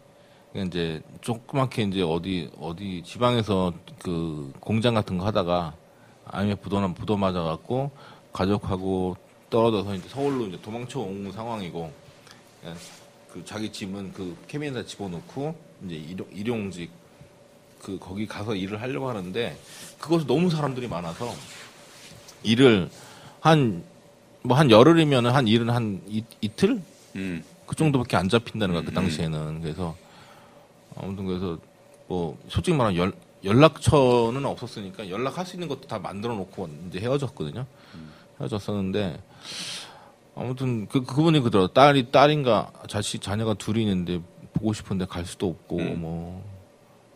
그러니까 0.50 0.68
이제 0.68 1.02
조그맣게 1.20 1.82
이제 1.84 2.02
어디 2.02 2.50
어디 2.58 3.04
지방에서 3.06 3.72
그 4.02 4.52
공장 4.58 4.94
같은 4.94 5.16
거 5.16 5.24
하다가 5.26 5.76
IMF 6.24 6.60
부도 6.60 6.92
부도 6.92 7.16
맞아갖고 7.16 7.92
가족하고 8.32 9.16
떨어져서 9.48 9.94
이제 9.94 10.08
서울로 10.08 10.48
이제 10.48 10.60
도망쳐 10.60 10.98
온 10.98 11.30
상황이고 11.30 11.92
예, 12.64 12.74
그 13.32 13.44
자기 13.44 13.70
집은 13.70 14.12
그 14.12 14.36
캐비넷에 14.48 14.86
집어넣고 14.86 15.54
이제 15.86 15.94
일용, 15.94 16.26
일용직 16.32 16.90
그 17.82 17.98
거기 17.98 18.26
가서 18.26 18.54
일을 18.54 18.80
하려고 18.80 19.08
하는데 19.08 19.58
그것이 19.98 20.26
너무 20.26 20.50
사람들이 20.50 20.88
많아서 20.88 21.32
일을 22.42 22.90
한 23.40 23.90
뭐 24.42 24.54
한 24.56 24.70
열흘이면은 24.70 25.30
한 25.32 25.46
일은 25.46 25.68
한 25.70 26.00
이, 26.08 26.24
이틀? 26.40 26.80
음. 27.16 27.44
그 27.66 27.76
정도밖에 27.76 28.16
안 28.16 28.28
잡힌다는 28.28 28.74
거야 28.74 28.84
그 28.84 28.92
당시에는. 28.92 29.60
그래서 29.60 29.94
아무튼 30.96 31.26
그래서 31.26 31.58
뭐 32.08 32.38
솔직히 32.48 32.76
말하면 32.76 32.98
연, 32.98 33.12
연락처는 33.44 34.44
없었으니까 34.46 35.08
연락할 35.10 35.44
수 35.46 35.56
있는 35.56 35.68
것도 35.68 35.82
다 35.86 35.98
만들어 35.98 36.34
놓고 36.34 36.68
이제 36.88 37.00
헤어졌거든요. 37.00 37.66
헤어졌었는데 38.40 39.20
아무튼 40.34 40.88
그 40.88 41.02
그분이 41.04 41.40
그더라 41.40 41.68
딸이 41.68 42.10
딸인가 42.10 42.72
자식 42.88 43.20
자녀가 43.20 43.54
둘이 43.54 43.82
있는데 43.82 44.20
보고 44.54 44.72
싶은데 44.72 45.04
갈 45.04 45.26
수도 45.26 45.48
없고 45.48 45.76
뭐 45.76 46.42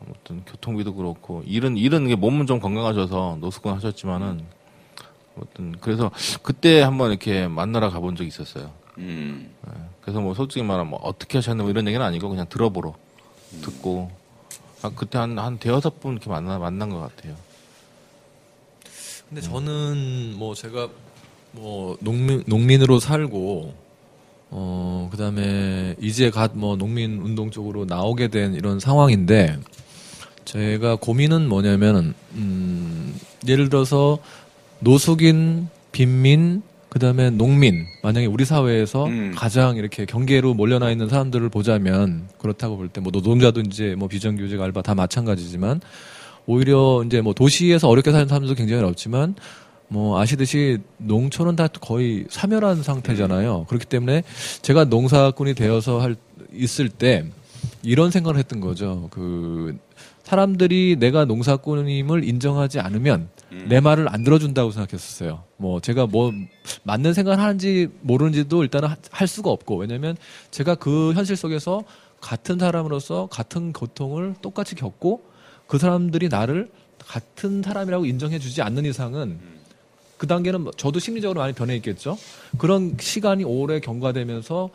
아무튼 0.07 0.45
교통비도 0.45 0.95
그렇고 0.95 1.43
일은 1.47 1.77
일은 1.77 2.07
이게 2.07 2.15
몸은 2.15 2.47
좀 2.47 2.61
건강하셔서 2.61 3.39
노숙은 3.41 3.73
하셨지만은 3.75 4.45
아무튼 5.37 5.75
그래서 5.81 6.11
그때 6.43 6.83
한번 6.83 7.11
이렇게 7.11 7.49
만나러 7.49 7.91
가본 7.91 8.17
적이 8.17 8.29
있었어요. 8.29 8.71
음. 8.99 9.51
그래서 10.01 10.21
뭐 10.21 10.35
솔직히 10.35 10.63
말하면 10.63 10.91
뭐 10.91 11.01
어떻게 11.03 11.39
하셨나 11.39 11.63
뭐 11.63 11.71
이런 11.71 11.87
얘기는 11.87 12.05
아니고 12.05 12.29
그냥 12.29 12.47
들어보러 12.49 12.95
듣고 13.63 14.11
아, 14.83 14.91
그때 14.95 15.19
한 15.19 15.39
한 15.39 15.59
대여섯 15.59 16.01
분 16.01 16.13
이렇게 16.13 16.29
만나 16.29 16.59
만난 16.59 16.91
것 16.91 17.01
같아요. 17.01 17.35
근데 19.29 19.41
저는 19.41 20.35
뭐 20.37 20.55
제가 20.55 20.89
뭐 21.53 21.97
농민 22.01 22.43
농민으로 22.47 23.01
살고 23.01 23.75
어 24.51 25.09
그다음에 25.11 25.97
이제 26.01 26.31
갓 26.31 26.55
뭐 26.55 26.77
농민 26.77 27.21
운동 27.23 27.51
쪽으로 27.51 27.87
나오게 27.87 28.29
된 28.29 28.55
이런 28.55 28.79
상황인데 28.79 29.59
제가 30.45 30.97
고민은 30.97 31.49
뭐냐면 31.49 32.15
음 32.35 33.15
예를 33.47 33.69
들어서 33.69 34.19
노숙인 34.81 35.69
빈민 35.93 36.63
그다음에 36.91 37.31
농민 37.31 37.87
만약에 38.03 38.27
우리 38.27 38.45
사회에서 38.45 39.07
음. 39.07 39.33
가장 39.35 39.77
이렇게 39.77 40.05
경계로 40.05 40.55
몰려나 40.55 40.91
있는 40.91 41.09
사람들을 41.09 41.49
보자면 41.49 42.29
그렇다고 42.39 42.77
볼 42.77 42.89
때 42.89 43.01
뭐 43.01 43.11
노동자든지 43.13 43.97
뭐 43.99 44.07
비정규직 44.09 44.61
알바 44.61 44.83
다 44.83 44.95
마찬가지지만 44.95 45.81
오히려 46.47 47.03
이제 47.07 47.21
뭐 47.21 47.33
도시에서 47.33 47.89
어렵게 47.89 48.13
사는 48.13 48.29
사람들도 48.29 48.55
굉장히 48.55 48.83
어렵지만 48.83 49.35
뭐 49.89 50.21
아시듯이 50.21 50.79
농촌은 50.99 51.57
다 51.57 51.69
거의 51.69 52.27
사멸한 52.29 52.83
상태잖아요. 52.83 53.67
그렇기 53.69 53.87
때문에 53.87 54.23
제가 54.63 54.85
농사꾼이 54.85 55.55
되어서 55.55 56.01
할 56.01 56.17
있을 56.53 56.89
때 56.89 57.25
이런 57.83 58.11
생각을 58.11 58.39
했던 58.39 58.61
거죠. 58.61 59.09
그 59.11 59.77
사람들이 60.25 60.97
내가 60.99 61.25
농사꾼임을 61.27 62.25
인정하지 62.25 62.81
않으면 62.81 63.29
내 63.69 63.81
말을 63.81 64.09
안 64.09 64.25
들어준다고 64.25 64.71
생각했었어요. 64.73 65.45
뭐 65.59 65.81
제가 65.81 66.07
뭐 66.07 66.33
맞는 66.83 67.13
생각을 67.15 67.39
하는지 67.43 67.89
모르는지도 68.01 68.63
일단은 68.65 68.89
하- 68.89 68.97
할 69.11 69.29
수가 69.29 69.51
없고 69.51 69.77
왜냐면 69.77 70.17
제가 70.51 70.75
그 70.77 71.13
현실 71.13 71.37
속에서 71.37 71.85
같은 72.21 72.59
사람으로서 72.59 73.29
같은 73.31 73.73
고통을 73.73 74.35
똑같이 74.43 74.75
겪고 74.75 75.23
그 75.67 75.79
사람들이 75.79 76.29
나를 76.31 76.71
같은 76.99 77.63
사람이라고 77.63 78.07
인정해 78.07 78.39
주지 78.39 78.63
않는 78.63 78.87
이상은 78.87 79.39
그그 80.17 80.27
단계는 80.27 80.63
뭐 80.63 80.73
저도 80.73 80.99
심리적으로 80.99 81.41
많이 81.41 81.53
변해 81.53 81.77
있겠죠. 81.77 82.17
그런 82.59 82.97
시간이 82.99 83.45
오래 83.45 83.79
경과되면서 83.79 84.71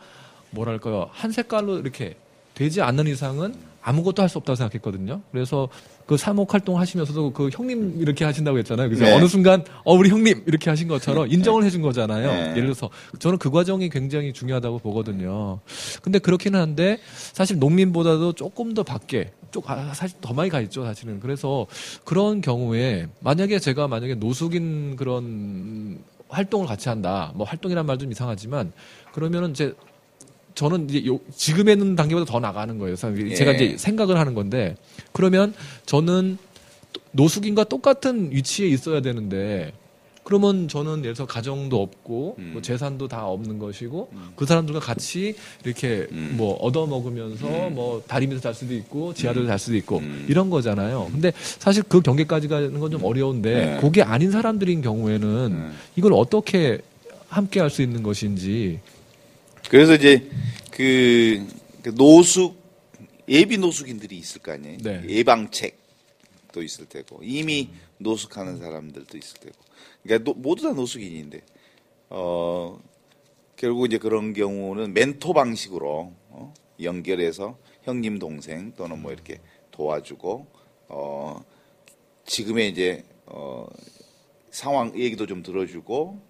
뭐랄까요 0.52 1.08
한 1.12 1.32
색깔로 1.32 1.78
이렇게 1.78 2.14
되지 2.54 2.82
않는 2.82 3.08
이상은 3.08 3.54
아무것도 3.82 4.22
할 4.22 4.28
수 4.28 4.38
없다고 4.38 4.56
생각했거든요. 4.56 5.22
그래서 5.32 5.68
그 6.06 6.16
사목 6.16 6.52
활동 6.52 6.78
하시면서도 6.78 7.32
그 7.32 7.48
형님 7.52 8.00
이렇게 8.00 8.24
하신다고 8.24 8.58
했잖아요. 8.58 8.88
그래서 8.88 9.04
네. 9.04 9.14
어느 9.16 9.26
순간 9.26 9.64
어 9.84 9.94
우리 9.94 10.10
형님 10.10 10.44
이렇게 10.46 10.70
하신 10.70 10.86
것처럼 10.88 11.30
인정을 11.30 11.64
해준 11.64 11.82
거잖아요. 11.82 12.26
네. 12.30 12.50
예를 12.50 12.62
들어서 12.62 12.90
저는 13.18 13.38
그 13.38 13.50
과정이 13.50 13.88
굉장히 13.88 14.32
중요하다고 14.32 14.78
보거든요. 14.80 15.60
근데 16.02 16.18
그렇기는 16.18 16.58
한데 16.60 16.98
사실 17.32 17.58
농민보다도 17.58 18.34
조금 18.34 18.74
더 18.74 18.82
밖에 18.82 19.32
쪽 19.50 19.68
아, 19.70 19.92
사실 19.94 20.16
더 20.20 20.32
많이 20.34 20.50
가 20.50 20.60
있죠 20.60 20.84
사실은. 20.84 21.18
그래서 21.20 21.66
그런 22.04 22.40
경우에 22.40 23.08
만약에 23.20 23.58
제가 23.58 23.88
만약에 23.88 24.14
노숙인 24.16 24.96
그런 24.96 25.98
활동을 26.28 26.66
같이 26.66 26.88
한다. 26.88 27.32
뭐 27.34 27.46
활동이란 27.46 27.86
말 27.86 27.98
좀 27.98 28.12
이상하지만 28.12 28.72
그러면은 29.12 29.50
이제 29.50 29.74
저는 30.54 30.88
이제 30.90 31.06
요, 31.06 31.18
지금에 31.34 31.72
있는 31.72 31.96
단계보다 31.96 32.30
더 32.30 32.40
나가는 32.40 32.78
거예요. 32.78 32.96
그래서 32.96 33.34
제가 33.36 33.52
예. 33.52 33.54
이제 33.56 33.76
생각을 33.76 34.18
하는 34.18 34.34
건데 34.34 34.76
그러면 35.12 35.54
저는 35.86 36.38
노숙인과 37.12 37.64
똑같은 37.64 38.30
위치에 38.32 38.68
있어야 38.68 39.00
되는데 39.00 39.72
그러면 40.22 40.68
저는 40.68 40.98
예를 41.00 41.14
들어서 41.14 41.26
가정도 41.26 41.82
없고 41.82 42.36
음. 42.38 42.50
뭐 42.52 42.62
재산도 42.62 43.08
다 43.08 43.26
없는 43.26 43.58
것이고 43.58 44.10
그 44.36 44.46
사람들과 44.46 44.78
같이 44.78 45.34
이렇게 45.64 46.06
음. 46.12 46.34
뭐 46.36 46.54
얻어 46.56 46.86
먹으면서 46.86 47.70
뭐 47.70 48.02
다리 48.06 48.26
밑에 48.28 48.40
살 48.40 48.54
수도 48.54 48.74
있고 48.74 49.12
지하철에 49.14 49.46
살 49.46 49.58
수도 49.58 49.76
있고 49.76 49.98
음. 49.98 50.26
이런 50.28 50.50
거잖아요. 50.50 51.08
근데 51.10 51.32
사실 51.36 51.82
그 51.82 52.00
경계까지 52.00 52.46
가는 52.48 52.78
건 52.78 52.90
좀 52.90 53.02
어려운데 53.04 53.54
네. 53.74 53.80
그게 53.80 54.02
아닌 54.02 54.30
사람들인 54.30 54.82
경우에는 54.82 55.48
네. 55.52 55.74
이걸 55.96 56.12
어떻게 56.12 56.78
함께 57.28 57.58
할 57.60 57.70
수 57.70 57.82
있는 57.82 58.02
것인지 58.02 58.80
그래서 59.70 59.94
이제 59.94 60.28
그, 60.72 61.46
그 61.82 61.94
노숙 61.94 62.58
예비 63.28 63.56
노숙인들이 63.56 64.16
있을 64.18 64.42
거 64.42 64.50
아니에요. 64.52 64.78
네. 64.78 65.02
예방책도 65.08 66.60
있을 66.64 66.86
테고 66.86 67.20
이미 67.22 67.68
노숙하는 67.98 68.58
사람들도 68.58 69.16
있을 69.16 69.38
테고. 69.38 69.54
그러니까 70.02 70.24
노- 70.24 70.34
모두 70.36 70.64
다 70.64 70.72
노숙인인데 70.72 71.40
어 72.08 72.80
결국 73.54 73.86
이제 73.86 73.98
그런 73.98 74.32
경우는 74.32 74.92
멘토 74.92 75.32
방식으로 75.32 76.12
어, 76.30 76.54
연결해서 76.82 77.56
형님 77.84 78.18
동생 78.18 78.72
또는 78.76 79.00
뭐 79.00 79.12
이렇게 79.12 79.38
도와주고 79.70 80.46
어 80.88 81.44
지금의 82.26 82.70
이제 82.70 83.04
어 83.26 83.68
상황 84.50 84.98
얘기도 84.98 85.26
좀 85.26 85.44
들어주고 85.44 86.20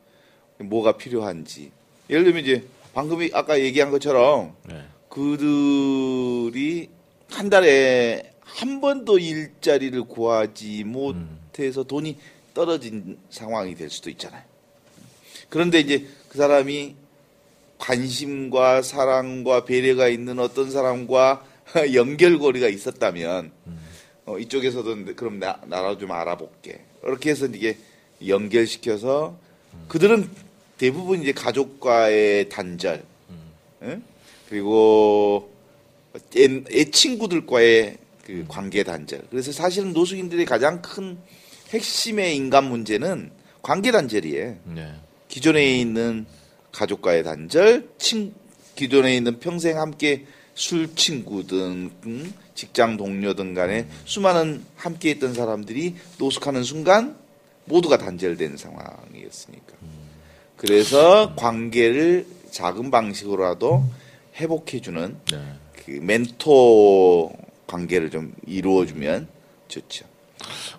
뭐가 0.58 0.98
필요한지 0.98 1.72
예를 2.10 2.24
들면 2.24 2.42
이제 2.42 2.66
방금 2.92 3.26
아까 3.32 3.60
얘기한 3.60 3.90
것처럼 3.90 4.54
네. 4.68 4.82
그들이 5.08 6.88
한 7.30 7.50
달에 7.50 8.32
한 8.40 8.80
번도 8.80 9.18
일자리를 9.18 10.02
구하지 10.04 10.84
못해서 10.84 11.84
돈이 11.84 12.16
떨어진 12.54 13.18
상황이 13.30 13.74
될 13.74 13.90
수도 13.90 14.10
있잖아요. 14.10 14.42
그런데 15.48 15.80
이제 15.80 16.06
그 16.28 16.38
사람이 16.38 16.94
관심과 17.78 18.82
사랑과 18.82 19.64
배려가 19.64 20.08
있는 20.08 20.38
어떤 20.38 20.70
사람과 20.70 21.44
연결고리가 21.94 22.68
있었다면 22.68 23.52
어, 24.26 24.38
이쪽에서도 24.38 25.14
그럼 25.16 25.38
나, 25.38 25.60
나라 25.66 25.96
좀 25.96 26.12
알아볼게. 26.12 26.84
이렇게 27.02 27.30
해서 27.30 27.46
이게 27.46 27.78
연결시켜서 28.26 29.38
그들은 29.88 30.28
대부분 30.80 31.20
이제 31.20 31.32
가족과의 31.32 32.48
단절, 32.48 33.04
예? 33.82 34.00
그리고 34.48 35.52
애, 36.38 36.62
애 36.72 36.84
친구들과의 36.90 37.98
그 38.24 38.46
관계 38.48 38.82
단절. 38.82 39.20
그래서 39.28 39.52
사실은 39.52 39.92
노숙인들의 39.92 40.46
가장 40.46 40.80
큰 40.80 41.18
핵심의 41.68 42.34
인간 42.34 42.64
문제는 42.64 43.30
관계 43.60 43.92
단절이에요. 43.92 44.56
네. 44.74 44.94
기존에 45.28 45.78
있는 45.78 46.24
가족과의 46.72 47.24
단절, 47.24 47.90
친, 47.98 48.32
기존에 48.74 49.14
있는 49.14 49.38
평생 49.38 49.78
함께 49.78 50.24
술 50.54 50.94
친구든 50.94 51.90
음, 52.06 52.34
직장 52.54 52.96
동료든 52.96 53.52
간에 53.52 53.86
수많은 54.06 54.64
함께 54.76 55.10
있던 55.10 55.34
사람들이 55.34 55.96
노숙하는 56.16 56.62
순간 56.62 57.18
모두가 57.66 57.98
단절된 57.98 58.56
상황이었으니까. 58.56 59.74
그래서 60.60 61.34
관계를 61.36 62.26
작은 62.50 62.90
방식으로라도 62.90 63.82
회복해주는 64.36 65.16
네. 65.32 65.38
그 65.72 65.92
멘토 66.02 67.32
관계를 67.66 68.10
좀 68.10 68.34
이루어주면 68.46 69.26
좋죠. 69.68 70.04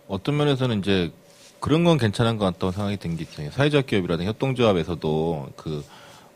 어떤 0.08 0.38
면에서는 0.38 0.80
이제 0.80 1.12
그런 1.60 1.84
건 1.84 1.98
괜찮은 1.98 2.38
것 2.38 2.46
같다고 2.46 2.72
생각이 2.72 2.98
든 2.98 3.18
게 3.18 3.24
있어요. 3.24 3.50
사회적 3.52 3.88
기업이라든지 3.88 4.28
협동조합에서도 4.30 5.50
그 5.56 5.84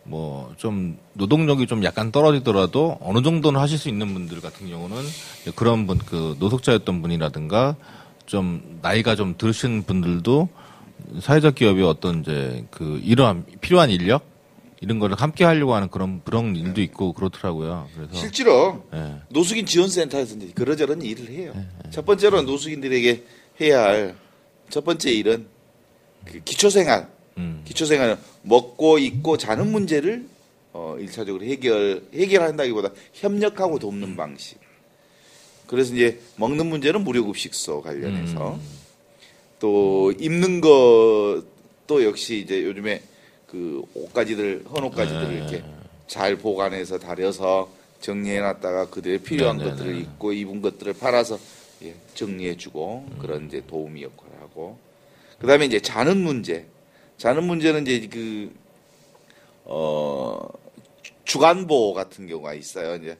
뭐 0.08 0.54
좀 0.58 0.98
노동력이 1.14 1.66
좀 1.68 1.84
약간 1.84 2.12
떨어지더라도 2.12 2.98
어느 3.02 3.22
정도는 3.24 3.60
하실 3.60 3.78
수 3.80 3.89
있는 3.89 4.14
분들 4.14 4.39
같은 4.41 4.70
경우는 4.70 4.98
그런 5.56 5.86
분 5.88 5.98
그 6.06 6.36
노숙자였던 6.39 7.02
분이라든가 7.02 7.76
좀 8.28 8.80
나이가 8.84 9.16
좀 9.16 9.34
드신 9.38 9.82
분들도 9.84 10.48
사회적 11.22 11.56
기업이 11.56 11.82
어떤 11.82 12.22
이제 12.22 12.66
그 12.72 12.99
이러한 13.03 13.45
필요한 13.62 13.89
인력 13.89 14.24
이런 14.82 14.99
거를 14.99 15.16
함께 15.16 15.43
하려고 15.45 15.74
하는 15.74 15.89
그런 15.89 16.22
그런 16.24 16.56
일도 16.56 16.82
있고 16.82 17.14
그렇더라고요. 17.14 17.88
그래서 17.95 18.14
실제로 18.14 18.84
예. 18.93 19.16
노숙인 19.30 19.66
지원센터에서 19.66 20.36
이제 20.36 20.51
그러저런 20.53 21.01
일을 21.01 21.30
해요. 21.30 21.53
첫 21.91 22.06
번째로 22.06 22.41
노숙인들에게 22.41 23.24
해야 23.62 23.84
할 23.84 24.26
첫 24.70 24.84
번째 24.84 25.12
일은 25.12 25.47
그 26.26 26.41
기초생활, 26.43 27.08
음. 27.38 27.62
기초생활 27.66 28.18
먹고 28.41 28.97
입고 28.97 29.38
자는 29.38 29.72
문제를 29.72 30.28
어, 30.74 30.97
일차적으로 30.99 31.45
해결 31.45 32.03
해결한다기보다 32.14 32.89
협력하고 33.14 33.80
돕는 33.80 34.16
방식. 34.16 34.60
그래서 35.68 35.93
이제 35.93 36.20
먹는 36.36 36.68
문제는 36.68 37.03
무료급식소 37.03 37.82
관련해서 37.82 38.60
또 39.60 40.12
입는 40.20 40.62
것도 40.62 42.03
역시 42.03 42.39
이제 42.39 42.64
요즘에 42.64 43.01
그 43.47 43.84
옷가지들 43.93 44.66
헌옷가지들을 44.70 45.30
네. 45.30 45.36
이렇게 45.36 45.64
잘 46.08 46.36
보관해서 46.36 46.99
다려서 46.99 47.70
정리해 48.01 48.39
놨다가 48.41 48.89
그들의 48.89 49.20
필요한 49.20 49.58
네, 49.58 49.64
네, 49.66 49.70
것들을 49.72 49.93
네. 49.93 49.99
입고 49.99 50.34
입은 50.34 50.62
것들을 50.62 50.93
팔아서 50.93 51.39
예, 51.84 51.95
정리해 52.14 52.56
주고 52.58 53.06
음. 53.10 53.18
그런 53.20 53.47
이제 53.47 53.64
도우미 53.66 54.03
역할을 54.03 54.41
하고 54.41 54.78
그다음에 55.39 55.66
이제 55.66 55.80
자는 55.80 56.18
문제 56.18 56.66
자는 57.18 57.43
문제는 57.45 57.88
이제 57.88 58.08
그 58.08 58.53
어, 59.64 60.47
주간보 61.24 61.93
같은 61.93 62.28
경우가 62.28 62.53
있어요. 62.53 62.95
이제 62.95 63.18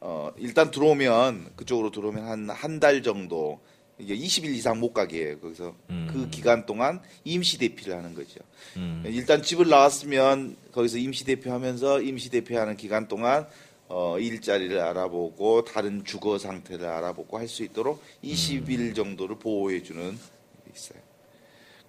어, 0.00 0.32
일단 0.38 0.70
들어오면 0.70 1.52
그쪽으로 1.56 1.90
들어오면 1.90 2.24
한 2.24 2.50
한 2.50 2.80
달 2.80 3.02
정도 3.02 3.60
이게 3.98 4.16
20일 4.16 4.46
이상 4.46 4.80
못 4.80 4.92
가게 4.92 5.26
해요. 5.26 5.38
거기서 5.40 5.74
음. 5.90 6.08
그 6.10 6.28
기간 6.30 6.66
동안 6.66 7.00
임시 7.24 7.58
대피를 7.58 7.96
하는 7.96 8.14
거죠. 8.14 8.40
음. 8.76 9.02
일단 9.06 9.42
집을 9.42 9.68
나왔으면 9.68 10.56
거기서 10.72 10.98
임시 10.98 11.24
대피하면서 11.24 12.02
임시 12.02 12.30
대피하는 12.30 12.76
기간 12.76 13.06
동안 13.08 13.46
어, 13.88 14.18
일자리를 14.18 14.78
알아보고 14.80 15.64
다른 15.64 16.04
주거 16.04 16.38
상태를 16.38 16.86
알아보고 16.86 17.38
할 17.38 17.46
수 17.48 17.62
있도록 17.62 18.02
20일 18.24 18.94
정도를 18.94 19.38
보호해 19.38 19.82
주는 19.82 20.12
게 20.12 20.72
있어요. 20.74 20.98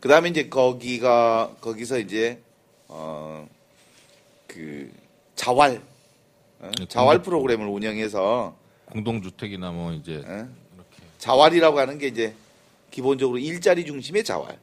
그다음에 0.02 0.30
이제 0.30 0.50
거기가 0.50 1.56
거기서 1.62 2.00
이제 2.00 2.42
어 2.88 3.48
그 4.48 4.92
자활 5.36 5.82
어? 6.60 6.70
네, 6.78 6.86
자활 6.88 7.24
프로그램을 7.24 7.66
운영해서 7.68 8.56
공동주택이나 8.86 9.72
뭐 9.72 9.92
이제 9.94 10.22
어? 10.28 10.48
자활이라고 11.28 11.80
하는 11.80 11.98
게 11.98 12.08
이제 12.08 12.34
기본적으로 12.92 13.38
일자리 13.38 13.86
중심의 13.86 14.26
자활. 14.26 14.60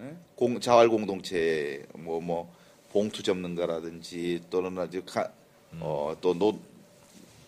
예? 0.00 0.16
공, 0.34 0.58
자활 0.60 0.88
공동체 0.88 1.86
뭐뭐 1.94 2.52
봉투 2.92 3.22
접는 3.22 3.54
거라든지 3.54 4.42
또는 4.50 4.76
아주 4.76 5.02
가, 5.06 5.30
어 5.80 6.16
또 6.20 6.34
노 6.34 6.58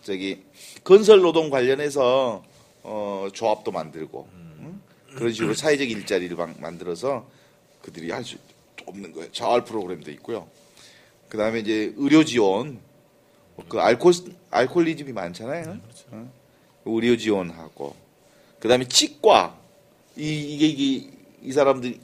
저기 0.01 0.43
건설 0.85 1.19
노동 1.21 1.49
관련해서 1.49 2.41
어 2.83 3.27
조합도 3.33 3.71
만들고 3.71 4.29
응? 4.33 4.81
그런 5.13 5.33
식으로 5.33 5.53
사회적 5.53 5.89
일자리를 5.89 6.37
방- 6.37 6.55
만들어서 6.59 7.27
그들이 7.81 8.11
할 8.11 8.23
수 8.23 8.37
없는 8.85 9.11
거예요. 9.11 9.29
자활 9.33 9.65
프로그램도 9.65 10.09
있고요. 10.11 10.47
그 11.27 11.37
다음에 11.37 11.59
이제 11.59 11.93
의료 11.97 12.23
지원 12.23 12.79
그 13.67 13.79
알코올 13.81 14.13
알코올리즘이 14.51 15.11
많잖아요. 15.11 15.77
어? 16.11 16.31
의료 16.85 17.17
지원하고 17.17 17.93
그다음에 18.59 18.87
치과 18.87 19.59
이 20.15 20.55
이게 20.55 20.67
이, 20.67 21.09
이 21.43 21.51
사람들 21.51 21.97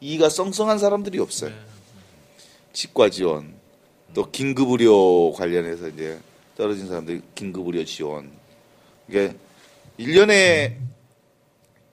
이가 0.00 0.28
썽썽한 0.28 0.78
사람들이 0.78 1.18
없어요. 1.18 1.52
치과 2.72 3.08
지원, 3.08 3.54
또 4.14 4.30
긴급 4.30 4.70
의료 4.70 5.32
관련해서 5.32 5.88
이제 5.88 6.18
떨어진 6.56 6.88
사람들 6.88 7.22
긴급 7.34 7.66
의료 7.66 7.84
지원. 7.84 8.30
이게 9.08 9.34
1년에 9.98 10.76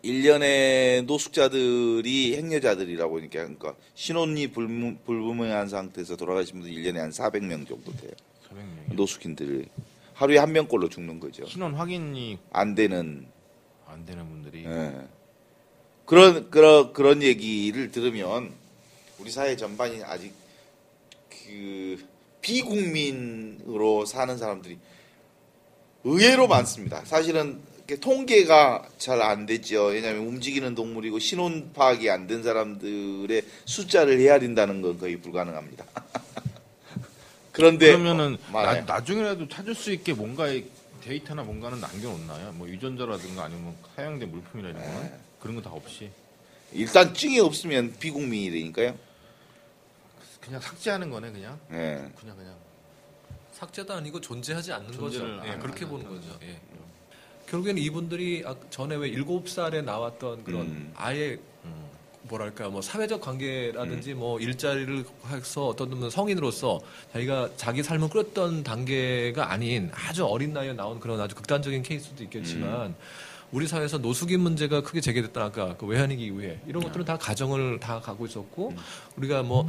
1년에 0.03 1.03
노숙자들이 1.05 2.37
행여자들이라고 2.37 3.11
보니까 3.11 3.39
그러니까 3.39 3.75
신혼이 3.95 4.47
불무, 4.47 4.95
불분명한 5.05 5.67
상태에서 5.67 6.15
돌아가신 6.15 6.61
분들 6.61 6.71
1년에 6.71 6.95
한 6.95 7.09
400명 7.09 7.67
정도 7.67 7.91
돼요. 7.97 8.11
400명이. 8.49 8.95
노숙인들 8.95 9.67
하루에 10.13 10.37
한 10.37 10.51
명꼴로 10.51 10.89
죽는 10.89 11.19
거죠. 11.19 11.45
신원 11.45 11.75
확인이 11.75 12.37
안 12.51 12.75
되는 12.75 13.27
안 13.91 14.05
되는 14.05 14.27
분들이 14.29 14.65
예. 14.65 14.93
그런 16.05 16.49
그런 16.49 16.93
그런 16.93 17.21
얘기를 17.23 17.91
들으면 17.91 18.51
우리 19.19 19.31
사회 19.31 19.55
전반이 19.55 20.03
아직 20.03 20.33
그 21.29 22.03
비국민으로 22.41 24.05
사는 24.05 24.37
사람들이 24.37 24.77
의외로 26.03 26.47
많습니다. 26.47 27.03
사실은 27.05 27.59
통계가 28.01 28.87
잘 28.99 29.19
안 29.21 29.45
되죠. 29.47 29.85
왜냐하면 29.85 30.27
움직이는 30.27 30.75
동물이고 30.75 31.17
신원 31.19 31.73
파악이 31.73 32.09
안 32.09 32.27
된 32.27 32.43
사람들의 32.43 33.41
숫자를 33.65 34.19
헤아린다는 34.19 34.81
건 34.81 34.99
거의 34.99 35.17
불가능합니다. 35.17 35.85
그런데 37.51 37.87
그러면은 37.87 38.37
어. 38.53 38.61
나, 38.61 38.81
나중에라도 38.81 39.47
찾을 39.47 39.73
수 39.75 39.91
있게 39.91 40.13
뭔가의 40.13 40.65
데이터나 41.01 41.43
뭔가는 41.43 41.79
남겨놓나요? 41.79 42.51
뭐 42.53 42.67
유전자라든가 42.67 43.45
아니면 43.45 43.75
사용된 43.95 44.29
물품이라 44.31 44.69
이런 44.69 44.81
거는 44.81 45.01
네. 45.03 45.19
그런 45.39 45.55
거 45.55 45.61
다 45.61 45.71
없이 45.71 46.11
일단 46.71 47.13
증이 47.13 47.39
없으면 47.39 47.95
비국민이 47.99 48.51
되니까요. 48.51 48.95
그냥 50.41 50.61
삭제하는 50.61 51.09
거네 51.09 51.31
그냥 51.31 51.59
예. 51.71 52.09
그냥 52.19 52.35
그냥 52.37 52.55
삭제도 53.51 53.93
아니고 53.93 54.21
존재하지 54.21 54.71
않는 54.73 54.87
거죠. 54.97 55.19
존재를 55.19 55.41
예, 55.45 55.49
안 55.51 55.59
그렇게 55.59 55.85
보는 55.85 56.07
거죠. 56.07 56.21
거죠. 56.33 56.39
예. 56.43 56.59
결국에는 57.49 57.81
이분들이 57.81 58.43
아- 58.45 58.55
전에 58.69 58.95
왜 58.95 59.09
일곱 59.09 59.49
살에 59.49 59.81
나왔던 59.81 60.43
그런 60.43 60.61
음. 60.67 60.93
아예 60.95 61.33
음. 61.33 61.48
뭐랄까 62.23 62.69
뭐 62.69 62.81
사회적 62.81 63.21
관계라든지 63.21 64.13
뭐 64.13 64.39
일자리를 64.39 65.05
해서 65.29 65.67
어떤 65.67 65.89
분은 65.89 66.09
성인으로서 66.09 66.79
자기가 67.13 67.49
자기 67.55 67.81
삶을 67.81 68.09
꾸렸던 68.09 68.63
단계가 68.63 69.51
아닌 69.51 69.89
아주 69.93 70.25
어린 70.25 70.53
나이에 70.53 70.73
나온 70.73 70.99
그런 70.99 71.19
아주 71.19 71.35
극단적인 71.35 71.83
케이스도 71.83 72.23
있겠지만 72.23 72.95
우리 73.51 73.67
사회에서 73.67 73.97
노숙인 73.97 74.41
문제가 74.41 74.81
크게 74.81 75.01
제기됐던 75.01 75.41
아까 75.41 75.75
그 75.75 75.87
외환위기 75.87 76.25
이후에 76.25 76.59
이런 76.67 76.83
것들은 76.83 77.05
다 77.05 77.17
가정을 77.17 77.79
다 77.79 77.99
갖고 77.99 78.25
있었고 78.25 78.73
우리가 79.15 79.41
뭐 79.41 79.67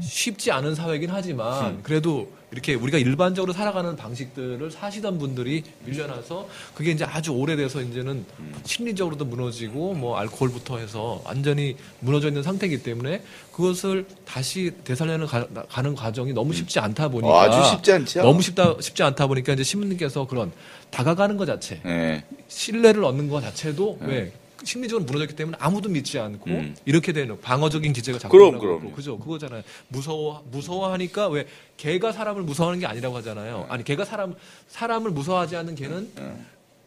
쉽지 0.00 0.52
않은 0.52 0.74
사회이긴 0.74 1.10
하지만 1.10 1.82
그래도 1.82 2.30
이렇게 2.56 2.72
우리가 2.72 2.96
일반적으로 2.96 3.52
살아가는 3.52 3.94
방식들을 3.96 4.70
사시던 4.70 5.18
분들이 5.18 5.62
밀려나서 5.84 6.48
그게 6.74 6.90
이제 6.90 7.04
아주 7.04 7.32
오래돼서 7.32 7.82
이제는 7.82 8.24
심리적으로도 8.64 9.26
무너지고 9.26 9.92
뭐 9.92 10.16
알코올부터 10.16 10.78
해서 10.78 11.20
완전히 11.26 11.76
무너져 12.00 12.28
있는 12.28 12.42
상태이기 12.42 12.82
때문에 12.82 13.22
그것을 13.52 14.06
다시 14.24 14.72
되살려는 14.84 15.26
가, 15.26 15.82
는 15.82 15.94
과정이 15.94 16.32
너무 16.32 16.54
쉽지 16.54 16.80
않다 16.80 17.08
보니까 17.08 17.28
어, 17.28 17.40
아주 17.40 17.70
쉽지 17.76 17.92
않죠. 17.92 18.22
너무 18.22 18.40
쉽다 18.40 18.74
쉽지 18.80 19.02
않다 19.02 19.26
보니까 19.26 19.52
이제 19.52 19.62
신부님께서 19.62 20.26
그런 20.26 20.50
다가가는 20.90 21.36
것 21.36 21.44
자체 21.44 21.82
예. 21.84 22.24
신뢰를 22.48 23.04
얻는 23.04 23.28
것 23.28 23.42
자체도 23.42 23.98
왜 24.00 24.32
심리적으로 24.66 25.04
무너졌기 25.04 25.36
때문에 25.36 25.56
아무도 25.60 25.88
믿지 25.88 26.18
않고 26.18 26.50
음. 26.50 26.76
이렇게 26.84 27.12
되는 27.12 27.40
방어적인 27.40 27.92
기제가 27.92 28.18
자꾸 28.18 28.36
그럼, 28.36 28.58
그럼요. 28.58 28.90
그죠 28.92 29.18
그거잖아요 29.18 29.62
무서워 29.88 30.44
무서워하니까 30.50 31.28
왜 31.28 31.46
개가 31.76 32.12
사람을 32.12 32.42
무서워하는 32.42 32.80
게 32.80 32.86
아니라고 32.86 33.16
하잖아요 33.18 33.66
아니 33.68 33.84
개가 33.84 34.04
사람 34.04 34.34
사람을 34.68 35.12
무서워하지 35.12 35.56
않는 35.56 35.74
개는 35.76 36.10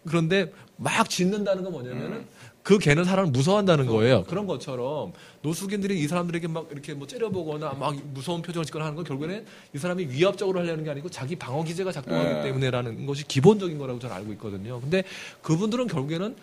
그런데 0.06 0.52
막 0.78 1.10
짖는다는 1.10 1.64
건 1.64 1.72
뭐냐면은 1.72 2.26
그 2.64 2.78
개는 2.78 3.04
사람을 3.04 3.32
무서워한다는 3.32 3.88
거예요. 3.88 4.24
그런 4.26 4.46
것처럼 4.46 5.14
노숙인들이 5.42 6.00
이 6.00 6.08
사람들에게 6.08 6.48
막 6.48 6.68
이렇게 6.72 6.94
뭐 6.94 7.08
째려보거나 7.08 7.74
막 7.74 7.96
무서운 8.14 8.42
표정을 8.42 8.66
짓거나 8.66 8.86
하는 8.86 8.96
건 8.96 9.06
결국에는 9.06 9.46
이 9.74 9.78
사람이 9.78 10.08
위압적으로 10.10 10.60
하려는 10.60 10.84
게 10.84 10.92
아니고 10.92 11.10
자기 11.10 11.36
방어 11.36 11.64
기제가 11.64 11.92
작동하기 11.92 12.30
네. 12.30 12.44
때문에라는 12.44 13.06
것이 13.06 13.28
기본적인 13.28 13.78
거라고 13.78 14.00
저는 14.00 14.16
알고 14.16 14.34
있거든요. 14.34 14.80
근데 14.82 15.04
그분들은 15.42 15.88
결국에는 15.88 16.36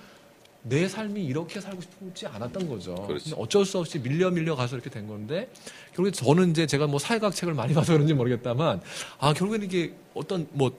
내 0.69 0.89
삶이 0.89 1.25
이렇게 1.25 1.61
살고 1.61 1.81
싶지 1.81 2.27
않았던 2.27 2.69
거죠. 2.69 2.95
그렇지. 3.07 3.35
어쩔 3.37 3.65
수 3.65 3.79
없이 3.79 4.01
밀려 4.01 4.31
밀려 4.31 4.57
가서 4.57 4.75
이렇게 4.75 4.91
된 4.91 5.07
건데 5.07 5.49
결국에 5.95 6.11
저는 6.11 6.51
이제 6.51 6.67
제가 6.67 6.89
뭐 6.89 6.99
사회학 6.99 7.35
책을 7.35 7.55
많이 7.55 7.73
봐서 7.73 7.93
그런지 7.93 8.15
모르겠다만 8.15 8.81
아 9.19 9.33
결국에는 9.33 9.67
이게 9.67 9.93
어떤 10.15 10.49
뭐 10.53 10.77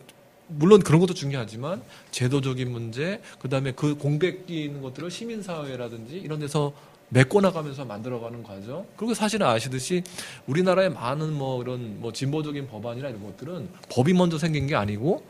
물론 0.48 0.82
그런 0.82 1.00
것도 1.00 1.14
중요하지만 1.14 1.82
제도적인 2.12 2.70
문제 2.70 3.22
그다음에 3.40 3.72
그 3.72 3.96
공백기 3.96 4.66
있는 4.66 4.82
것들을 4.82 5.10
시민 5.10 5.42
사회라든지 5.42 6.18
이런 6.18 6.40
데서 6.40 6.74
메꿔 7.10 7.40
나가면서 7.40 7.86
만들어가는 7.86 8.44
과정 8.44 8.86
그리고 8.98 9.14
사실은 9.14 9.48
아시듯이 9.48 10.04
우리나라의 10.48 10.90
많은 10.90 11.32
뭐 11.34 11.62
이런 11.62 12.02
뭐 12.02 12.12
진보적인 12.12 12.68
법안이나 12.68 13.08
이런 13.08 13.24
것들은 13.24 13.70
법이 13.90 14.14
먼저 14.14 14.38
생긴 14.38 14.68
게 14.68 14.76
아니고 14.76 15.24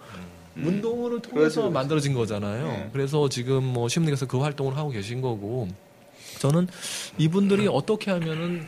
운동을 0.64 1.22
통해서 1.22 1.62
그렇죠. 1.62 1.72
만들어진 1.72 2.14
거잖아요. 2.14 2.68
네. 2.68 2.89
그래서 2.93 3.30
지금 3.30 3.64
뭐 3.64 3.88
시민님께서 3.88 4.26
그 4.26 4.39
활동을 4.39 4.78
하고 4.78 4.89
계신 4.89 5.22
거고 5.22 5.68
저는 6.39 6.68
이분들이 7.18 7.68
어떻게 7.68 8.12
하면은 8.12 8.66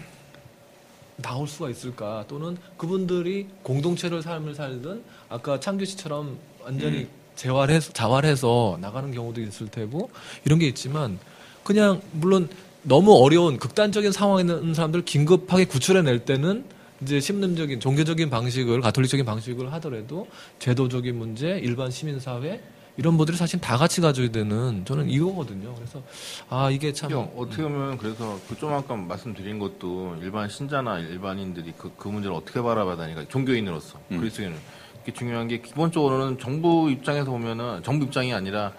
나올 1.17 1.47
수가 1.47 1.69
있을까 1.69 2.25
또는 2.27 2.57
그분들이 2.77 3.47
공동체를 3.63 4.21
삶을 4.21 4.55
살든 4.55 5.03
아까 5.27 5.59
창규 5.59 5.85
씨처럼 5.85 6.37
완전히 6.63 7.07
재활해서 7.35 7.91
자활해서 7.93 8.77
나가는 8.81 9.11
경우도 9.11 9.41
있을 9.41 9.67
테고 9.67 10.09
이런 10.45 10.59
게 10.59 10.67
있지만 10.67 11.19
그냥 11.63 12.01
물론 12.11 12.49
너무 12.83 13.13
어려운 13.13 13.57
극단적인 13.57 14.11
상황에 14.11 14.41
있는 14.41 14.73
사람들 14.73 15.03
긴급하게 15.03 15.65
구출해낼 15.65 16.19
때는 16.19 16.63
이제 17.01 17.19
심림적인 17.19 17.79
종교적인 17.79 18.29
방식을 18.29 18.81
가톨릭적인 18.81 19.25
방식을 19.25 19.71
하더라도 19.73 20.27
제도적인 20.59 21.17
문제, 21.17 21.59
일반 21.59 21.89
시민 21.91 22.19
사회 22.19 22.61
이런 22.97 23.15
분들이 23.15 23.37
사실 23.37 23.61
다 23.61 23.77
같이 23.77 24.01
가져야 24.01 24.29
되는 24.29 24.83
저는 24.83 25.09
이거거든요. 25.09 25.73
그래서 25.75 26.03
아 26.49 26.69
이게 26.69 26.91
참 26.91 27.09
형, 27.11 27.31
어떻게 27.37 27.63
보면 27.63 27.97
그래서 27.97 28.37
그 28.49 28.55
좀 28.59 28.73
아까 28.73 28.93
말씀드린 28.95 29.57
것도 29.57 30.17
일반 30.21 30.49
신자나 30.49 30.99
일반인들이 30.99 31.73
그, 31.77 31.89
그 31.95 32.09
문제를 32.09 32.35
어떻게 32.35 32.61
바라봐야 32.61 32.97
되니까 32.97 33.25
종교인으로서 33.29 33.97
음. 34.11 34.19
그리스도인은 34.19 34.57
이게 35.03 35.13
중요한 35.13 35.47
게 35.47 35.61
기본적으로는 35.61 36.39
정부 36.39 36.91
입장에서 36.91 37.31
보면은 37.31 37.81
정부 37.83 38.03
입장이 38.05 38.33
아니라 38.33 38.73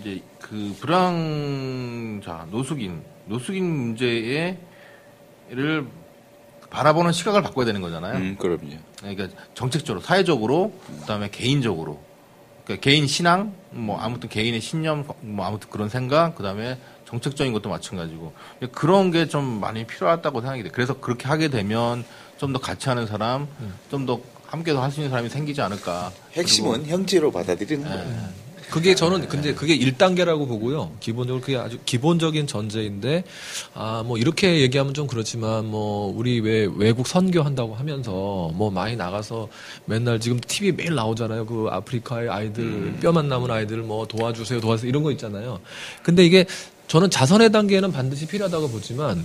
이제 0.00 0.22
그 0.38 0.76
불황자 0.78 2.46
노숙인 2.52 3.02
노숙인 3.26 3.64
문제에를 3.64 4.56
바라보는 6.74 7.12
시각을 7.12 7.42
바꿔야 7.42 7.64
되는 7.66 7.80
거잖아요. 7.80 8.16
음, 8.16 8.36
그럼요. 8.38 8.70
그러니까 8.98 9.28
정책적으로, 9.54 10.00
사회적으로, 10.02 10.72
그다음에 11.00 11.30
개인적으로, 11.30 12.00
그러니까 12.64 12.82
개인 12.82 13.06
신앙, 13.06 13.54
뭐 13.70 13.98
아무튼 14.00 14.28
개인의 14.28 14.60
신념, 14.60 15.06
뭐 15.20 15.46
아무튼 15.46 15.70
그런 15.70 15.88
생각, 15.88 16.34
그다음에 16.34 16.78
정책적인 17.06 17.52
것도 17.52 17.68
마찬가지고 17.68 18.32
그런 18.72 19.12
게 19.12 19.26
좀 19.28 19.44
많이 19.60 19.86
필요하다고 19.86 20.40
생각이 20.40 20.62
돼. 20.64 20.68
그래서 20.70 20.98
그렇게 20.98 21.28
하게 21.28 21.48
되면 21.48 22.04
좀 22.38 22.52
더 22.52 22.58
같이 22.58 22.88
하는 22.88 23.06
사람, 23.06 23.46
좀 23.90 24.04
더 24.06 24.20
함께도 24.46 24.80
할수 24.80 25.00
있는 25.00 25.10
사람이 25.10 25.28
생기지 25.30 25.60
않을까. 25.62 26.10
핵심은 26.32 26.86
형제로 26.86 27.30
받아들이는 27.32 27.84
그리고, 27.88 28.02
거예요. 28.04 28.28
예. 28.74 28.80
그게 28.80 28.94
저는 28.94 29.28
근데 29.28 29.54
그게 29.54 29.78
1단계라고 29.78 30.48
보고요. 30.48 30.92
기본적으로 31.00 31.40
그게 31.40 31.56
아주 31.56 31.78
기본적인 31.84 32.46
전제인데 32.46 33.24
아 33.74 34.02
뭐 34.04 34.18
이렇게 34.18 34.60
얘기하면 34.60 34.92
좀 34.94 35.06
그렇지만 35.06 35.64
뭐 35.66 36.12
우리 36.14 36.40
왜 36.40 36.68
외국 36.76 37.06
선교한다고 37.06 37.74
하면서 37.74 38.10
뭐 38.54 38.70
많이 38.70 38.96
나가서 38.96 39.48
맨날 39.86 40.18
지금 40.20 40.40
TV 40.40 40.72
매일 40.72 40.94
나오잖아요. 40.94 41.46
그 41.46 41.68
아프리카의 41.70 42.28
아이들 42.28 42.94
뼈만 43.00 43.28
남은 43.28 43.50
아이들 43.50 43.78
뭐 43.78 44.06
도와주세요, 44.06 44.60
도와주세요 44.60 44.88
이런 44.88 45.02
거 45.02 45.10
있잖아요. 45.12 45.60
근데 46.02 46.24
이게 46.26 46.44
저는 46.88 47.08
자선의 47.10 47.52
단계는 47.52 47.92
반드시 47.92 48.26
필요하다고 48.26 48.68
보지만 48.70 49.24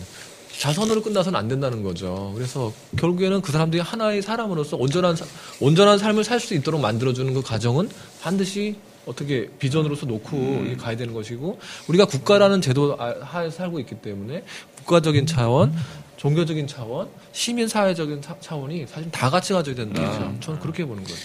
자선으로 0.59 1.01
끝나서는 1.01 1.37
안 1.39 1.47
된다는 1.47 1.83
거죠. 1.83 2.31
그래서 2.35 2.71
결국에는 2.97 3.41
그 3.41 3.51
사람들이 3.51 3.81
하나의 3.81 4.21
사람으로서 4.21 4.77
온전한 4.77 5.15
사- 5.15 5.25
온전한 5.59 5.97
삶을 5.97 6.23
살 6.23 6.39
수 6.39 6.53
있도록 6.53 6.79
만들어주는 6.81 7.33
그 7.33 7.41
과정은 7.41 7.89
반드시 8.21 8.75
어떻게 9.09 9.49
비전으로서 9.57 10.05
놓고 10.05 10.61
이게 10.65 10.75
가야 10.75 10.95
되는 10.95 11.13
것이고 11.13 11.59
우리가 11.87 12.05
국가라는 12.05 12.61
제도 12.61 12.95
아- 12.99 13.15
하에 13.21 13.49
살고 13.49 13.79
있기 13.79 13.95
때문에 13.95 14.43
국가적인 14.77 15.25
차원, 15.25 15.73
종교적인 16.17 16.67
차원, 16.67 17.09
시민 17.31 17.67
사회적인 17.67 18.21
차- 18.21 18.37
차원이 18.39 18.85
사실 18.87 19.09
다 19.09 19.29
같이 19.31 19.53
가져야 19.53 19.73
된다. 19.73 20.31
저는 20.41 20.59
그렇게 20.59 20.85
보는 20.85 21.03
거죠. 21.03 21.15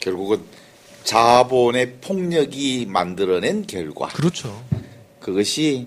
결국은 0.00 0.42
자본의 1.04 1.96
폭력이 2.00 2.86
만들어낸 2.88 3.66
결과. 3.66 4.08
그렇죠. 4.08 4.62
그것이 5.20 5.86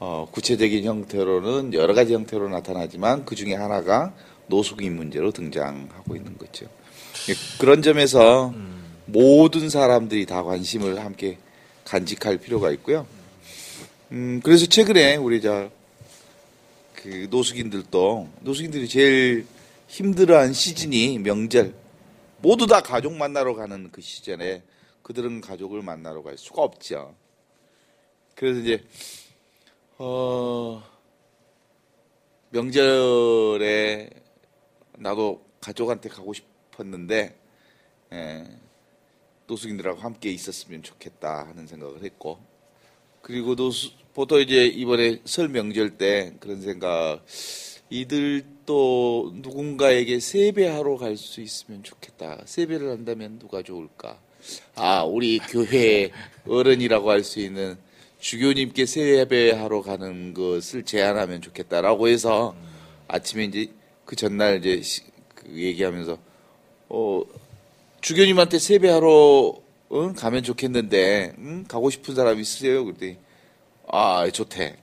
어, 0.00 0.26
구체적인 0.30 0.84
형태로는 0.84 1.72
여러 1.74 1.94
가지 1.94 2.14
형태로 2.14 2.48
나타나지만 2.48 3.24
그 3.24 3.34
중에 3.36 3.54
하나가 3.54 4.12
노숙인 4.48 4.96
문제로 4.96 5.30
등장하고 5.32 6.16
있는 6.16 6.36
거죠. 6.38 6.66
예, 7.28 7.34
그런 7.58 7.80
점에서 7.82 8.52
모든 9.06 9.68
사람들이 9.68 10.26
다 10.26 10.42
관심을 10.42 11.04
함께 11.04 11.38
간직할 11.84 12.38
필요가 12.38 12.70
있고요. 12.72 13.06
음, 14.12 14.40
그래서 14.42 14.66
최근에 14.66 15.16
우리 15.16 15.40
저, 15.40 15.70
그 16.94 17.26
노숙인들도, 17.30 18.28
노숙인들이 18.40 18.88
제일 18.88 19.46
힘들어한 19.88 20.52
시즌이 20.52 21.18
명절, 21.18 21.74
모두 22.38 22.66
다 22.66 22.80
가족 22.80 23.14
만나러 23.14 23.54
가는 23.54 23.90
그 23.90 24.00
시즌에 24.00 24.62
그들은 25.02 25.40
가족을 25.40 25.82
만나러 25.82 26.22
갈 26.22 26.38
수가 26.38 26.62
없죠. 26.62 27.14
그래서 28.34 28.60
이제, 28.60 28.84
어, 29.98 30.82
명절에 32.50 34.10
나도 34.98 35.44
가족한테 35.60 36.08
가고 36.08 36.32
싶었는데, 36.32 37.36
예, 38.12 38.44
노숙인들하고 39.46 40.00
함께 40.00 40.30
있었으면 40.30 40.82
좋겠다 40.82 41.46
하는 41.48 41.66
생각을 41.66 42.02
했고, 42.02 42.38
그리고 43.22 43.54
노수, 43.54 43.90
보통 44.14 44.40
이제 44.40 44.66
이번에 44.66 45.20
설 45.24 45.48
명절 45.48 45.98
때 45.98 46.34
그런 46.40 46.60
생각, 46.62 47.24
이들도 47.90 49.32
누군가에게 49.36 50.18
세배하러 50.20 50.96
갈 50.96 51.16
수 51.16 51.40
있으면 51.40 51.82
좋겠다. 51.82 52.42
세배를 52.44 52.90
한다면 52.90 53.38
누가 53.38 53.62
좋을까? 53.62 54.20
아, 54.74 55.04
우리 55.04 55.38
교회 55.38 56.10
어른이라고 56.46 57.10
할 57.10 57.22
수 57.24 57.40
있는 57.40 57.76
주교님께 58.18 58.86
세배하러 58.86 59.82
가는 59.82 60.32
것을 60.34 60.84
제안하면 60.84 61.42
좋겠다라고 61.42 62.08
해서 62.08 62.54
아침에 63.06 63.44
이제 63.44 63.70
그 64.06 64.16
전날 64.16 64.58
이제 64.58 64.80
시- 64.82 65.02
그 65.34 65.46
얘기하면서 65.50 66.18
어 66.88 67.22
주교님한테 68.04 68.58
세배하러 68.58 69.54
응? 69.92 70.12
가면 70.12 70.42
좋겠는데 70.42 71.36
응? 71.38 71.64
가고 71.66 71.88
싶은 71.88 72.14
사람 72.14 72.38
있으세요? 72.38 72.84
그랬더니 72.84 73.16
아 73.88 74.28
좋대. 74.30 74.76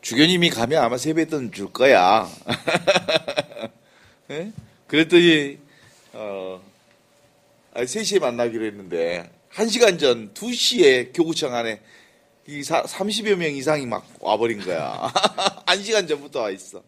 주교님이 0.00 0.48
가면 0.48 0.82
아마 0.82 0.96
세뱃돈 0.96 1.52
줄 1.52 1.70
거야. 1.70 2.26
예? 4.30 4.52
그랬더니 4.86 5.58
어 6.14 6.62
아니, 7.74 7.84
3시에 7.84 8.20
만나기로 8.20 8.64
했는데 8.64 9.30
1시간 9.52 9.98
전 10.00 10.32
2시에 10.32 11.10
교구청 11.12 11.54
안에 11.54 11.82
이 12.48 12.62
사, 12.62 12.84
30여 12.84 13.36
명 13.36 13.54
이상이 13.54 13.84
막 13.84 14.06
와버린 14.20 14.60
거야. 14.60 15.12
1시간 15.66 16.08
전부터 16.08 16.40
와 16.40 16.50
있어. 16.50 16.82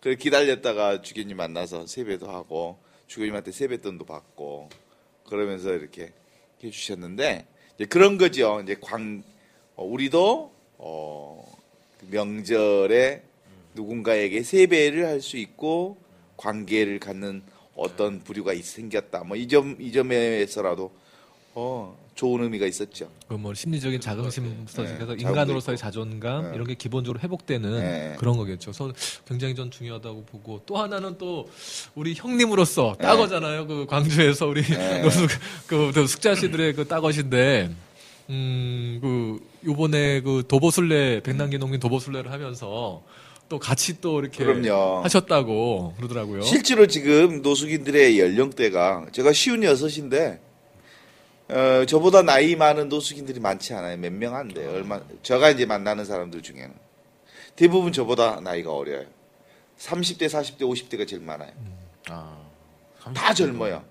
그래 0.00 0.16
기다렸다가 0.16 1.00
주교님 1.00 1.38
만나서 1.38 1.86
세배도 1.86 2.30
하고 2.30 2.89
주교님한테 3.14 3.50
세뱃돈도 3.50 4.04
받고 4.04 4.68
그러면서 5.28 5.72
이렇게 5.74 6.12
해주셨는데 6.62 7.44
이제 7.74 7.84
그런 7.86 8.18
거죠. 8.18 8.60
이제 8.62 8.76
광 8.80 9.22
어, 9.74 9.84
우리도 9.84 10.52
어, 10.78 11.58
그 11.98 12.06
명절에 12.10 13.22
누군가에게 13.74 14.42
세배를 14.44 15.06
할 15.06 15.20
수 15.20 15.36
있고 15.38 15.96
관계를 16.36 17.00
갖는 17.00 17.42
어떤 17.74 18.20
부류가 18.22 18.52
있- 18.52 18.64
생겼다. 18.64 19.24
뭐 19.24 19.36
이 19.36 19.48
점 19.48 19.76
이 19.80 19.90
점에서라도 19.90 20.92
어, 21.54 21.98
좋은 22.20 22.42
의미가 22.42 22.66
있었죠. 22.66 23.08
그뭐 23.28 23.54
심리적인 23.54 23.98
자긍심부터 23.98 24.82
네, 24.82 24.88
시작해서 24.88 24.98
자긍도 25.16 25.22
인간으로서의. 25.22 25.78
자존감 25.78 26.50
네. 26.50 26.50
이런 26.54 26.66
게 26.66 26.74
기본적으로 26.74 27.18
회복되는 27.18 27.80
네. 27.80 28.14
그런 28.18 28.36
거겠죠. 28.36 28.72
그래서 28.72 28.92
굉장히 29.26 29.54
전 29.54 29.70
중요하다고 29.70 30.24
보고 30.24 30.60
또 30.66 30.76
하나는 30.76 31.16
또 31.16 31.48
우리 31.94 32.12
형님으로서 32.14 32.96
따거잖아요. 33.00 33.66
그 33.66 33.86
광주에서 33.86 34.48
우리 34.48 34.62
네. 34.62 35.00
노숙 35.02 35.30
그 35.66 36.06
숙자 36.06 36.34
씨들의 36.34 36.74
그 36.74 36.86
따거신데 36.86 37.70
음그 38.28 39.40
요번에 39.64 40.20
그 40.20 40.44
도보순례 40.46 41.22
백남기 41.22 41.56
농민 41.56 41.80
도보순례를 41.80 42.30
하면서 42.30 43.02
또 43.48 43.58
같이 43.58 44.02
또 44.02 44.20
이렇게 44.20 44.44
그럼요. 44.44 45.02
하셨다고 45.04 45.94
그러더라고요. 45.96 46.42
실제로 46.42 46.86
지금 46.86 47.40
노숙인들의 47.40 48.20
연령대가 48.20 49.06
제가 49.10 49.32
쉬운 49.32 49.64
여섯인데 49.64 50.38
어, 51.50 51.84
저보다 51.86 52.22
나이 52.22 52.54
많은 52.56 52.88
노숙인들이 52.88 53.40
많지 53.40 53.74
않아요. 53.74 53.96
몇 53.96 54.12
명 54.12 54.34
안 54.34 54.48
돼요. 54.48 54.70
얼마 54.72 55.00
제가 55.22 55.50
이제 55.50 55.66
만나는 55.66 56.04
사람들 56.04 56.42
중에는 56.42 56.72
대부분 57.56 57.92
저보다 57.92 58.40
나이가 58.40 58.72
어려요. 58.72 59.04
30대, 59.78 60.26
40대, 60.28 60.60
50대가 60.60 61.06
제일 61.08 61.22
많아요. 61.22 61.50
아, 62.08 62.36
다 63.14 63.34
젊어요. 63.34 63.84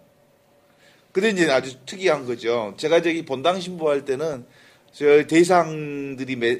근데 1.11 1.29
이제 1.29 1.49
아주 1.51 1.75
특이한 1.85 2.25
거죠. 2.25 2.73
제가 2.77 3.01
저기 3.01 3.25
본당 3.25 3.59
신부할 3.59 4.05
때는 4.05 4.45
저 4.93 5.25
대상들이 5.25 6.35
매, 6.35 6.59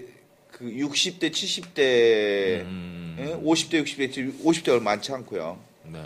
그 0.52 0.66
60대, 0.66 1.32
70대, 1.32 2.62
음, 2.62 3.16
예? 3.20 3.26
50대, 3.36 3.84
60대, 3.84 4.44
50대가 4.44 4.82
많지 4.82 5.12
않고요. 5.14 5.60
네. 5.86 6.02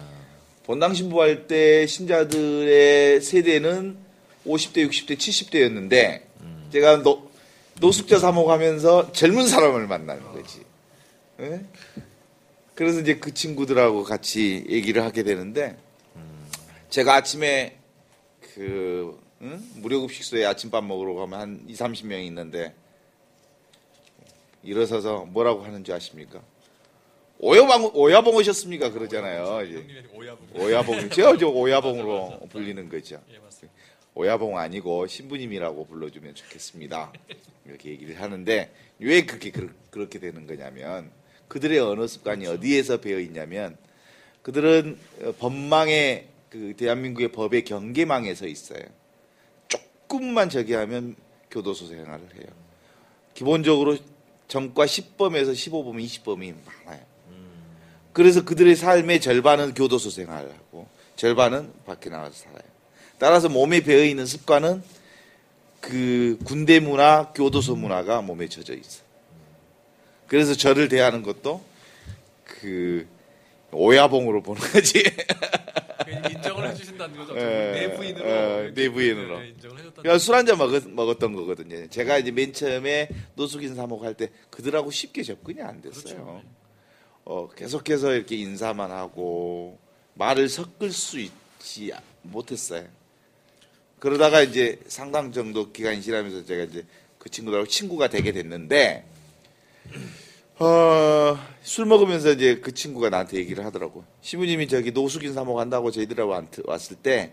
본당 0.66 0.94
신부할 0.94 1.48
때 1.48 1.88
신자들의 1.88 3.22
세대는 3.22 3.98
50대, 4.46 4.88
60대, 4.90 5.18
70대였는데 5.18 6.22
제가 6.72 7.02
노, 7.04 7.30
노숙자 7.80 8.20
사목하면서 8.20 9.12
젊은 9.12 9.48
사람을 9.48 9.88
만나는 9.88 10.24
거지. 10.34 10.62
예? 11.40 11.66
그래서 12.76 13.00
이제 13.02 13.16
그 13.18 13.34
친구들하고 13.34 14.04
같이 14.04 14.66
얘기를 14.68 15.04
하게 15.04 15.24
되는데 15.24 15.78
제가 16.90 17.16
아침에 17.16 17.78
그 18.54 19.20
응? 19.42 19.62
무료급식소에 19.76 20.46
아침밥 20.46 20.84
먹으러 20.86 21.16
가면 21.16 21.40
한 21.40 21.64
2, 21.68 21.74
30명이 21.74 22.26
있는데 22.28 22.74
일어서서 24.64 25.26
뭐라고 25.26 25.64
하는 25.64 25.84
줄 25.84 25.94
아십니까? 25.96 26.42
오야봉 27.40 27.92
오야봉 27.94 28.36
오셨습니까? 28.36 28.92
그러잖아요. 28.92 29.64
이제. 29.64 30.04
오야봉, 30.54 31.10
저, 31.10 31.38
저 31.38 31.48
오야봉으로 31.48 32.40
불리는 32.50 32.88
거죠. 32.88 33.20
오야봉 34.16 34.58
아니고 34.58 35.08
신부님이라고 35.08 35.86
불러주면 35.88 36.36
좋겠습니다. 36.36 37.12
이렇게 37.66 37.90
얘기를 37.90 38.22
하는데 38.22 38.74
왜 39.00 39.26
그렇게 39.26 39.52
그, 39.52 39.76
그렇게 39.90 40.20
되는 40.20 40.46
거냐면 40.46 41.12
그들의 41.48 41.80
언어 41.80 42.08
습관이 42.08 42.46
어디에서 42.48 42.98
배어 42.98 43.20
있냐면 43.20 43.78
그들은 44.42 44.98
어, 45.22 45.34
법망의 45.40 46.28
그 46.50 46.76
대한민국의 46.78 47.32
법의 47.32 47.64
경계망에 47.64 48.36
서 48.36 48.46
있어요. 48.46 48.84
조금만 49.68 50.50
저기 50.50 50.74
하면 50.74 51.16
교도소 51.50 51.88
생활을 51.88 52.20
해요. 52.36 52.48
기본적으로 53.34 53.98
전과 54.48 54.86
10범에서 54.86 55.54
15범, 55.54 56.04
20범이 56.06 56.54
많아요. 56.66 57.14
그래서 58.14 58.46
그들의 58.46 58.76
삶의 58.76 59.22
절반은 59.22 59.74
교도소 59.74 60.12
생활하고 60.12 60.88
절반은 61.16 61.74
밖에 61.86 62.10
나가서 62.12 62.34
살아요. 62.34 62.73
따라서 63.24 63.48
몸에 63.48 63.80
배어 63.80 64.04
있는 64.04 64.26
습관은 64.26 64.84
그 65.80 66.38
군대 66.44 66.82
문화, 66.82 67.32
교도소 67.34 67.78
문화가 67.78 68.22
몸에 68.22 68.50
젖어 68.50 68.74
있어. 68.74 69.02
그래서 70.28 70.54
저를 70.54 70.90
대하는 70.90 71.24
것도 71.24 71.64
그 72.44 73.08
오야봉으로 73.72 74.44
보는 74.44 74.62
거지. 74.62 75.06
인정을 76.36 76.72
해주신다는 76.72 77.16
거죠. 77.16 77.38
예, 77.38 77.88
내부인으로. 77.88 78.26
예, 78.30 78.72
내부인으로. 78.76 79.40
네, 79.40 79.48
인정을 79.52 79.80
해줬다는 79.80 80.04
그냥 80.04 80.20
술한잔 80.20 80.58
먹었, 80.58 80.84
먹었던 80.90 81.34
거거든요. 81.34 81.88
제가 81.88 82.18
이제 82.18 82.30
맨 82.32 82.52
처음에 82.52 83.08
노숙인 83.36 83.74
사목 83.74 84.04
할 84.04 84.16
때 84.16 84.32
그들하고 84.50 84.92
쉽게 84.92 85.24
접근이 85.24 85.62
안 85.62 85.82
됐어요. 85.82 86.42
어, 87.24 87.48
계속해서 87.56 88.16
이렇게 88.16 88.36
인사만 88.36 88.92
하고 88.92 89.80
말을 90.16 90.50
섞을 90.50 90.92
수 90.92 91.22
있지 91.22 91.94
못했어요. 92.22 92.86
그러다가 94.04 94.42
이제 94.42 94.82
상당 94.90 95.32
정도 95.32 95.72
기간이 95.72 96.02
지나면서 96.02 96.44
제가 96.44 96.64
이제 96.66 96.84
그 97.18 97.30
친구들하고 97.30 97.70
친구가 97.70 98.10
되게 98.10 98.34
됐는데, 98.34 99.06
어, 100.60 101.38
술 101.62 101.86
먹으면서 101.86 102.34
이제 102.34 102.60
그 102.60 102.74
친구가 102.74 103.10
나한테 103.10 103.38
얘기를 103.38 103.64
하더라고. 103.64 104.04
시부님이 104.20 104.68
저기 104.68 104.92
노숙인 104.92 105.34
사목 105.34 105.58
한다고 105.58 105.90
저희들하고 105.90 106.32
왔- 106.32 106.46
왔을 106.66 106.98
때, 106.98 107.32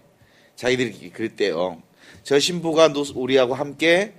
자기들이 0.55 1.11
그랬대요. 1.11 1.83
저 2.23 2.39
신부가 2.39 2.93
노- 2.93 3.05
우리하고 3.17 3.55
함께 3.55 4.15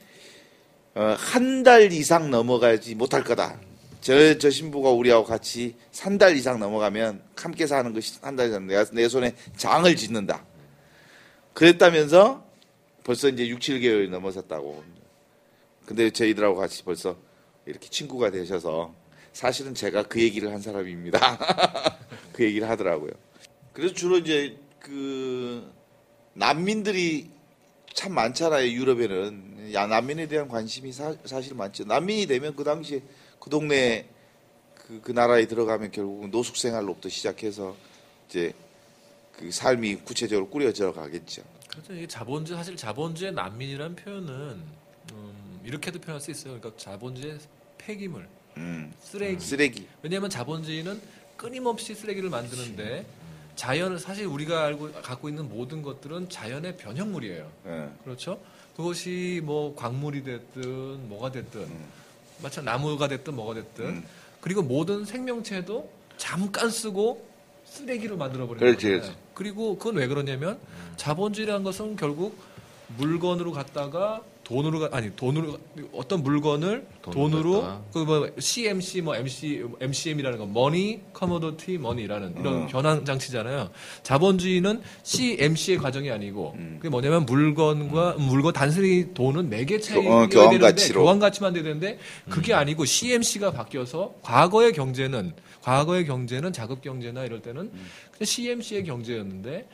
어, 0.93 1.15
한 1.17 1.63
달 1.63 1.93
이상 1.93 2.31
넘어가지 2.31 2.95
못할 2.95 3.23
거다. 3.23 3.61
저, 4.01 4.37
저 4.37 4.49
신부가 4.49 4.89
우리하고 4.89 5.23
같이 5.23 5.75
한 6.01 6.17
달 6.17 6.35
이상 6.35 6.59
넘어가면 6.59 7.21
함께 7.37 7.65
사는 7.65 7.93
것이 7.93 8.15
한 8.21 8.35
달 8.35 8.49
이상 8.49 8.67
내가 8.67 8.83
내 8.91 9.07
손에 9.07 9.33
장을 9.55 9.95
짓는다. 9.95 10.43
그랬다면서 11.53 12.43
벌써 13.03 13.29
이제 13.29 13.47
6, 13.47 13.59
7개월이 13.59 14.09
넘어섰다고. 14.09 14.83
근데 15.85 16.09
저희들하고 16.11 16.55
같이 16.55 16.83
벌써 16.83 17.17
이렇게 17.65 17.89
친구가 17.89 18.31
되셔서 18.31 18.93
사실은 19.33 19.73
제가 19.73 20.03
그 20.03 20.21
얘기를 20.21 20.51
한 20.51 20.61
사람입니다. 20.61 21.97
그 22.33 22.43
얘기를 22.43 22.69
하더라고요. 22.69 23.11
그래서 23.73 23.93
주로 23.93 24.17
이제 24.17 24.57
그 24.79 25.71
난민들이 26.33 27.29
참 27.93 28.13
많잖아요 28.13 28.69
유럽에는 28.71 29.73
야 29.73 29.85
난민에 29.87 30.27
대한 30.27 30.47
관심이 30.47 30.91
사, 30.91 31.15
사실 31.25 31.55
많죠. 31.55 31.83
난민이 31.85 32.25
되면 32.25 32.55
그 32.55 32.63
당시에 32.63 33.01
그 33.39 33.49
동네 33.49 34.07
그, 34.75 35.01
그 35.01 35.11
나라에 35.11 35.45
들어가면 35.45 35.91
결국 35.91 36.29
노숙 36.29 36.57
생활로부터 36.57 37.09
시작해서 37.09 37.75
이제 38.27 38.53
그 39.31 39.51
삶이 39.51 39.97
구체적으로 39.97 40.49
꾸려져 40.49 40.91
가겠죠. 40.91 41.43
그렇죠. 41.69 41.93
이게 41.93 42.07
자본주의 42.07 42.57
사실 42.57 42.75
자본주의 42.75 43.31
난민이라는 43.31 43.95
표현은 43.95 44.61
음, 45.13 45.61
이렇게도 45.63 45.99
표현할 45.99 46.21
수 46.21 46.31
있어요. 46.31 46.59
그러니까 46.59 46.81
자본주의 46.81 47.37
폐기물, 47.77 48.27
음, 48.57 48.93
쓰레기. 49.01 49.39
쓰레기. 49.39 49.87
왜냐하면 50.01 50.29
자본주의는 50.29 51.01
끊임없이 51.37 51.95
쓰레기를 51.95 52.29
만드는데 52.29 53.05
자연을 53.55 53.99
사실 53.99 54.25
우리가 54.25 54.65
알고 54.65 54.91
갖고 55.01 55.29
있는 55.29 55.49
모든 55.49 55.81
것들은 55.81 56.29
자연의 56.29 56.77
변형물이에요. 56.77 57.51
예. 57.67 57.89
그렇죠? 58.03 58.39
그것이 58.75 59.41
뭐 59.43 59.75
광물이 59.75 60.23
됐든 60.23 61.09
뭐가 61.09 61.31
됐든 61.31 61.67
마찬 62.41 62.65
나무가 62.65 63.07
됐든 63.07 63.35
뭐가 63.35 63.53
됐든 63.55 63.85
음. 63.85 64.05
그리고 64.39 64.61
모든 64.61 65.05
생명체도 65.05 65.91
잠깐 66.17 66.69
쓰고 66.69 67.27
쓰레기로 67.71 68.17
만들어 68.17 68.47
버리는 68.47 68.59
그렇지, 68.67 68.85
거예요. 68.85 69.01
그렇지. 69.01 69.17
그리고 69.33 69.77
그건 69.77 69.95
왜 69.95 70.07
그러냐면 70.07 70.59
자본주의라는 70.97 71.63
것은 71.63 71.95
결국 71.95 72.37
물건으로 72.97 73.53
갖다가 73.53 74.21
돈으로 74.51 74.79
가- 74.79 74.89
아니 74.91 75.09
돈으로 75.15 75.57
어떤 75.93 76.23
물건을 76.23 76.85
돈으로. 77.01 77.79
그 77.93 77.99
뭐 78.03 78.29
CMC 78.37 79.01
뭐 79.01 79.15
MC 79.15 79.63
MCM이라는 79.79 80.37
거 80.39 80.45
money 80.45 80.99
commodity 81.13 81.77
money라는 81.77 82.35
이런 82.37 82.63
어. 82.63 82.67
변환 82.67 83.05
장치잖아요. 83.05 83.69
자본주의는 84.03 84.81
CMC의 85.03 85.77
과정이 85.77 86.11
아니고 86.11 86.55
음. 86.57 86.75
그게 86.79 86.89
뭐냐면 86.89 87.25
물건과 87.25 88.15
물건 88.19 88.51
단순히 88.51 89.13
돈은 89.13 89.49
매개체가 89.49 90.01
교- 90.01 90.07
어, 90.09 90.27
교환 90.27 90.49
되는데 90.49 90.59
가치로. 90.59 91.03
교환 91.03 91.19
가치만 91.19 91.53
돼야 91.53 91.63
되는데 91.63 91.97
그게 92.29 92.53
아니고 92.53 92.83
CMC가 92.83 93.51
바뀌어서 93.51 94.15
과거의 94.21 94.73
경제는 94.73 95.31
과거의 95.61 96.05
경제는 96.05 96.51
자급 96.51 96.81
경제나 96.81 97.23
이럴 97.23 97.41
때는 97.41 97.71
그냥 98.11 98.25
CMC의 98.25 98.83
경제였는데 98.83 99.67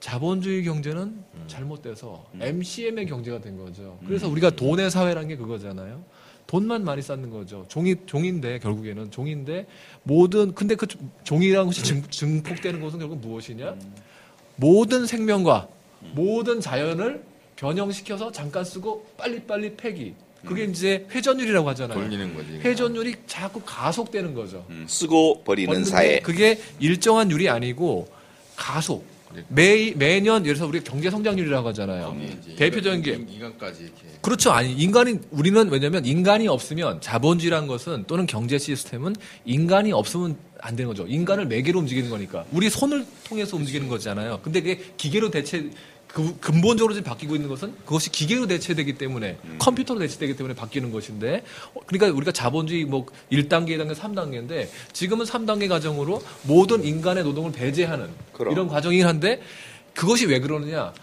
자본주의 0.00 0.62
경제는 0.64 1.24
잘못돼서 1.46 2.26
MCM의 2.40 3.06
경제가 3.06 3.40
된 3.40 3.56
거죠. 3.56 3.98
그래서 4.06 4.28
우리가 4.28 4.50
돈의 4.50 4.90
사회라는 4.90 5.28
게 5.28 5.36
그거잖아요. 5.36 6.04
돈만 6.46 6.84
많이 6.84 7.02
쌓는 7.02 7.30
거죠. 7.30 7.64
종이 7.68 7.96
종인데 8.06 8.58
결국에는 8.60 9.10
종인데 9.10 9.66
모든 10.04 10.54
근데 10.54 10.74
그 10.76 10.86
종이라는 11.24 11.66
것이 11.66 11.82
증, 11.82 12.02
증폭되는 12.08 12.80
것은 12.80 12.98
결국 13.00 13.18
무엇이냐? 13.18 13.74
모든 14.56 15.06
생명과 15.06 15.68
모든 16.12 16.60
자연을 16.60 17.24
변형시켜서 17.56 18.30
잠깐 18.32 18.64
쓰고 18.64 19.06
빨리빨리 19.16 19.76
폐기. 19.76 20.14
그게 20.46 20.64
이제 20.64 21.06
회전율이라고 21.10 21.68
하잖아요. 21.70 21.98
돌리는 21.98 22.34
거지. 22.34 22.52
회전율이 22.58 23.14
자꾸 23.26 23.60
가속되는 23.64 24.32
거죠. 24.34 24.64
음, 24.70 24.84
쓰고 24.88 25.42
버리는 25.42 25.66
버리는데 25.66 25.90
사회. 25.90 26.18
그게 26.20 26.60
일정한 26.78 27.30
율이 27.30 27.48
아니고 27.48 28.06
가속. 28.54 29.04
매 29.48 29.92
매년 29.96 30.44
예를 30.44 30.54
들어서 30.56 30.68
우리가 30.68 30.90
경제 30.90 31.10
성장률이라고 31.10 31.68
하잖아요. 31.68 32.16
대표적인 32.56 33.02
게 33.02 33.12
인간까지 33.12 33.82
이렇게 33.82 34.02
그렇죠. 34.20 34.50
아니 34.50 34.72
인간이 34.72 35.18
우리는 35.30 35.68
왜냐면 35.70 36.04
인간이 36.04 36.48
없으면 36.48 37.00
자본주의라는 37.00 37.68
것은 37.68 38.04
또는 38.06 38.26
경제 38.26 38.58
시스템은 38.58 39.14
인간이 39.44 39.92
없으면 39.92 40.36
안 40.60 40.74
되는 40.74 40.88
거죠. 40.88 41.06
인간을 41.06 41.46
매개로 41.46 41.78
움직이는 41.80 42.10
거니까 42.10 42.44
우리 42.50 42.70
손을 42.70 43.06
통해서 43.24 43.56
움직이는 43.56 43.88
거잖아요. 43.88 44.40
근데 44.42 44.60
그게 44.60 44.80
기계로 44.96 45.30
대체 45.30 45.70
그 46.16 46.34
근본적으로 46.40 46.94
지금 46.94 47.10
바뀌고 47.10 47.34
있는 47.34 47.46
것은 47.50 47.74
그것이 47.84 48.10
기계로 48.10 48.46
대체되기 48.46 48.94
때문에 48.94 49.36
컴퓨터로 49.58 50.00
대체되기 50.00 50.34
때문에 50.34 50.54
바뀌는 50.54 50.90
것인데 50.90 51.44
어, 51.74 51.80
그러니까 51.84 52.16
우리가 52.16 52.32
자본주의 52.32 52.86
뭐 52.86 53.04
1단계, 53.30 53.76
2단계, 53.76 53.94
3단계인데 53.94 54.66
지금은 54.94 55.26
3단계 55.26 55.68
과정으로 55.68 56.22
모든 56.44 56.82
인간의 56.82 57.22
노동을 57.22 57.52
배제하는 57.52 58.08
그럼. 58.32 58.54
이런 58.54 58.66
과정이긴 58.66 59.06
한데 59.06 59.42
그것이 59.92 60.24
왜 60.24 60.40
그러느냐? 60.40 60.94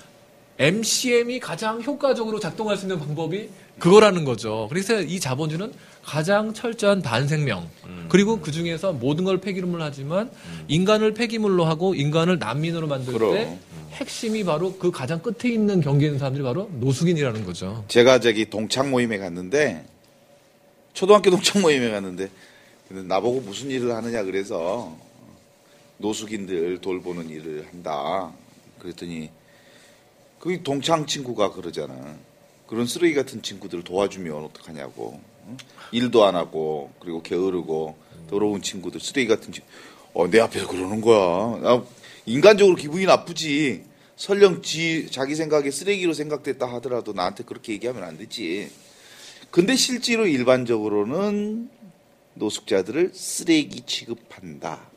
MCM이 0.58 1.40
가장 1.40 1.80
효과적으로 1.84 2.40
작동할 2.40 2.76
수 2.76 2.86
있는 2.86 2.98
방법이 2.98 3.50
그거라는 3.80 4.24
거죠. 4.24 4.68
그래서 4.70 5.02
이 5.02 5.20
자본주의는 5.20 5.74
가장 6.04 6.54
철저한 6.54 7.02
반생명. 7.02 7.70
그리고 8.10 8.40
그 8.40 8.52
중에서 8.52 8.94
모든 8.94 9.24
걸 9.24 9.40
폐기물로 9.40 9.84
하지만 9.84 10.30
인간을 10.68 11.14
폐기물로 11.14 11.66
하고 11.66 11.96
인간을 11.96 12.40
난민으로 12.40 12.88
만들 12.88 13.14
그럼. 13.14 13.34
때 13.34 13.60
핵심이 13.94 14.44
바로 14.44 14.78
그 14.78 14.92
가장 14.92 15.22
끝에 15.22 15.54
있는 15.54 15.82
경계에 15.82 16.08
있는 16.08 16.20
사람들이 16.20 16.44
바로 16.44 16.70
노숙인이라는 16.80 17.46
거죠. 17.46 17.86
제가 17.88 18.20
저기 18.20 18.50
동창 18.50 18.92
모임에 18.92 19.18
갔는데 19.18 19.86
초등학교 20.94 21.30
동창 21.30 21.62
모임에 21.62 21.90
갔는데 21.90 22.30
나보고 22.90 23.42
무슨 23.42 23.70
일을 23.72 23.96
하느냐 23.96 24.24
그래서 24.24 24.96
노숙인들 25.98 26.80
돌보는 26.82 27.30
일을 27.30 27.68
한다. 27.72 28.32
그랬더니 28.80 29.30
그 30.40 30.62
동창 30.64 31.06
친구가 31.06 31.54
그러잖아. 31.54 31.94
그런 32.74 32.88
쓰레기 32.88 33.14
같은 33.14 33.44
친구들을 33.44 33.84
도와주면 33.84 34.46
어떡하냐고. 34.46 35.22
응? 35.48 35.58
일도 35.92 36.26
안 36.26 36.36
하고 36.36 36.92
그리고 37.00 37.22
게으르고 37.22 37.96
더러운 38.28 38.64
친구들 38.64 39.00
쓰레기 39.00 39.28
같은 39.28 39.54
친구. 39.54 39.68
어, 40.16 40.28
내 40.28 40.40
앞에서 40.40 40.68
그러는 40.68 41.00
거야. 41.00 41.60
나 41.60 41.86
인간적으로 42.26 42.76
기분이 42.76 43.06
나쁘지. 43.06 43.84
설령 44.16 44.64
지 44.64 45.08
자기 45.12 45.36
생각에 45.36 45.70
쓰레기로 45.70 46.14
생각됐다 46.14 46.66
하더라도 46.74 47.14
나한테 47.14 47.44
그렇게 47.44 47.74
얘기하면 47.74 48.04
안 48.04 48.18
되지. 48.18 48.72
근데 49.52 49.76
실제로 49.76 50.26
일반적으로는 50.26 51.70
노숙자들을 52.34 53.12
쓰레기 53.14 53.82
취급한다. 53.82 54.90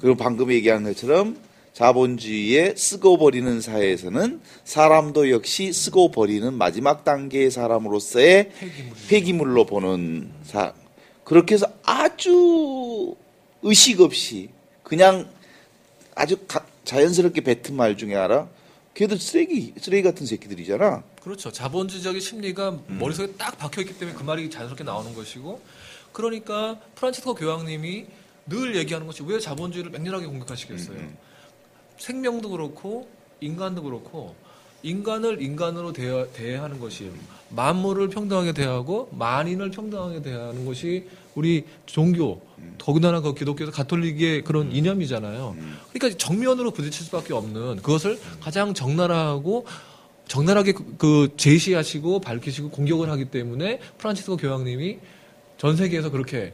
그리고 0.00 0.16
방금 0.16 0.50
얘기한 0.50 0.82
것처럼 0.82 1.38
자본주의에 1.88 2.74
쓰고 2.76 3.18
버리는 3.18 3.60
사회에서는 3.60 4.40
사람도 4.64 5.30
역시 5.30 5.72
쓰고 5.72 6.10
버리는 6.10 6.52
마지막 6.52 7.04
단계의 7.04 7.52
사람으로서의 7.52 8.50
폐기물. 8.58 8.96
폐기물로 9.08 9.64
보는 9.66 10.28
사 10.42 10.74
그렇게 11.22 11.54
해서 11.54 11.66
아주 11.84 13.14
의식 13.62 14.00
없이 14.00 14.48
그냥 14.82 15.28
아주 16.16 16.36
가- 16.48 16.66
자연스럽게 16.84 17.42
뱉은 17.42 17.76
말 17.76 17.96
중에 17.96 18.14
하나 18.16 18.48
걔들 18.94 19.16
쓰레기 19.20 19.72
쓰레기 19.80 20.02
같은 20.02 20.26
새끼들이잖아. 20.26 21.04
그렇죠. 21.22 21.52
자본주의적인 21.52 22.20
심리가 22.20 22.76
머릿속에 22.88 23.34
딱 23.38 23.56
박혀 23.56 23.82
있기 23.82 23.96
때문에 24.00 24.18
그 24.18 24.24
말이 24.24 24.50
자연스럽게 24.50 24.82
나오는 24.82 25.14
것이고 25.14 25.60
그러니까 26.12 26.80
프란치스코 26.96 27.36
교황님이 27.36 28.06
늘 28.46 28.74
얘기하는 28.74 29.06
것이 29.06 29.22
왜 29.24 29.38
자본주의를 29.38 29.92
맹렬하게 29.92 30.26
공격하시겠어요. 30.26 31.27
생명도 31.98 32.50
그렇고 32.50 33.08
인간도 33.40 33.82
그렇고 33.82 34.34
인간을 34.82 35.42
인간으로 35.42 35.92
대하, 35.92 36.26
대하 36.32 36.68
는 36.68 36.78
것이 36.78 37.10
만물을 37.50 38.08
평등하게 38.08 38.52
대하고 38.52 39.08
만인을 39.12 39.70
평등하게 39.70 40.22
대하는 40.22 40.64
것이 40.64 41.06
우리 41.34 41.64
종교 41.86 42.40
더군다나 42.78 43.20
그 43.20 43.34
기독교에서 43.34 43.72
가톨릭의 43.72 44.44
그런 44.44 44.72
이념이잖아요. 44.72 45.56
그러니까 45.92 46.18
정면으로 46.18 46.70
부딪힐 46.70 47.04
수밖에 47.06 47.34
없는 47.34 47.76
그것을 47.76 48.18
가장 48.40 48.74
적나라하고 48.74 49.66
적나라하게 50.28 50.72
그, 50.72 50.94
그 50.98 51.28
제시하시고 51.36 52.20
밝히시고 52.20 52.70
공격을 52.70 53.10
하기 53.10 53.26
때문에 53.26 53.80
프란치스코 53.98 54.36
교황님이 54.36 54.98
전 55.56 55.76
세계에서 55.76 56.10
그렇게 56.10 56.52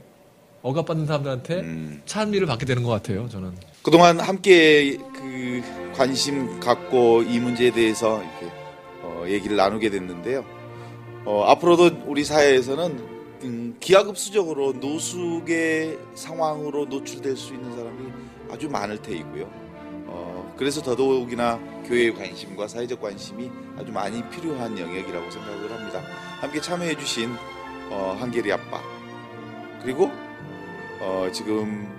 억압받는 0.63 1.07
사람들한테 1.07 1.61
음. 1.61 2.03
찬미를 2.07 2.47
받게 2.47 2.65
되는 2.65 2.83
것 2.83 2.91
같아요. 2.91 3.29
저는. 3.29 3.53
그동안 3.85 4.19
함께 4.19 4.97
그 5.13 5.63
관심 5.95 6.59
갖고 6.59 7.21
이 7.21 7.39
문제에 7.39 7.71
대해서 7.71 8.23
이렇게 8.23 8.51
어, 9.03 9.25
얘기를 9.29 9.59
나누게 9.59 9.91
됐는데요. 9.91 10.43
어, 11.27 11.45
앞으로도 11.49 12.05
우리 12.07 12.25
사회에서는 12.25 13.15
음, 13.43 13.77
기하급수적으로 13.81 14.73
노숙의 14.73 15.99
상황으로 16.15 16.87
노출될 16.87 17.37
수 17.37 17.53
있는 17.53 17.77
사람이 17.77 18.11
아주 18.51 18.71
많을 18.71 19.03
테이고요. 19.03 19.51
어, 20.07 20.55
그래서 20.57 20.81
더더욱이나 20.81 21.61
교회의 21.87 22.15
관심과 22.15 22.69
사회적 22.69 23.03
관심이 23.03 23.51
아주 23.77 23.93
많이 23.93 24.27
필요한 24.31 24.79
영역이라고 24.79 25.31
생각을 25.31 25.71
합니다. 25.71 26.01
함께 26.41 26.59
참여해주신 26.59 27.35
어, 27.91 28.17
한계리 28.19 28.51
아빠 28.51 28.81
그리고 29.83 30.11
어, 31.01 31.29
지금 31.31 31.87
어, 31.87 31.94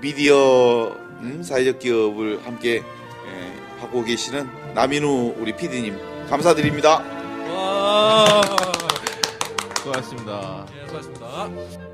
미디어 0.00 0.96
음, 1.22 1.42
사회적 1.42 1.78
기업을 1.78 2.44
함께 2.44 2.76
예, 2.76 3.80
하고 3.80 4.02
계시는 4.04 4.48
남인우 4.74 5.34
우리 5.38 5.54
PD님 5.56 5.98
감사드립니다. 6.28 7.02
와. 7.52 8.40
수고하셨습니다. 9.78 10.66
예, 10.76 10.86
수고하셨습니다. 10.86 11.89